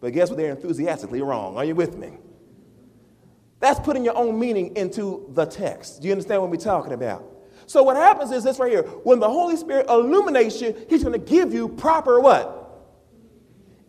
But 0.00 0.12
guess 0.14 0.30
what? 0.30 0.36
They're 0.36 0.50
enthusiastically 0.50 1.22
wrong. 1.22 1.56
Are 1.56 1.64
you 1.64 1.76
with 1.76 1.96
me? 1.96 2.18
That's 3.60 3.78
putting 3.78 4.04
your 4.04 4.16
own 4.16 4.38
meaning 4.38 4.76
into 4.76 5.30
the 5.32 5.44
text. 5.44 6.02
Do 6.02 6.08
you 6.08 6.12
understand 6.12 6.42
what 6.42 6.50
we're 6.50 6.56
talking 6.56 6.92
about? 6.92 7.24
So 7.66 7.84
what 7.84 7.96
happens 7.96 8.32
is 8.32 8.42
this 8.42 8.58
right 8.58 8.70
here. 8.70 8.82
When 8.82 9.20
the 9.20 9.30
Holy 9.30 9.56
Spirit 9.56 9.86
illuminates 9.88 10.60
you, 10.60 10.76
He's 10.90 11.04
going 11.04 11.18
to 11.18 11.24
give 11.24 11.54
you 11.54 11.68
proper 11.68 12.18
what? 12.18 12.60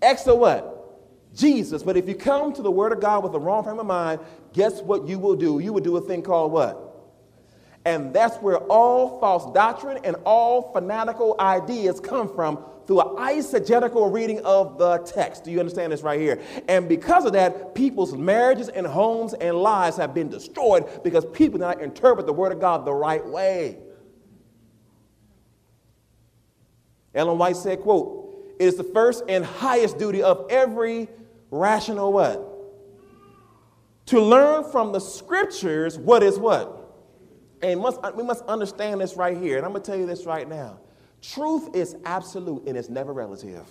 Extra 0.03 0.35
what? 0.35 0.74
Jesus. 1.35 1.83
But 1.83 1.97
if 1.97 2.07
you 2.07 2.15
come 2.15 2.53
to 2.53 2.61
the 2.61 2.71
Word 2.71 2.91
of 2.91 3.01
God 3.01 3.23
with 3.23 3.33
the 3.33 3.39
wrong 3.39 3.63
frame 3.63 3.79
of 3.79 3.85
mind, 3.85 4.21
guess 4.53 4.81
what 4.81 5.07
you 5.07 5.19
will 5.19 5.35
do? 5.35 5.59
You 5.59 5.73
will 5.73 5.81
do 5.81 5.97
a 5.97 6.01
thing 6.01 6.21
called 6.21 6.51
what? 6.51 6.81
And 7.85 8.11
that's 8.13 8.37
where 8.37 8.57
all 8.57 9.19
false 9.19 9.53
doctrine 9.53 9.99
and 10.03 10.15
all 10.25 10.73
fanatical 10.73 11.35
ideas 11.39 11.99
come 11.99 12.33
from 12.33 12.65
through 12.87 13.01
an 13.01 13.17
eisegetical 13.17 14.11
reading 14.11 14.39
of 14.43 14.79
the 14.79 14.97
text. 14.99 15.43
Do 15.43 15.51
you 15.51 15.59
understand 15.59 15.93
this 15.93 16.01
right 16.01 16.19
here? 16.19 16.41
And 16.67 16.89
because 16.89 17.25
of 17.25 17.33
that, 17.33 17.75
people's 17.75 18.13
marriages 18.13 18.69
and 18.69 18.87
homes 18.87 19.35
and 19.35 19.57
lives 19.57 19.97
have 19.97 20.15
been 20.15 20.29
destroyed 20.29 21.03
because 21.03 21.25
people 21.25 21.59
do 21.59 21.65
not 21.65 21.79
interpret 21.79 22.25
the 22.25 22.33
Word 22.33 22.51
of 22.51 22.59
God 22.59 22.85
the 22.85 22.93
right 22.93 23.25
way. 23.25 23.77
Ellen 27.13 27.37
White 27.37 27.55
said, 27.55 27.81
quote, 27.81 28.55
it 28.59 28.65
is 28.65 28.77
the 28.77 28.83
first 28.83 29.23
and 29.29 29.45
highest 29.45 29.97
duty 29.97 30.23
of 30.23 30.47
every 30.49 31.07
rational 31.59 32.13
what? 32.13 32.51
To 34.07 34.21
learn 34.21 34.63
from 34.71 34.91
the 34.91 34.99
scriptures 34.99 35.97
what 35.97 36.21
is 36.21 36.37
what? 36.37 36.81
And 37.61 37.79
must, 37.79 37.99
we 38.15 38.23
must 38.23 38.45
understand 38.45 39.01
this 39.01 39.15
right 39.15 39.35
here. 39.35 39.57
And 39.57 39.65
I'm 39.65 39.71
going 39.71 39.81
to 39.81 39.91
tell 39.91 39.99
you 39.99 40.05
this 40.05 40.25
right 40.25 40.47
now. 40.47 40.79
Truth 41.21 41.75
is 41.75 41.95
absolute 42.05 42.67
and 42.67 42.77
it's 42.77 42.89
never 42.89 43.13
relative. 43.13 43.65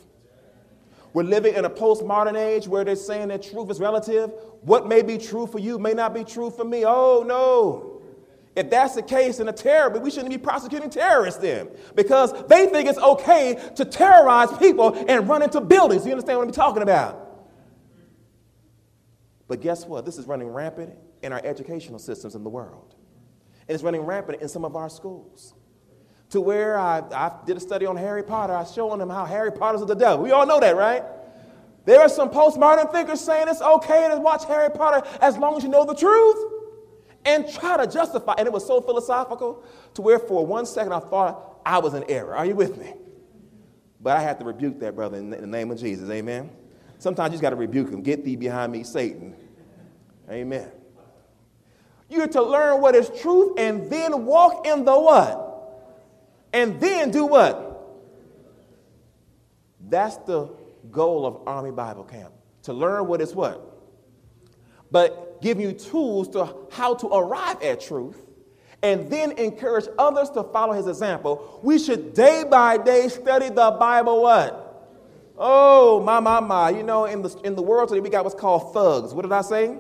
We're 1.13 1.23
living 1.23 1.55
in 1.55 1.65
a 1.65 1.71
postmodern 1.71 2.37
age 2.37 2.67
where 2.67 2.85
they're 2.85 2.97
saying 2.97 3.29
that 3.29 3.45
truth 3.45 3.71
is 3.71 3.79
relative. 3.79 4.33
What 4.63 4.89
may 4.89 5.03
be 5.03 5.17
true 5.17 5.47
for 5.47 5.61
you 5.61 5.79
may 5.79 5.93
not 5.93 6.13
be 6.13 6.25
true 6.25 6.51
for 6.51 6.65
me. 6.65 6.85
Oh, 6.85 7.23
no. 7.25 8.03
If 8.57 8.71
that's 8.71 8.95
the 8.95 9.03
case, 9.03 9.39
then 9.39 9.49
a 9.49 9.53
terror, 9.53 9.91
we 9.99 10.11
shouldn't 10.11 10.31
be 10.31 10.39
prosecuting 10.39 10.91
terrorists 10.91 11.41
then 11.41 11.69
because 11.95 12.33
they 12.49 12.67
think 12.67 12.89
it's 12.89 12.99
okay 12.99 13.59
to 13.77 13.85
terrorize 13.85 14.57
people 14.59 14.95
and 15.09 15.29
run 15.29 15.43
into 15.43 15.61
buildings. 15.61 16.05
You 16.05 16.13
understand 16.13 16.39
what 16.39 16.49
I'm 16.49 16.53
talking 16.53 16.83
about? 16.83 17.24
But 19.49 19.61
guess 19.61 19.85
what? 19.87 20.05
This 20.05 20.19
is 20.19 20.27
running 20.27 20.49
rampant 20.49 20.95
in 21.23 21.33
our 21.33 21.41
educational 21.45 21.99
systems 21.99 22.35
in 22.35 22.45
the 22.45 22.51
world. 22.51 22.95
And 23.69 23.75
it's 23.75 23.83
running 23.83 24.03
rampant 24.03 24.43
in 24.43 24.49
some 24.49 24.65
of 24.65 24.77
our 24.77 24.89
schools. 24.89 25.55
To 26.31 26.41
where 26.41 26.79
I, 26.79 26.99
I 27.13 27.33
did 27.47 27.57
a 27.57 27.61
study 27.61 27.87
on 27.87 27.97
Harry 27.97 28.23
Potter, 28.23 28.55
I 28.55 28.61
was 28.61 28.73
showing 28.73 28.99
them 28.99 29.11
how 29.11 29.25
Harry 29.25 29.53
Potter's 29.53 29.83
of 29.83 29.89
the 29.89 29.95
devil. 29.95 30.25
We 30.25 30.33
all 30.33 30.47
know 30.47 30.61
that, 30.61 30.77
right? 30.77 31.05
There 31.85 32.01
are 32.01 32.09
some 32.09 32.31
postmodern 32.31 32.91
thinkers 32.93 33.21
saying 33.21 33.47
it's 33.49 33.61
okay 33.61 34.09
to 34.11 34.19
watch 34.19 34.45
Harry 34.47 34.71
Potter 34.71 35.07
as 35.21 35.37
long 35.37 35.57
as 35.57 35.63
you 35.63 35.69
know 35.69 35.85
the 35.85 35.95
truth 35.95 36.53
and 37.27 37.49
try 37.51 37.77
to 37.77 37.91
justify. 37.91 38.35
And 38.39 38.47
it 38.47 38.53
was 38.53 38.67
so 38.67 38.81
philosophical 38.81 39.65
to 39.95 40.03
where 40.03 40.19
for 40.19 40.47
one 40.47 40.67
second 40.67 40.93
I 40.93 41.01
thought 41.01 41.61
I 41.65 41.79
was 41.79 41.95
in 41.95 42.05
error. 42.09 42.35
Are 42.35 42.47
you 42.47 42.55
with 42.55 42.79
me? 42.79 42.95
But 44.01 44.17
I 44.17 44.23
had 44.23 44.39
to 44.41 44.45
rebuke 44.45 44.81
that 44.81 44.95
brother 44.95 45.19
in 45.19 45.31
the 45.31 45.47
name 45.47 45.71
of 45.71 45.79
Jesus. 45.79 46.11
Amen. 46.11 46.51
Sometimes 47.05 47.33
you 47.33 47.35
just 47.35 47.43
got 47.43 47.51
to 47.51 47.57
rebuke 47.57 47.91
him. 47.91 48.01
Get 48.01 48.25
thee 48.25 48.35
behind 48.35 48.73
me, 48.73 48.83
Satan. 48.83 49.37
Amen. 50.31 50.71
You're 52.09 52.29
to 52.29 52.41
learn 52.41 52.81
what 52.81 52.95
is 52.95 53.11
truth 53.21 53.59
and 53.59 53.91
then 53.91 54.25
walk 54.25 54.67
in 54.67 54.87
the 54.87 54.99
what? 54.99 56.01
And 56.55 56.81
then 56.81 57.11
do 57.11 57.27
what? 57.27 58.01
That's 59.87 60.17
the 60.17 60.49
goal 60.91 61.27
of 61.27 61.47
Army 61.47 61.73
Bible 61.73 62.05
Camp. 62.05 62.33
To 62.63 62.73
learn 62.73 63.07
what 63.07 63.21
is 63.21 63.35
what? 63.35 63.61
But 64.91 65.43
give 65.43 65.61
you 65.61 65.73
tools 65.73 66.29
to 66.29 66.57
how 66.71 66.95
to 66.95 67.09
arrive 67.09 67.63
at 67.63 67.83
truth 67.83 68.17
and 68.83 69.11
then 69.11 69.33
encourage 69.33 69.89
others 69.99 70.31
to 70.31 70.43
follow 70.43 70.73
his 70.73 70.87
example. 70.87 71.61
We 71.63 71.79
should 71.79 72.15
day 72.15 72.45
by 72.51 72.79
day 72.79 73.09
study 73.09 73.51
the 73.51 73.77
Bible 73.79 74.23
what? 74.23 74.64
Oh, 75.37 76.01
my, 76.01 76.21
my, 76.21 76.41
my. 76.41 76.71
You 76.71 76.83
know, 76.83 77.07
in 77.07 77.23
the, 77.23 77.37
in 77.45 77.55
the 77.55 77.63
world 77.63 77.89
today, 77.89 78.01
we 78.01 78.11
got 78.11 78.25
what's 78.25 78.37
called 78.37 78.73
thugs. 78.73 79.13
What 79.13 79.23
did 79.23 79.33
I 79.33 79.43
say? 79.43 79.77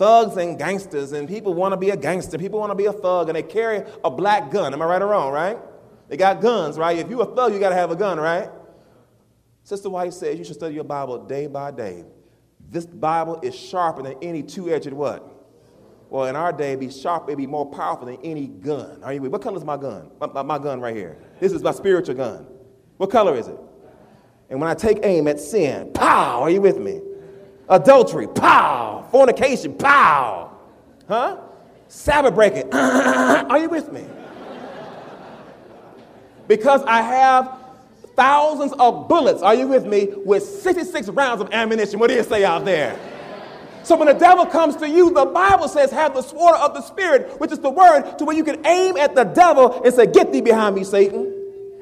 thugs 0.00 0.38
and 0.38 0.58
gangsters, 0.58 1.12
and 1.12 1.28
people 1.28 1.52
want 1.52 1.72
to 1.72 1.76
be 1.76 1.90
a 1.90 1.96
gangster. 1.96 2.38
People 2.38 2.58
want 2.58 2.70
to 2.70 2.74
be 2.74 2.86
a 2.86 2.92
thug, 2.92 3.28
and 3.28 3.36
they 3.36 3.42
carry 3.42 3.84
a 4.02 4.10
black 4.10 4.50
gun. 4.50 4.72
Am 4.72 4.80
I 4.80 4.86
right 4.86 5.02
or 5.02 5.08
wrong, 5.08 5.30
right? 5.30 5.58
They 6.08 6.16
got 6.16 6.40
guns, 6.40 6.78
right? 6.78 6.96
If 6.96 7.10
you're 7.10 7.22
a 7.22 7.34
thug, 7.34 7.52
you 7.52 7.60
got 7.60 7.68
to 7.68 7.74
have 7.74 7.90
a 7.90 7.96
gun, 7.96 8.18
right? 8.18 8.48
Sister 9.62 9.90
White 9.90 10.14
says 10.14 10.38
you 10.38 10.44
should 10.44 10.54
study 10.54 10.74
your 10.74 10.84
Bible 10.84 11.26
day 11.26 11.46
by 11.46 11.70
day. 11.70 12.06
This 12.70 12.86
Bible 12.86 13.40
is 13.42 13.54
sharper 13.54 14.02
than 14.02 14.14
any 14.22 14.42
two-edged 14.42 14.90
what? 14.94 15.22
Well, 16.08 16.24
in 16.24 16.34
our 16.34 16.50
day, 16.50 16.68
it'd 16.68 16.80
be 16.80 16.90
sharp, 16.90 17.24
it'd 17.24 17.36
be 17.36 17.46
more 17.46 17.70
powerful 17.70 18.06
than 18.06 18.16
any 18.24 18.46
gun. 18.46 19.04
Are 19.04 19.12
you? 19.12 19.20
What 19.20 19.42
color 19.42 19.58
is 19.58 19.64
my 19.64 19.76
gun? 19.76 20.10
My, 20.18 20.28
my, 20.28 20.42
my 20.42 20.58
gun 20.58 20.80
right 20.80 20.96
here. 20.96 21.18
This 21.40 21.52
is 21.52 21.62
my 21.62 21.72
spiritual 21.72 22.14
gun. 22.14 22.46
What 22.96 23.10
color 23.10 23.36
is 23.36 23.48
it? 23.48 23.58
And 24.50 24.60
when 24.60 24.68
I 24.68 24.74
take 24.74 24.98
aim 25.04 25.28
at 25.28 25.38
sin, 25.40 25.92
pow, 25.94 26.42
are 26.42 26.50
you 26.50 26.60
with 26.60 26.78
me? 26.78 27.00
Adultery, 27.68 28.26
pow. 28.26 29.06
Fornication, 29.12 29.74
pow. 29.74 30.50
Huh? 31.06 31.38
Sabbath 31.88 32.34
breaking, 32.34 32.70
are 32.72 33.58
you 33.58 33.68
with 33.68 33.92
me? 33.92 34.04
Because 36.46 36.82
I 36.84 37.00
have 37.00 37.58
thousands 38.16 38.72
of 38.78 39.08
bullets, 39.08 39.40
are 39.42 39.54
you 39.54 39.66
with 39.66 39.86
me, 39.86 40.08
with 40.24 40.42
66 40.42 41.08
rounds 41.08 41.40
of 41.40 41.52
ammunition. 41.52 41.98
What 41.98 42.08
do 42.08 42.14
you 42.14 42.22
say 42.22 42.44
out 42.44 42.64
there? 42.64 42.98
So 43.82 43.96
when 43.96 44.08
the 44.08 44.14
devil 44.14 44.46
comes 44.46 44.76
to 44.76 44.88
you, 44.88 45.10
the 45.10 45.24
Bible 45.24 45.68
says, 45.68 45.90
have 45.90 46.14
the 46.14 46.22
sword 46.22 46.56
of 46.56 46.74
the 46.74 46.82
Spirit, 46.82 47.40
which 47.40 47.50
is 47.50 47.60
the 47.60 47.70
word, 47.70 48.18
to 48.18 48.24
where 48.24 48.36
you 48.36 48.44
can 48.44 48.64
aim 48.66 48.96
at 48.96 49.14
the 49.14 49.24
devil 49.24 49.82
and 49.82 49.94
say, 49.94 50.06
Get 50.06 50.32
thee 50.32 50.42
behind 50.42 50.74
me, 50.74 50.84
Satan, 50.84 51.34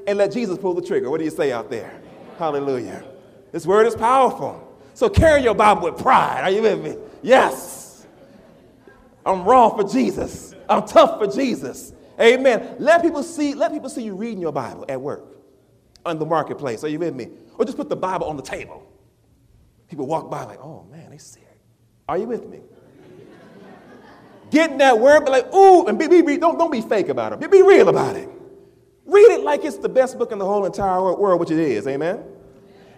and 0.07 0.17
let 0.17 0.33
Jesus 0.33 0.59
pull 0.59 0.75
the 0.75 0.83
trigger. 0.83 1.11
What 1.11 1.19
do 1.19 1.25
you 1.25 1.31
say 1.31 1.51
out 1.51 1.71
there? 1.71 1.98
Hallelujah. 2.39 3.05
This 3.51 3.67
word 3.67 3.87
is 3.87 3.97
powerful. 3.97 4.65
So 4.95 5.09
carry 5.09 5.43
your 5.43 5.55
Bible 5.55 5.83
with 5.83 5.99
pride. 5.99 6.43
Are 6.43 6.51
you 6.51 6.63
with 6.63 6.81
me? 6.81 6.97
Yes. 7.23 8.07
I'm 9.27 9.45
raw 9.45 9.71
for 9.71 9.85
Jesus. 9.85 10.55
I'm 10.69 10.87
tough 10.87 11.19
for 11.19 11.27
Jesus. 11.27 11.93
Amen. 12.21 12.77
Let 12.79 13.03
people 13.03 13.23
see, 13.23 13.55
let 13.55 13.73
people 13.73 13.89
see 13.89 14.03
you 14.03 14.15
reading 14.15 14.41
your 14.41 14.53
Bible 14.53 14.85
at 14.89 15.01
work, 15.01 15.25
on 16.07 16.19
the 16.19 16.27
marketplace. 16.27 16.85
Are 16.85 16.89
you 16.89 16.99
with 16.99 17.15
me? 17.15 17.29
Or 17.59 17.65
just 17.65 17.77
put 17.77 17.89
the 17.89 17.97
Bible 17.97 18.27
on 18.27 18.37
the 18.37 18.43
table. 18.43 18.87
People 19.89 20.07
walk 20.07 20.31
by 20.31 20.45
like, 20.45 20.61
oh 20.61 20.87
man, 20.91 21.11
they 21.11 21.19
see 21.19 21.41
it. 21.41 21.61
Are 22.09 22.19
you 22.19 22.27
with 22.27 22.47
me? 22.49 22.61
Getting 24.51 24.79
that 24.79 24.99
word, 24.99 25.21
but 25.21 25.31
like, 25.31 25.55
ooh, 25.55 25.87
and 25.87 25.99
be, 25.99 26.07
be, 26.07 26.37
don't, 26.37 26.59
don't 26.59 26.73
be 26.73 26.81
fake 26.81 27.09
about 27.09 27.33
it. 27.33 27.41
Be, 27.41 27.49
be 27.49 27.63
real 27.63 27.89
about 27.89 28.17
it. 28.17 28.29
Read 29.09 29.33
it 29.33 29.43
like 29.43 29.65
it's 29.65 29.79
the 29.79 29.89
best 29.89 30.19
book 30.19 30.33
in 30.33 30.39
the 30.39 30.45
whole 30.45 30.67
entire 30.67 31.01
world, 31.15 31.41
which 31.41 31.51
it 31.51 31.59
is. 31.59 31.87
Amen. 31.87 32.23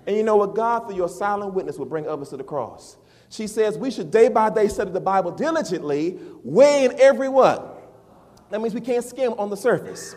And 0.08 0.16
you 0.16 0.24
know 0.24 0.34
what? 0.34 0.56
God, 0.56 0.86
through 0.86 0.96
your 0.96 1.08
silent 1.08 1.54
witness, 1.54 1.78
will 1.78 1.86
bring 1.86 2.08
others 2.08 2.30
to 2.30 2.36
the 2.36 2.42
cross. 2.42 2.96
She 3.28 3.46
says 3.46 3.78
we 3.78 3.92
should 3.92 4.10
day 4.10 4.28
by 4.28 4.50
day 4.50 4.66
study 4.66 4.90
the 4.90 5.00
Bible 5.00 5.30
diligently, 5.30 6.18
weighing 6.42 6.98
every 6.98 7.28
what? 7.28 7.76
That 8.50 8.60
means 8.60 8.74
we 8.74 8.80
can't 8.80 9.04
skim 9.04 9.34
on 9.34 9.50
the 9.50 9.56
surface. 9.56 10.16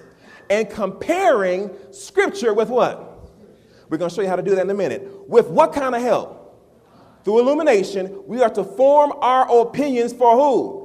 And 0.49 0.67
comparing 0.67 1.69
scripture 1.91 2.55
with 2.55 2.69
what? 2.69 3.29
We're 3.87 3.97
going 3.97 4.09
to 4.09 4.15
show 4.15 4.23
you 4.23 4.27
how 4.27 4.35
to 4.35 4.41
do 4.41 4.55
that 4.55 4.61
in 4.61 4.69
a 4.71 4.73
minute. 4.73 5.07
With 5.29 5.47
what 5.49 5.73
kind 5.73 5.93
of 5.93 6.01
help? 6.01 6.39
Through 7.23 7.39
illumination, 7.41 8.23
we 8.25 8.41
are 8.41 8.49
to 8.49 8.63
form 8.63 9.13
our 9.21 9.61
opinions 9.61 10.11
for 10.11 10.35
who? 10.35 10.82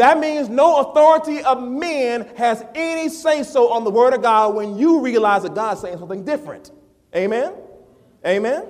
That 0.00 0.18
means 0.18 0.48
no 0.48 0.78
authority 0.78 1.44
of 1.44 1.62
men 1.62 2.26
has 2.36 2.64
any 2.74 3.10
say 3.10 3.42
so 3.42 3.70
on 3.70 3.84
the 3.84 3.90
word 3.90 4.14
of 4.14 4.22
God 4.22 4.54
when 4.54 4.78
you 4.78 5.02
realize 5.02 5.42
that 5.42 5.54
God's 5.54 5.82
saying 5.82 5.98
something 5.98 6.24
different. 6.24 6.70
Amen? 7.14 7.52
Amen? 8.24 8.64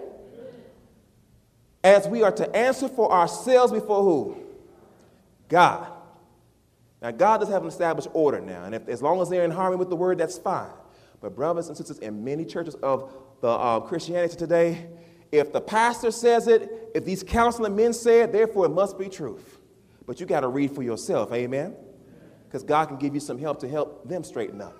As 1.84 2.08
we 2.08 2.24
are 2.24 2.32
to 2.32 2.56
answer 2.56 2.88
for 2.88 3.12
ourselves 3.12 3.72
before 3.72 4.02
who? 4.02 4.42
God. 5.48 5.86
Now, 7.00 7.12
God 7.12 7.38
does 7.38 7.48
have 7.48 7.62
an 7.62 7.68
established 7.68 8.08
order 8.12 8.40
now, 8.40 8.64
and 8.64 8.74
if, 8.74 8.88
as 8.88 9.00
long 9.00 9.22
as 9.22 9.28
they're 9.28 9.44
in 9.44 9.52
harmony 9.52 9.78
with 9.78 9.88
the 9.88 9.94
word, 9.94 10.18
that's 10.18 10.36
fine. 10.36 10.72
But, 11.20 11.36
brothers 11.36 11.68
and 11.68 11.76
sisters, 11.76 12.00
in 12.00 12.24
many 12.24 12.44
churches 12.44 12.74
of 12.74 13.14
the 13.40 13.50
uh, 13.50 13.78
Christianity 13.78 14.34
today, 14.34 14.88
if 15.30 15.52
the 15.52 15.60
pastor 15.60 16.10
says 16.10 16.48
it, 16.48 16.90
if 16.92 17.04
these 17.04 17.22
counseling 17.22 17.76
men 17.76 17.92
say 17.92 18.22
it, 18.22 18.32
therefore 18.32 18.66
it 18.66 18.70
must 18.70 18.98
be 18.98 19.08
truth. 19.08 19.59
But 20.10 20.18
you 20.18 20.26
got 20.26 20.40
to 20.40 20.48
read 20.48 20.74
for 20.74 20.82
yourself, 20.82 21.32
amen? 21.32 21.76
Because 22.44 22.64
God 22.64 22.86
can 22.86 22.96
give 22.96 23.14
you 23.14 23.20
some 23.20 23.38
help 23.38 23.60
to 23.60 23.68
help 23.68 24.08
them 24.08 24.24
straighten 24.24 24.60
up. 24.60 24.76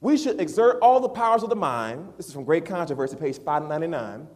We 0.00 0.16
should 0.16 0.40
exert 0.40 0.78
all 0.80 1.00
the 1.00 1.08
powers 1.08 1.42
of 1.42 1.48
the 1.48 1.56
mind. 1.56 2.12
This 2.16 2.28
is 2.28 2.32
from 2.32 2.44
Great 2.44 2.66
Controversy, 2.66 3.16
page 3.16 3.36
599. 3.38 4.28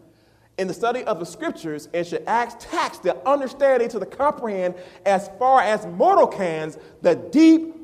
In 0.59 0.67
the 0.67 0.75
study 0.75 1.05
of 1.05 1.21
the 1.21 1.25
scriptures, 1.25 1.89
and 1.95 2.05
should 2.05 2.27
tax 2.27 2.99
the 2.99 3.17
understanding 3.29 3.89
to 3.91 4.01
the 4.01 4.07
comprehend 4.07 4.75
as 5.07 5.31
far 5.39 5.63
as 5.63 5.87
mortal 5.87 6.27
cans 6.27 6.77
the 7.03 7.15
deep 7.15 7.77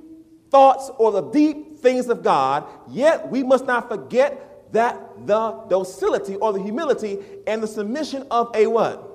thoughts 0.50 0.90
or 0.98 1.12
the 1.12 1.30
deep 1.30 1.78
things 1.78 2.08
of 2.08 2.24
God. 2.24 2.64
Yet 2.90 3.30
we 3.30 3.44
must 3.44 3.64
not 3.64 3.88
forget 3.88 4.72
that 4.72 5.24
the 5.24 5.52
docility 5.68 6.34
or 6.34 6.52
the 6.52 6.60
humility 6.60 7.20
and 7.46 7.62
the 7.62 7.68
submission 7.68 8.26
of 8.32 8.50
a 8.56 8.66
what? 8.66 9.13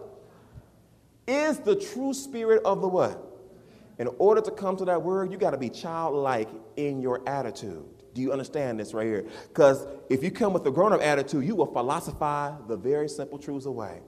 Is 1.29 1.59
the 1.59 1.75
true 1.75 2.11
spirit 2.15 2.63
of 2.65 2.81
the 2.81 2.87
what? 2.87 3.23
In 3.99 4.07
order 4.17 4.41
to 4.41 4.49
come 4.49 4.75
to 4.77 4.85
that 4.85 5.03
word, 5.03 5.31
you 5.31 5.37
got 5.37 5.51
to 5.51 5.59
be 5.59 5.69
childlike 5.69 6.49
in 6.75 6.99
your 7.01 7.21
attitude. 7.29 7.85
Do 8.15 8.21
you 8.21 8.31
understand 8.31 8.79
this 8.79 8.95
right 8.95 9.05
here? 9.05 9.27
Because 9.49 9.85
if 10.09 10.23
you 10.23 10.31
come 10.31 10.53
with 10.53 10.65
a 10.65 10.71
grown 10.71 10.91
up 10.91 11.01
attitude, 11.01 11.45
you 11.45 11.55
will 11.55 11.71
philosophize 11.71 12.55
the 12.67 12.75
very 12.75 13.07
simple 13.07 13.37
truths 13.37 13.67
away. 13.67 14.01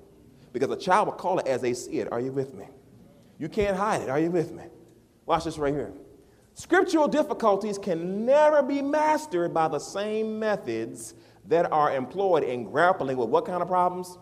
Because 0.51 0.71
a 0.71 0.75
child 0.75 1.09
will 1.09 1.13
call 1.13 1.37
it 1.37 1.45
as 1.45 1.61
they 1.61 1.75
see 1.75 1.99
it. 1.99 2.11
Are 2.11 2.19
you 2.19 2.31
with 2.31 2.55
me? 2.55 2.65
You 3.37 3.49
can't 3.49 3.77
hide 3.77 4.01
it. 4.01 4.09
Are 4.09 4.19
you 4.19 4.31
with 4.31 4.51
me? 4.51 4.63
Watch 5.27 5.43
this 5.43 5.59
right 5.59 5.75
here. 5.75 5.93
Scriptural 6.55 7.07
difficulties 7.07 7.77
can 7.77 8.25
never 8.25 8.63
be 8.63 8.81
mastered 8.81 9.53
by 9.53 9.67
the 9.67 9.79
same 9.79 10.39
methods 10.39 11.13
that 11.47 11.71
are 11.71 11.93
employed 11.93 12.43
in 12.43 12.63
grappling 12.63 13.15
with 13.15 13.29
what 13.29 13.45
kind 13.45 13.61
of 13.61 13.67
problems? 13.67 14.17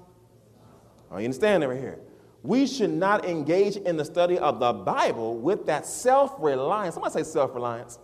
Are 1.10 1.22
you 1.22 1.26
understand 1.26 1.64
that 1.64 1.70
right 1.70 1.80
here? 1.80 2.00
We 2.42 2.68
should 2.68 2.92
not 2.92 3.26
engage 3.26 3.76
in 3.76 3.98
the 3.98 4.06
study 4.06 4.38
of 4.40 4.60
the 4.60 4.72
Bible 4.72 5.38
with 5.38 5.66
that 5.66 5.86
self 5.86 6.36
reliance. 6.40 6.96
Somebody 6.96 7.14
say 7.14 7.24
self 7.24 7.54
reliance 7.54 8.00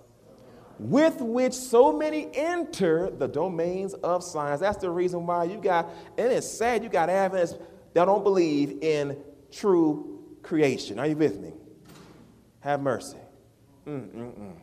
with 0.79 1.21
which 1.21 1.53
so 1.53 1.91
many 1.91 2.29
enter 2.33 3.09
the 3.09 3.27
domains 3.27 3.93
of 3.95 4.23
science. 4.23 4.59
That's 4.59 4.77
the 4.77 4.89
reason 4.89 5.25
why 5.25 5.45
you 5.45 5.57
got, 5.57 5.89
and 6.17 6.31
it's 6.31 6.47
sad, 6.47 6.83
you 6.83 6.89
got 6.89 7.09
Adventists 7.09 7.57
that 7.93 8.05
don't 8.05 8.23
believe 8.23 8.83
in 8.83 9.17
true 9.51 10.19
creation. 10.43 10.99
Are 10.99 11.07
you 11.07 11.15
with 11.15 11.39
me? 11.39 11.53
Have 12.59 12.81
mercy. 12.81 13.17
Mm-mm-mm. 13.87 14.55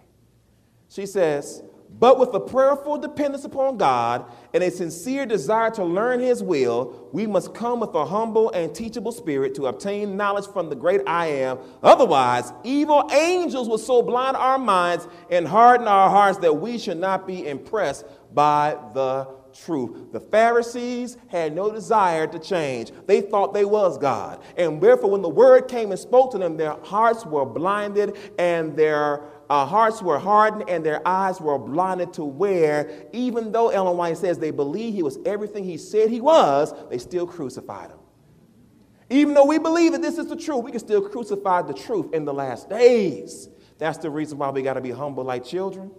She 0.88 1.06
says, 1.06 1.62
but 1.98 2.18
with 2.18 2.34
a 2.34 2.40
prayerful 2.40 2.98
dependence 2.98 3.44
upon 3.44 3.76
God 3.76 4.24
and 4.54 4.62
a 4.62 4.70
sincere 4.70 5.26
desire 5.26 5.70
to 5.72 5.84
learn 5.84 6.20
His 6.20 6.42
will, 6.42 7.08
we 7.12 7.26
must 7.26 7.54
come 7.54 7.80
with 7.80 7.94
a 7.94 8.04
humble 8.04 8.50
and 8.50 8.74
teachable 8.74 9.12
spirit 9.12 9.54
to 9.56 9.66
obtain 9.66 10.16
knowledge 10.16 10.46
from 10.46 10.68
the 10.68 10.76
great 10.76 11.00
I 11.06 11.26
am. 11.26 11.58
Otherwise, 11.82 12.52
evil 12.64 13.08
angels 13.12 13.68
will 13.68 13.78
so 13.78 14.02
blind 14.02 14.36
our 14.36 14.58
minds 14.58 15.06
and 15.30 15.46
harden 15.46 15.86
our 15.86 16.10
hearts 16.10 16.38
that 16.38 16.54
we 16.54 16.78
should 16.78 16.98
not 16.98 17.26
be 17.26 17.46
impressed 17.46 18.04
by 18.34 18.76
the 18.94 19.28
truth. 19.52 20.12
The 20.12 20.20
Pharisees 20.20 21.16
had 21.28 21.54
no 21.54 21.70
desire 21.70 22.26
to 22.26 22.38
change. 22.38 22.90
They 23.06 23.20
thought 23.20 23.54
they 23.54 23.64
was 23.64 23.98
God. 23.98 24.42
And 24.56 24.80
therefore, 24.80 25.10
when 25.10 25.22
the 25.22 25.28
word 25.28 25.68
came 25.68 25.90
and 25.90 26.00
spoke 26.00 26.32
to 26.32 26.38
them, 26.38 26.56
their 26.56 26.76
hearts 26.82 27.24
were 27.26 27.44
blinded 27.44 28.16
and 28.38 28.76
their 28.76 29.22
uh, 29.52 29.66
hearts 29.66 30.00
were 30.00 30.18
hardened 30.18 30.64
and 30.66 30.82
their 30.82 31.06
eyes 31.06 31.38
were 31.38 31.58
blinded 31.58 32.10
to 32.14 32.24
where, 32.24 32.90
even 33.12 33.52
though 33.52 33.68
Ellen 33.68 33.98
White 33.98 34.16
says 34.16 34.38
they 34.38 34.50
believe 34.50 34.94
he 34.94 35.02
was 35.02 35.18
everything 35.26 35.62
he 35.62 35.76
said 35.76 36.08
he 36.08 36.22
was, 36.22 36.72
they 36.88 36.96
still 36.96 37.26
crucified 37.26 37.90
him. 37.90 37.98
Even 39.10 39.34
though 39.34 39.44
we 39.44 39.58
believe 39.58 39.92
that 39.92 40.00
this 40.00 40.16
is 40.16 40.26
the 40.26 40.36
truth, 40.36 40.64
we 40.64 40.70
can 40.70 40.80
still 40.80 41.06
crucify 41.06 41.60
the 41.60 41.74
truth 41.74 42.14
in 42.14 42.24
the 42.24 42.32
last 42.32 42.70
days. 42.70 43.50
That's 43.76 43.98
the 43.98 44.08
reason 44.08 44.38
why 44.38 44.48
we 44.48 44.62
got 44.62 44.74
to 44.74 44.80
be 44.80 44.90
humble 44.90 45.22
like 45.22 45.44
children. 45.44 45.90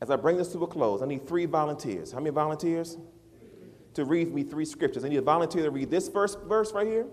As 0.00 0.12
I 0.12 0.16
bring 0.16 0.36
this 0.36 0.52
to 0.52 0.62
a 0.62 0.66
close, 0.68 1.02
I 1.02 1.06
need 1.06 1.26
three 1.26 1.46
volunteers. 1.46 2.12
How 2.12 2.20
many 2.20 2.30
volunteers? 2.30 2.98
To 3.94 4.04
read 4.04 4.32
me 4.32 4.44
three 4.44 4.64
scriptures. 4.64 5.04
I 5.04 5.08
need 5.08 5.16
a 5.16 5.22
volunteer 5.22 5.64
to 5.64 5.72
read 5.72 5.90
this 5.90 6.08
first 6.08 6.38
verse 6.42 6.72
right 6.72 6.86
here, 6.86 7.06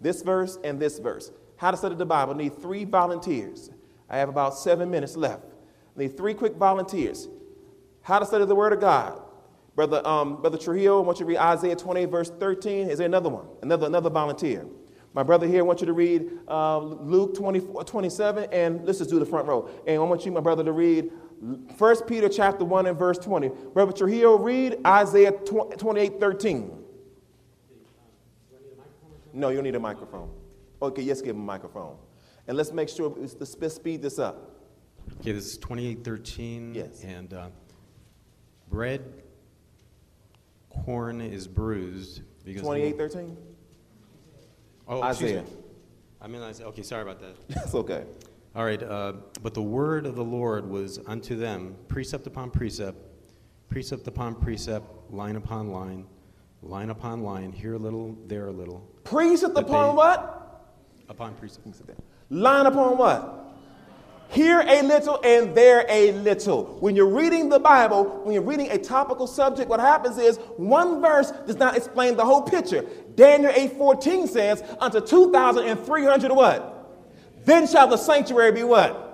this 0.00 0.22
verse, 0.22 0.56
and 0.62 0.78
this 0.78 1.00
verse. 1.00 1.32
How 1.58 1.72
to 1.72 1.76
study 1.76 1.96
the 1.96 2.06
Bible. 2.06 2.34
I 2.34 2.36
need 2.36 2.62
three 2.62 2.84
volunteers. 2.84 3.70
I 4.08 4.16
have 4.18 4.28
about 4.28 4.56
seven 4.56 4.90
minutes 4.90 5.16
left. 5.16 5.44
I 5.96 6.02
need 6.02 6.16
three 6.16 6.32
quick 6.32 6.54
volunteers. 6.54 7.28
How 8.00 8.20
to 8.20 8.24
study 8.26 8.46
the 8.46 8.54
Word 8.54 8.72
of 8.72 8.80
God. 8.80 9.20
Brother, 9.74 10.04
um, 10.06 10.40
Brother 10.40 10.56
Trujillo, 10.56 11.02
I 11.02 11.06
want 11.06 11.18
you 11.18 11.26
to 11.26 11.28
read 11.28 11.38
Isaiah 11.38 11.76
28, 11.76 12.04
verse 12.06 12.30
13. 12.30 12.88
Is 12.88 12.98
there 12.98 13.06
another 13.06 13.28
one? 13.28 13.46
Another, 13.62 13.86
another 13.86 14.08
volunteer. 14.08 14.66
My 15.14 15.24
brother 15.24 15.48
here, 15.48 15.60
I 15.60 15.62
want 15.62 15.80
you 15.80 15.86
to 15.86 15.92
read 15.92 16.30
uh, 16.46 16.78
Luke 16.78 17.36
24, 17.36 17.82
27, 17.84 18.48
and 18.52 18.84
let's 18.84 18.98
just 18.98 19.10
do 19.10 19.18
the 19.18 19.26
front 19.26 19.48
row. 19.48 19.68
And 19.86 19.96
I 19.96 20.04
want 20.04 20.24
you, 20.24 20.30
my 20.30 20.40
brother, 20.40 20.62
to 20.62 20.72
read 20.72 21.10
1 21.40 21.96
Peter 22.06 22.28
chapter 22.28 22.64
1 22.64 22.86
and 22.86 22.96
verse 22.96 23.18
20. 23.18 23.48
Brother 23.74 23.92
Trujillo, 23.92 24.36
read 24.36 24.78
Isaiah 24.86 25.32
28, 25.32 26.20
13. 26.20 26.84
No, 29.32 29.48
you 29.48 29.56
don't 29.56 29.64
need 29.64 29.74
a 29.74 29.80
microphone. 29.80 30.30
Okay, 30.80 31.02
yes, 31.02 31.20
give 31.20 31.34
him 31.34 31.42
a 31.42 31.44
microphone. 31.44 31.96
And 32.46 32.56
let's 32.56 32.72
make 32.72 32.88
sure, 32.88 33.14
let's 33.18 33.74
speed 33.74 34.02
this 34.02 34.18
up. 34.18 34.58
Okay, 35.20 35.32
this 35.32 35.46
is 35.46 35.58
2813. 35.58 36.74
Yes. 36.74 37.02
And 37.04 37.32
uh, 37.34 37.48
bread 38.70 39.22
corn 40.70 41.20
is 41.20 41.48
bruised 41.48 42.22
because 42.44 42.62
2813? 42.62 43.36
Oh, 44.86 45.02
Isaiah. 45.02 45.44
I 46.20 46.26
mean 46.26 46.42
Isaiah. 46.42 46.68
Okay, 46.68 46.82
sorry 46.82 47.02
about 47.02 47.20
that. 47.20 47.36
That's 47.48 47.74
okay. 47.74 48.04
All 48.54 48.64
right, 48.64 48.82
uh, 48.82 49.12
but 49.42 49.54
the 49.54 49.62
word 49.62 50.06
of 50.06 50.16
the 50.16 50.24
Lord 50.24 50.68
was 50.68 50.98
unto 51.06 51.36
them 51.36 51.76
precept 51.86 52.26
upon 52.26 52.50
precept, 52.50 52.98
precept 53.68 54.06
upon 54.08 54.34
precept, 54.34 54.86
line 55.10 55.36
upon 55.36 55.70
line, 55.70 56.06
line 56.62 56.90
upon 56.90 57.22
line, 57.22 57.52
here 57.52 57.74
a 57.74 57.78
little, 57.78 58.16
there 58.26 58.48
a 58.48 58.52
little. 58.52 58.80
Precept 59.04 59.56
upon 59.56 59.90
they, 59.90 59.96
what? 59.96 60.37
Upon 61.08 61.34
precept. 61.34 61.66
Line 62.30 62.66
upon 62.66 62.98
what? 62.98 63.34
Here 64.30 64.60
a 64.60 64.82
little 64.82 65.18
and 65.24 65.54
there 65.54 65.86
a 65.88 66.12
little. 66.12 66.64
When 66.80 66.94
you're 66.94 67.08
reading 67.08 67.48
the 67.48 67.58
Bible, 67.58 68.04
when 68.24 68.34
you're 68.34 68.42
reading 68.42 68.70
a 68.70 68.76
topical 68.76 69.26
subject, 69.26 69.70
what 69.70 69.80
happens 69.80 70.18
is 70.18 70.36
one 70.58 71.00
verse 71.00 71.32
does 71.46 71.56
not 71.56 71.76
explain 71.78 72.14
the 72.14 72.24
whole 72.26 72.42
picture. 72.42 72.84
Daniel 73.14 73.50
8:14 73.52 74.28
says, 74.28 74.62
unto 74.80 75.00
2,300 75.00 76.32
what? 76.32 76.74
Then 77.46 77.66
shall 77.66 77.88
the 77.88 77.96
sanctuary 77.96 78.52
be 78.52 78.62
what? 78.64 79.06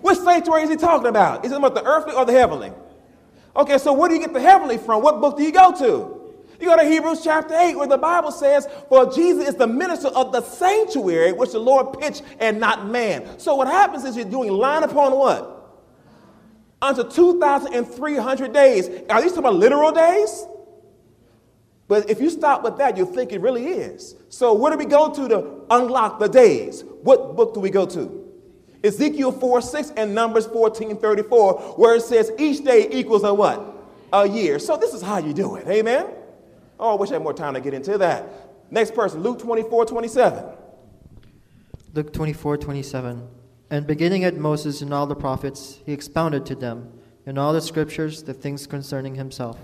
What 0.00 0.16
sanctuary 0.16 0.62
is 0.62 0.70
he 0.70 0.76
talking 0.76 1.08
about? 1.08 1.44
Is 1.44 1.52
it 1.52 1.58
about 1.58 1.74
the 1.74 1.84
earthly 1.84 2.14
or 2.14 2.24
the 2.24 2.32
heavenly? 2.32 2.72
Okay, 3.54 3.76
so 3.76 3.92
where 3.92 4.08
do 4.08 4.14
you 4.14 4.20
get 4.20 4.32
the 4.32 4.40
heavenly 4.40 4.78
from? 4.78 5.02
What 5.02 5.20
book 5.20 5.36
do 5.36 5.42
you 5.42 5.52
go 5.52 5.72
to? 5.72 6.21
You 6.62 6.68
go 6.68 6.76
to 6.76 6.84
Hebrews 6.84 7.24
chapter 7.24 7.56
8, 7.56 7.74
where 7.74 7.88
the 7.88 7.98
Bible 7.98 8.30
says, 8.30 8.68
For 8.88 9.12
Jesus 9.12 9.48
is 9.48 9.56
the 9.56 9.66
minister 9.66 10.06
of 10.06 10.30
the 10.30 10.42
sanctuary 10.42 11.32
which 11.32 11.50
the 11.50 11.58
Lord 11.58 11.98
pitched 11.98 12.22
and 12.38 12.60
not 12.60 12.86
man. 12.86 13.40
So 13.40 13.56
what 13.56 13.66
happens 13.66 14.04
is 14.04 14.14
you're 14.14 14.24
doing 14.24 14.52
line 14.52 14.84
upon 14.84 15.10
what? 15.18 15.80
Unto 16.80 17.02
2,300 17.02 18.52
days. 18.52 18.88
Are 19.10 19.20
these 19.20 19.32
talking 19.32 19.38
about 19.38 19.56
literal 19.56 19.90
days? 19.90 20.46
But 21.88 22.08
if 22.08 22.20
you 22.20 22.30
stop 22.30 22.62
with 22.62 22.78
that, 22.78 22.96
you'll 22.96 23.06
think 23.06 23.32
it 23.32 23.40
really 23.40 23.66
is. 23.66 24.14
So 24.28 24.54
where 24.54 24.70
do 24.70 24.78
we 24.78 24.84
go 24.84 25.12
to 25.12 25.28
to 25.30 25.64
unlock 25.68 26.20
the 26.20 26.28
days? 26.28 26.84
What 27.02 27.34
book 27.34 27.54
do 27.54 27.60
we 27.60 27.70
go 27.70 27.86
to? 27.86 28.32
Ezekiel 28.84 29.32
4 29.32 29.62
6 29.62 29.92
and 29.96 30.14
Numbers 30.14 30.46
14 30.46 30.96
34, 30.96 31.54
where 31.76 31.96
it 31.96 32.02
says 32.02 32.30
each 32.38 32.64
day 32.64 32.86
equals 32.92 33.24
a 33.24 33.34
what? 33.34 33.84
A 34.12 34.28
year. 34.28 34.60
So 34.60 34.76
this 34.76 34.94
is 34.94 35.02
how 35.02 35.18
you 35.18 35.32
do 35.32 35.56
it. 35.56 35.66
Amen? 35.66 36.21
Oh, 36.82 36.96
I 36.96 37.00
wish 37.00 37.10
I 37.10 37.12
had 37.12 37.22
more 37.22 37.32
time 37.32 37.54
to 37.54 37.60
get 37.60 37.74
into 37.74 37.96
that. 37.98 38.28
Next 38.72 38.92
person, 38.92 39.22
Luke 39.22 39.38
24, 39.38 39.86
27. 39.86 40.44
Luke 41.94 42.12
24, 42.12 42.56
27. 42.56 43.28
And 43.70 43.86
beginning 43.86 44.24
at 44.24 44.36
Moses 44.36 44.82
and 44.82 44.92
all 44.92 45.06
the 45.06 45.14
prophets, 45.14 45.78
he 45.86 45.92
expounded 45.92 46.44
to 46.46 46.56
them 46.56 46.92
in 47.24 47.38
all 47.38 47.52
the 47.52 47.60
scriptures 47.60 48.24
the 48.24 48.34
things 48.34 48.66
concerning 48.66 49.14
himself. 49.14 49.58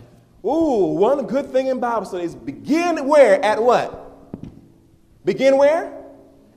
Ooh, 0.44 0.94
one 0.94 1.26
good 1.26 1.50
thing 1.50 1.66
in 1.66 1.80
Bible 1.80 2.06
studies 2.06 2.36
begin 2.36 3.08
where? 3.08 3.44
At 3.44 3.60
what? 3.60 4.30
Begin 5.24 5.56
where? 5.56 5.92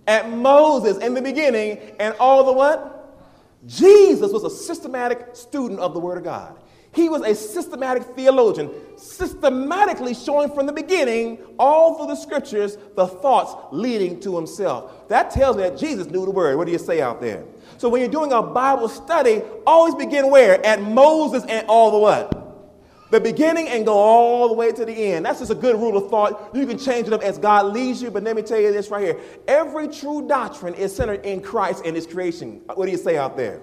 At 0.05 0.29
Moses 0.29 0.99
in 0.99 1.15
the 1.15 1.23
beginning 1.23 1.79
and 1.99 2.13
all 2.19 2.43
the 2.43 2.53
what? 2.53 3.17
Jesus 3.65 4.31
was 4.31 4.43
a 4.43 4.49
systematic 4.51 5.35
student 5.35 5.79
of 5.79 5.95
the 5.95 5.99
Word 5.99 6.19
of 6.19 6.23
God. 6.23 6.60
He 6.93 7.07
was 7.07 7.21
a 7.21 7.33
systematic 7.33 8.03
theologian, 8.03 8.69
systematically 8.97 10.13
showing 10.13 10.53
from 10.53 10.65
the 10.65 10.73
beginning, 10.73 11.37
all 11.57 11.95
through 11.95 12.07
the 12.07 12.15
scriptures, 12.15 12.77
the 12.95 13.07
thoughts 13.07 13.55
leading 13.71 14.19
to 14.21 14.35
himself. 14.35 15.07
That 15.07 15.31
tells 15.31 15.55
me 15.55 15.63
that 15.63 15.77
Jesus 15.77 16.07
knew 16.07 16.25
the 16.25 16.31
word. 16.31 16.57
What 16.57 16.65
do 16.65 16.73
you 16.73 16.79
say 16.79 17.01
out 17.01 17.21
there? 17.21 17.45
So 17.77 17.87
when 17.87 18.01
you're 18.01 18.11
doing 18.11 18.33
a 18.33 18.41
Bible 18.41 18.89
study, 18.89 19.41
always 19.65 19.95
begin 19.95 20.29
where? 20.29 20.63
At 20.65 20.81
Moses 20.81 21.45
and 21.47 21.65
all 21.67 21.91
the 21.91 21.97
what? 21.97 22.37
The 23.09 23.21
beginning 23.21 23.69
and 23.69 23.85
go 23.85 23.93
all 23.93 24.49
the 24.49 24.53
way 24.53 24.71
to 24.73 24.85
the 24.85 24.93
end. 24.93 25.25
That's 25.25 25.39
just 25.39 25.51
a 25.51 25.55
good 25.55 25.77
rule 25.77 25.95
of 25.97 26.09
thought. 26.09 26.53
You 26.53 26.65
can 26.65 26.77
change 26.77 27.07
it 27.07 27.13
up 27.13 27.21
as 27.21 27.37
God 27.37 27.67
leads 27.67 28.01
you, 28.01 28.11
but 28.11 28.23
let 28.23 28.35
me 28.35 28.41
tell 28.41 28.59
you 28.59 28.71
this 28.73 28.89
right 28.89 29.03
here. 29.03 29.19
Every 29.47 29.87
true 29.87 30.27
doctrine 30.27 30.73
is 30.73 30.93
centered 30.93 31.25
in 31.25 31.41
Christ 31.41 31.83
and 31.85 31.95
his 31.95 32.05
creation. 32.05 32.61
What 32.73 32.85
do 32.85 32.91
you 32.91 32.97
say 32.97 33.17
out 33.17 33.37
there? 33.37 33.61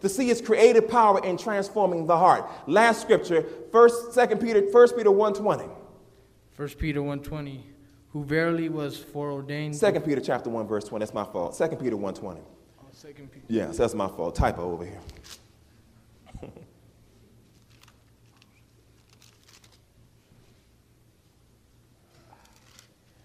To 0.00 0.08
see 0.08 0.26
his 0.26 0.40
creative 0.40 0.88
power 0.88 1.24
in 1.24 1.36
transforming 1.36 2.06
the 2.06 2.16
heart. 2.16 2.48
Last 2.66 3.02
scripture, 3.02 3.44
first, 3.72 4.12
second 4.12 4.40
Peter, 4.40 4.62
first 4.70 4.96
Peter 4.96 5.10
120. 5.10 5.64
First 6.52 6.78
Peter 6.78 7.00
120, 7.00 7.64
who 8.12 8.24
verily 8.24 8.68
was 8.68 8.96
foreordained. 8.96 9.76
Second 9.76 10.04
Peter 10.04 10.20
chapter 10.20 10.50
1, 10.50 10.66
verse 10.66 10.84
20. 10.84 11.04
That's 11.04 11.14
my 11.14 11.24
fault. 11.24 11.54
Second 11.54 11.78
Peter 11.78 11.96
120. 11.96 12.40
Oh, 12.80 12.84
second 12.92 13.30
Peter. 13.30 13.46
Yes, 13.48 13.76
that's 13.76 13.94
my 13.94 14.08
fault. 14.08 14.34
Typo 14.34 14.62
over 14.62 14.84
here. 14.84 15.00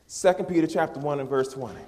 Second 0.05 0.45
Peter 0.45 0.67
chapter 0.67 0.99
1 0.99 1.19
and 1.19 1.27
verse 1.27 1.51
20 1.53 1.79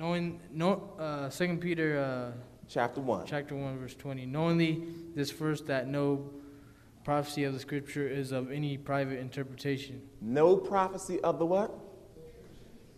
knowing 0.00 0.40
no 0.50 0.94
uh, 0.98 1.28
second 1.30 1.60
peter 1.60 1.98
uh, 1.98 2.32
chapter 2.66 3.00
1 3.00 3.26
chapter 3.26 3.54
1 3.54 3.78
verse 3.78 3.94
20 3.94 4.26
knowingly 4.26 4.82
this 5.14 5.30
first 5.30 5.66
that 5.66 5.86
no 5.86 6.30
prophecy 7.04 7.44
of 7.44 7.52
the 7.52 7.58
scripture 7.58 8.06
is 8.06 8.32
of 8.32 8.52
any 8.52 8.76
private 8.76 9.18
interpretation. 9.18 10.02
No 10.20 10.56
prophecy 10.56 11.20
of 11.22 11.38
the 11.38 11.46
what? 11.46 11.72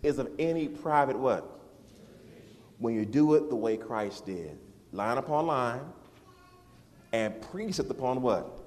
Is 0.03 0.19
of 0.19 0.29
any 0.39 0.69
private 0.69 1.19
what? 1.19 1.61
When 2.79 2.95
you 2.95 3.05
do 3.05 3.35
it 3.35 3.49
the 3.49 3.57
way 3.57 3.77
christ 3.77 4.27
did. 4.27 4.59
Line 4.93 5.19
upon 5.19 5.47
line 5.47 5.81
and 7.13 7.41
precept 7.41 7.91
upon 7.91 8.23
what? 8.23 8.61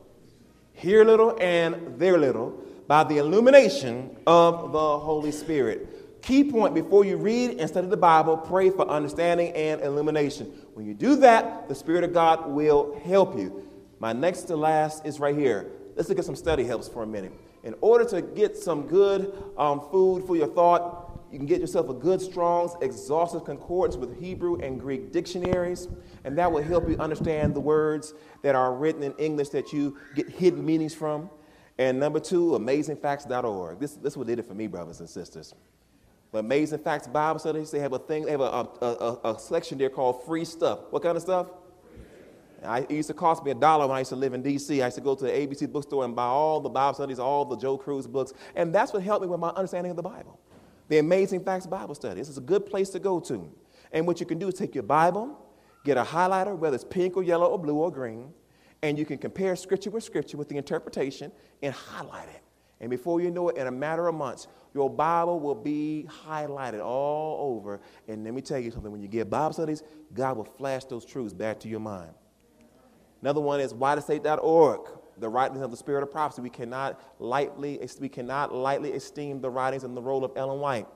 Here 0.73 1.03
little 1.03 1.37
and 1.41 1.99
there 1.99 2.17
little 2.17 2.61
by 2.87 3.03
the 3.03 3.17
illumination 3.17 4.15
of 4.25 4.71
the 4.71 4.99
holy 4.99 5.31
spirit 5.31 6.04
Key 6.25 6.43
point 6.43 6.73
before 6.73 7.05
you 7.05 7.17
read 7.17 7.59
and 7.59 7.69
study 7.69 7.85
the 7.85 7.95
Bible, 7.95 8.35
pray 8.35 8.71
for 8.71 8.89
understanding 8.89 9.53
and 9.53 9.79
illumination. 9.81 10.47
When 10.73 10.83
you 10.83 10.95
do 10.95 11.17
that, 11.17 11.69
the 11.69 11.75
Spirit 11.75 12.03
of 12.03 12.13
God 12.13 12.49
will 12.49 12.99
help 13.05 13.37
you. 13.37 13.69
My 13.99 14.11
next 14.11 14.45
to 14.45 14.55
last 14.55 15.05
is 15.05 15.19
right 15.19 15.37
here. 15.37 15.69
Let's 15.95 16.09
look 16.09 16.17
at 16.17 16.25
some 16.25 16.35
study 16.35 16.63
helps 16.63 16.87
for 16.87 17.03
a 17.03 17.05
minute. 17.05 17.31
In 17.63 17.75
order 17.79 18.05
to 18.05 18.23
get 18.23 18.57
some 18.57 18.87
good 18.87 19.37
um, 19.55 19.79
food 19.91 20.25
for 20.25 20.35
your 20.35 20.47
thought, 20.47 21.19
you 21.31 21.37
can 21.37 21.45
get 21.45 21.61
yourself 21.61 21.89
a 21.89 21.93
good, 21.93 22.19
Strong's 22.19 22.71
exhaustive 22.81 23.45
concordance 23.45 23.95
with 23.95 24.19
Hebrew 24.19 24.59
and 24.61 24.79
Greek 24.79 25.11
dictionaries, 25.11 25.87
and 26.23 26.35
that 26.39 26.51
will 26.51 26.63
help 26.63 26.89
you 26.89 26.97
understand 26.97 27.53
the 27.53 27.59
words 27.59 28.15
that 28.41 28.55
are 28.55 28.73
written 28.73 29.03
in 29.03 29.13
English 29.19 29.49
that 29.49 29.71
you 29.71 29.95
get 30.15 30.27
hidden 30.27 30.65
meanings 30.65 30.95
from. 30.95 31.29
And 31.77 31.99
number 31.99 32.19
two, 32.19 32.53
amazingfacts.org. 32.53 33.79
This, 33.79 33.93
this 33.93 34.13
is 34.13 34.17
what 34.17 34.25
did 34.25 34.39
it 34.39 34.47
for 34.47 34.55
me, 34.55 34.65
brothers 34.65 35.01
and 35.01 35.09
sisters. 35.09 35.53
The 36.35 36.39
Amazing 36.39 36.79
Facts 36.79 37.07
Bible 37.07 37.39
studies, 37.39 37.71
they 37.71 37.79
have 37.79 37.93
a 37.93 37.99
thing, 37.99 38.25
they 38.25 38.31
have 38.31 38.41
a, 38.41 38.43
a, 38.43 38.85
a, 38.85 39.35
a 39.35 39.39
section 39.39 39.77
there 39.77 39.89
called 39.89 40.25
free 40.25 40.43
stuff. 40.43 40.79
What 40.89 41.01
kind 41.01 41.15
of 41.15 41.23
stuff? 41.23 41.47
I, 42.61 42.79
it 42.79 42.91
used 42.91 43.07
to 43.07 43.13
cost 43.13 43.45
me 43.45 43.51
a 43.51 43.55
dollar 43.55 43.87
when 43.87 43.95
I 43.95 43.99
used 43.99 44.09
to 44.09 44.17
live 44.17 44.33
in 44.33 44.41
D.C. 44.41 44.81
I 44.81 44.87
used 44.87 44.97
to 44.97 45.01
go 45.01 45.15
to 45.15 45.23
the 45.23 45.31
ABC 45.31 45.71
bookstore 45.71 46.03
and 46.03 46.13
buy 46.13 46.25
all 46.25 46.59
the 46.59 46.67
Bible 46.67 46.93
studies, 46.93 47.19
all 47.19 47.45
the 47.45 47.55
Joe 47.55 47.77
Crews 47.77 48.05
books, 48.05 48.33
and 48.53 48.75
that's 48.75 48.91
what 48.91 49.01
helped 49.01 49.21
me 49.21 49.29
with 49.29 49.39
my 49.39 49.47
understanding 49.51 49.91
of 49.91 49.95
the 49.95 50.03
Bible. 50.03 50.37
The 50.89 50.97
Amazing 50.97 51.45
Facts 51.45 51.67
Bible 51.67 51.95
Study. 51.95 52.19
This 52.19 52.27
is 52.27 52.37
a 52.37 52.41
good 52.41 52.65
place 52.65 52.89
to 52.89 52.99
go 52.99 53.21
to. 53.21 53.49
And 53.93 54.05
what 54.05 54.19
you 54.19 54.25
can 54.25 54.37
do 54.37 54.49
is 54.49 54.55
take 54.55 54.75
your 54.75 54.83
Bible, 54.83 55.39
get 55.85 55.95
a 55.95 56.03
highlighter, 56.03 56.57
whether 56.57 56.75
it's 56.75 56.83
pink 56.83 57.15
or 57.15 57.23
yellow 57.23 57.47
or 57.47 57.57
blue 57.57 57.75
or 57.75 57.93
green, 57.93 58.33
and 58.81 58.99
you 58.99 59.05
can 59.05 59.19
compare 59.19 59.55
scripture 59.55 59.89
with 59.89 60.03
scripture 60.03 60.35
with 60.35 60.49
the 60.49 60.57
interpretation 60.57 61.31
and 61.61 61.73
highlight 61.73 62.27
it. 62.27 62.41
And 62.81 62.89
before 62.89 63.21
you 63.21 63.31
know 63.31 63.49
it, 63.49 63.57
in 63.57 63.67
a 63.67 63.71
matter 63.71 64.07
of 64.07 64.15
months, 64.15 64.47
your 64.73 64.89
Bible 64.89 65.39
will 65.39 65.55
be 65.55 66.05
highlighted 66.27 66.83
all 66.83 67.55
over. 67.55 67.79
And 68.07 68.23
let 68.25 68.33
me 68.33 68.41
tell 68.41 68.59
you 68.59 68.71
something 68.71 68.91
when 68.91 69.01
you 69.01 69.07
get 69.07 69.29
Bible 69.29 69.53
studies, 69.53 69.83
God 70.13 70.37
will 70.37 70.43
flash 70.43 70.83
those 70.85 71.05
truths 71.05 71.33
back 71.33 71.59
to 71.61 71.69
your 71.69 71.79
mind. 71.79 72.11
Another 73.21 73.41
one 73.41 73.61
is 73.61 73.73
whiteestate.org, 73.73 74.89
the 75.17 75.29
writings 75.29 75.61
of 75.61 75.71
the 75.71 75.77
spirit 75.77 76.03
of 76.03 76.11
prophecy. 76.11 76.41
We 76.41 76.49
cannot 76.49 77.01
lightly, 77.19 77.79
we 77.99 78.09
cannot 78.09 78.53
lightly 78.53 78.91
esteem 78.93 79.39
the 79.39 79.49
writings 79.49 79.83
and 79.83 79.95
the 79.95 80.01
role 80.01 80.25
of 80.25 80.33
Ellen 80.35 80.59
White 80.59 80.87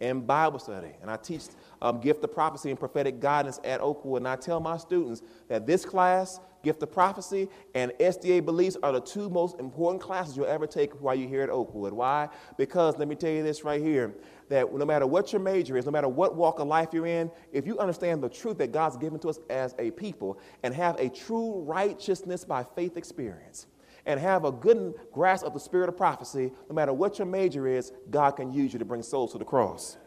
in 0.00 0.20
Bible 0.20 0.58
study. 0.58 0.92
And 1.00 1.10
I 1.10 1.16
teach 1.16 1.42
um, 1.80 2.00
gift 2.00 2.22
of 2.24 2.32
prophecy 2.32 2.70
and 2.70 2.78
prophetic 2.78 3.20
guidance 3.20 3.60
at 3.64 3.80
Oakwood. 3.80 4.22
And 4.22 4.28
I 4.28 4.36
tell 4.36 4.60
my 4.60 4.76
students 4.76 5.22
that 5.48 5.66
this 5.66 5.84
class, 5.84 6.40
gift 6.62 6.82
of 6.82 6.90
prophecy, 6.92 7.48
and 7.74 7.92
SDA 8.00 8.44
beliefs 8.44 8.76
are 8.82 8.92
the 8.92 9.00
two 9.00 9.30
most 9.30 9.58
important 9.60 10.02
classes 10.02 10.36
you'll 10.36 10.46
ever 10.46 10.66
take 10.66 10.92
while 11.00 11.14
you're 11.14 11.28
here 11.28 11.42
at 11.42 11.50
Oakwood. 11.50 11.92
Why? 11.92 12.28
Because 12.56 12.98
let 12.98 13.08
me 13.08 13.14
tell 13.14 13.30
you 13.30 13.42
this 13.42 13.64
right 13.64 13.80
here 13.80 14.14
that 14.48 14.72
no 14.74 14.84
matter 14.84 15.06
what 15.06 15.32
your 15.32 15.40
major 15.40 15.76
is, 15.76 15.84
no 15.84 15.92
matter 15.92 16.08
what 16.08 16.34
walk 16.34 16.58
of 16.58 16.66
life 16.66 16.88
you're 16.92 17.06
in, 17.06 17.30
if 17.52 17.66
you 17.66 17.78
understand 17.78 18.22
the 18.22 18.28
truth 18.28 18.58
that 18.58 18.72
God's 18.72 18.96
given 18.96 19.18
to 19.20 19.28
us 19.28 19.38
as 19.50 19.74
a 19.78 19.90
people 19.90 20.38
and 20.62 20.74
have 20.74 20.98
a 20.98 21.08
true 21.08 21.60
righteousness 21.62 22.44
by 22.44 22.64
faith 22.64 22.96
experience, 22.96 23.66
and 24.06 24.18
have 24.18 24.46
a 24.46 24.50
good 24.50 24.94
grasp 25.12 25.44
of 25.44 25.52
the 25.52 25.60
spirit 25.60 25.88
of 25.88 25.96
prophecy, 25.96 26.50
no 26.68 26.74
matter 26.74 26.94
what 26.94 27.18
your 27.18 27.26
major 27.26 27.68
is, 27.68 27.92
God 28.10 28.32
can 28.32 28.52
use 28.52 28.72
you 28.72 28.78
to 28.78 28.84
bring 28.84 29.02
souls 29.02 29.32
to 29.32 29.38
the 29.38 29.44
cross. 29.44 29.98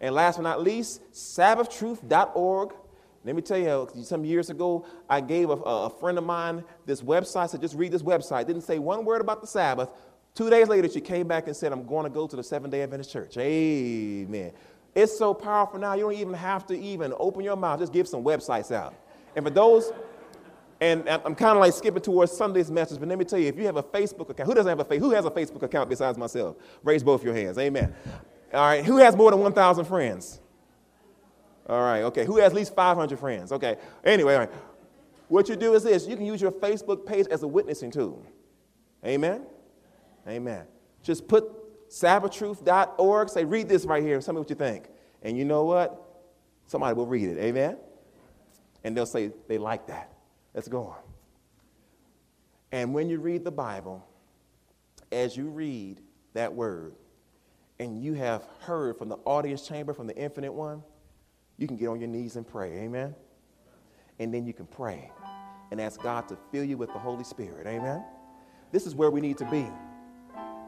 And 0.00 0.14
last 0.14 0.36
but 0.36 0.42
not 0.42 0.62
least, 0.62 1.02
sabbathtruth.org. 1.12 2.72
Let 3.24 3.34
me 3.34 3.42
tell 3.42 3.58
you, 3.58 3.88
some 4.02 4.24
years 4.24 4.50
ago, 4.50 4.86
I 5.08 5.20
gave 5.20 5.48
a, 5.48 5.54
a 5.54 5.90
friend 5.90 6.18
of 6.18 6.24
mine 6.24 6.62
this 6.84 7.00
website, 7.00 7.50
said, 7.50 7.60
just 7.62 7.74
read 7.74 7.90
this 7.90 8.02
website. 8.02 8.46
Didn't 8.46 8.62
say 8.62 8.78
one 8.78 9.04
word 9.04 9.22
about 9.22 9.40
the 9.40 9.46
Sabbath. 9.46 9.88
Two 10.34 10.50
days 10.50 10.68
later, 10.68 10.88
she 10.88 11.00
came 11.00 11.26
back 11.26 11.46
and 11.46 11.56
said, 11.56 11.72
I'm 11.72 11.86
going 11.86 12.04
to 12.04 12.10
go 12.10 12.26
to 12.26 12.36
the 12.36 12.42
Seventh 12.42 12.72
day 12.72 12.82
Adventist 12.82 13.10
Church. 13.10 13.36
Amen. 13.38 14.52
It's 14.94 15.16
so 15.16 15.32
powerful 15.32 15.80
now, 15.80 15.94
you 15.94 16.02
don't 16.02 16.14
even 16.14 16.34
have 16.34 16.66
to 16.66 16.78
even 16.78 17.14
open 17.18 17.42
your 17.42 17.56
mouth, 17.56 17.80
just 17.80 17.92
give 17.92 18.06
some 18.06 18.22
websites 18.22 18.70
out. 18.70 18.94
And 19.34 19.44
for 19.44 19.50
those, 19.50 19.90
and 20.80 21.08
I'm 21.08 21.34
kind 21.34 21.56
of 21.56 21.58
like 21.58 21.72
skipping 21.72 22.02
towards 22.02 22.30
Sunday's 22.30 22.70
message, 22.70 23.00
but 23.00 23.08
let 23.08 23.18
me 23.18 23.24
tell 23.24 23.38
you, 23.38 23.48
if 23.48 23.56
you 23.56 23.64
have 23.64 23.76
a 23.76 23.82
Facebook 23.82 24.28
account, 24.28 24.48
who 24.48 24.54
doesn't 24.54 24.68
have 24.68 24.80
a 24.80 24.84
face? 24.84 25.00
Who 25.00 25.10
has 25.12 25.24
a 25.24 25.30
Facebook 25.30 25.62
account 25.62 25.88
besides 25.88 26.18
myself? 26.18 26.56
Raise 26.82 27.02
both 27.02 27.24
your 27.24 27.34
hands. 27.34 27.58
Amen. 27.58 27.94
All 28.52 28.60
right. 28.60 28.84
Who 28.84 28.98
has 28.98 29.16
more 29.16 29.30
than 29.30 29.40
1,000 29.40 29.84
friends? 29.86 30.40
All 31.68 31.80
right. 31.80 32.02
Okay. 32.02 32.24
Who 32.24 32.36
has 32.38 32.52
at 32.52 32.54
least 32.54 32.74
500 32.74 33.18
friends? 33.18 33.52
Okay. 33.52 33.76
Anyway. 34.04 34.48
What 35.28 35.48
you 35.48 35.56
do 35.56 35.74
is 35.74 35.82
this: 35.82 36.06
you 36.06 36.16
can 36.16 36.26
use 36.26 36.40
your 36.40 36.52
Facebook 36.52 37.06
page 37.06 37.26
as 37.30 37.42
a 37.42 37.48
witnessing 37.48 37.90
tool. 37.90 38.24
Amen. 39.04 39.46
Amen. 40.28 40.64
Just 41.02 41.28
put 41.28 41.44
sabbathtruth.org. 41.90 43.28
Say, 43.28 43.44
read 43.44 43.68
this 43.68 43.84
right 43.84 44.02
here. 44.02 44.20
Tell 44.20 44.34
me 44.34 44.40
what 44.40 44.50
you 44.50 44.56
think. 44.56 44.88
And 45.22 45.36
you 45.36 45.44
know 45.44 45.64
what? 45.64 46.00
Somebody 46.66 46.94
will 46.94 47.06
read 47.06 47.28
it. 47.28 47.38
Amen. 47.38 47.76
And 48.84 48.96
they'll 48.96 49.06
say 49.06 49.32
they 49.48 49.58
like 49.58 49.86
that. 49.86 50.12
Let's 50.54 50.68
go 50.68 50.84
on. 50.84 50.98
And 52.72 52.92
when 52.94 53.08
you 53.08 53.18
read 53.18 53.44
the 53.44 53.50
Bible, 53.50 54.06
as 55.12 55.36
you 55.36 55.48
read 55.48 56.00
that 56.34 56.52
word, 56.52 56.94
and 57.78 58.02
you 58.02 58.14
have 58.14 58.44
heard 58.60 58.98
from 58.98 59.08
the 59.08 59.16
audience 59.24 59.66
chamber, 59.66 59.92
from 59.92 60.06
the 60.06 60.16
infinite 60.16 60.52
one, 60.52 60.82
you 61.58 61.66
can 61.66 61.76
get 61.76 61.88
on 61.88 62.00
your 62.00 62.08
knees 62.08 62.36
and 62.36 62.46
pray. 62.46 62.72
Amen? 62.80 63.14
And 64.18 64.32
then 64.32 64.46
you 64.46 64.52
can 64.52 64.66
pray 64.66 65.10
and 65.70 65.80
ask 65.80 66.00
God 66.02 66.28
to 66.28 66.36
fill 66.52 66.64
you 66.64 66.76
with 66.76 66.92
the 66.92 66.98
Holy 66.98 67.24
Spirit. 67.24 67.66
Amen? 67.66 68.04
This 68.72 68.86
is 68.86 68.94
where 68.94 69.10
we 69.10 69.20
need 69.20 69.38
to 69.38 69.44
be 69.50 69.66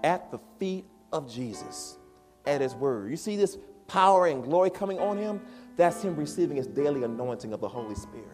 at 0.05 0.30
the 0.30 0.39
feet 0.59 0.84
of 1.12 1.32
Jesus, 1.32 1.99
at 2.47 2.61
His 2.61 2.74
Word. 2.74 3.11
You 3.11 3.16
see 3.16 3.37
this 3.37 3.59
power 3.89 4.26
and 4.26 4.43
glory 4.43 4.70
coming 4.70 4.99
on 4.99 5.16
Him? 5.16 5.41
That's 5.76 6.03
Him 6.03 6.16
receiving 6.16 6.57
His 6.57 6.66
daily 6.66 7.03
anointing 7.03 7.53
of 7.53 7.61
the 7.61 7.68
Holy 7.68 7.95
Spirit. 7.95 8.26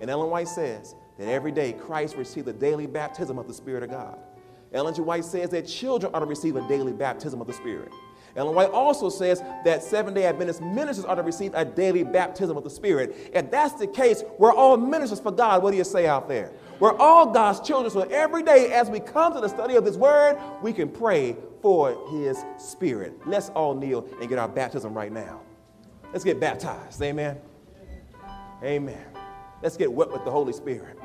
And 0.00 0.10
Ellen 0.10 0.30
White 0.30 0.48
says 0.48 0.94
that 1.18 1.28
every 1.28 1.52
day 1.52 1.72
Christ 1.72 2.16
received 2.16 2.46
the 2.46 2.52
daily 2.52 2.86
baptism 2.86 3.38
of 3.38 3.46
the 3.46 3.54
Spirit 3.54 3.82
of 3.84 3.90
God. 3.90 4.18
Ellen 4.72 4.94
G. 4.94 5.02
White 5.02 5.24
says 5.24 5.50
that 5.50 5.66
children 5.66 6.12
ought 6.14 6.20
to 6.20 6.26
receive 6.26 6.56
a 6.56 6.66
daily 6.66 6.92
baptism 6.92 7.40
of 7.40 7.46
the 7.46 7.52
Spirit. 7.52 7.92
Ellen 8.34 8.54
White 8.54 8.70
also 8.70 9.08
says 9.10 9.42
that 9.64 9.82
Seventh 9.82 10.16
day 10.16 10.24
Adventist 10.24 10.62
ministers 10.62 11.04
are 11.04 11.16
to 11.16 11.22
receive 11.22 11.52
a 11.54 11.64
daily 11.64 12.02
baptism 12.02 12.56
of 12.56 12.64
the 12.64 12.70
Spirit. 12.70 13.14
If 13.32 13.50
that's 13.50 13.74
the 13.74 13.86
case, 13.86 14.24
we're 14.38 14.52
all 14.52 14.76
ministers 14.76 15.20
for 15.20 15.32
God. 15.32 15.62
What 15.62 15.72
do 15.72 15.76
you 15.76 15.84
say 15.84 16.06
out 16.06 16.28
there? 16.28 16.50
We're 16.80 16.96
all 16.96 17.30
God's 17.30 17.60
children. 17.60 17.90
So 17.90 18.02
every 18.02 18.42
day, 18.42 18.72
as 18.72 18.88
we 18.88 19.00
come 19.00 19.34
to 19.34 19.40
the 19.40 19.48
study 19.48 19.76
of 19.76 19.84
His 19.84 19.98
Word, 19.98 20.38
we 20.62 20.72
can 20.72 20.88
pray 20.88 21.36
for 21.60 22.08
His 22.10 22.42
Spirit. 22.58 23.14
Let's 23.26 23.50
all 23.50 23.74
kneel 23.74 24.08
and 24.20 24.28
get 24.28 24.38
our 24.38 24.48
baptism 24.48 24.94
right 24.94 25.12
now. 25.12 25.40
Let's 26.12 26.24
get 26.24 26.40
baptized. 26.40 27.00
Amen. 27.02 27.38
Amen. 28.62 29.04
Let's 29.62 29.76
get 29.76 29.92
wet 29.92 30.10
with 30.10 30.24
the 30.24 30.30
Holy 30.30 30.52
Spirit. 30.52 30.98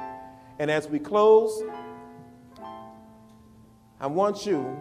And 0.60 0.72
as 0.72 0.88
we 0.88 1.00
close, 1.00 1.64
I 4.00 4.08
want 4.08 4.46
you 4.46 4.78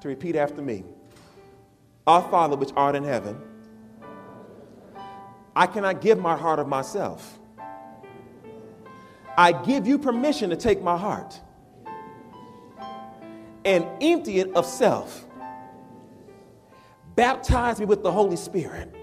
to 0.00 0.08
repeat 0.08 0.36
after 0.36 0.62
me 0.62 0.84
Our 2.06 2.22
Father, 2.30 2.56
which 2.56 2.70
art 2.76 2.96
in 2.96 3.04
heaven, 3.04 3.40
I 5.54 5.66
cannot 5.66 6.00
give 6.00 6.18
my 6.18 6.36
heart 6.36 6.58
of 6.58 6.68
myself. 6.68 7.38
I 9.36 9.52
give 9.52 9.86
you 9.86 9.98
permission 9.98 10.50
to 10.50 10.56
take 10.56 10.82
my 10.82 10.96
heart 10.96 11.40
and 13.64 13.86
empty 14.00 14.40
it 14.40 14.52
of 14.54 14.66
self. 14.66 15.24
Baptize 17.14 17.78
me 17.78 17.86
with 17.86 18.02
the 18.02 18.10
Holy 18.10 18.36
Spirit 18.36 18.94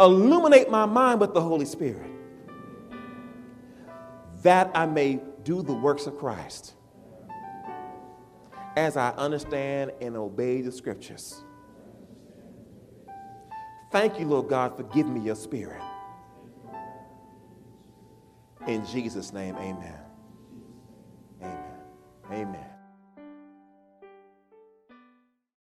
Illuminate 0.00 0.70
my 0.70 0.86
mind 0.86 1.20
with 1.20 1.34
the 1.34 1.42
Holy 1.42 1.66
Spirit 1.66 2.10
that 4.42 4.70
I 4.74 4.86
may 4.86 5.20
do 5.44 5.62
the 5.62 5.74
works 5.74 6.06
of 6.06 6.16
Christ 6.16 6.72
as 8.80 8.96
I 8.96 9.10
understand 9.10 9.92
and 10.00 10.16
obey 10.16 10.62
the 10.62 10.72
scriptures. 10.72 11.44
Thank 13.92 14.18
you, 14.18 14.24
Lord 14.26 14.48
God, 14.48 14.74
for 14.74 14.84
giving 14.84 15.12
me 15.12 15.20
your 15.20 15.36
spirit. 15.36 15.82
In 18.66 18.86
Jesus' 18.86 19.34
name, 19.34 19.54
amen. 19.56 20.00
Amen. 21.42 21.74
Amen. 22.30 22.69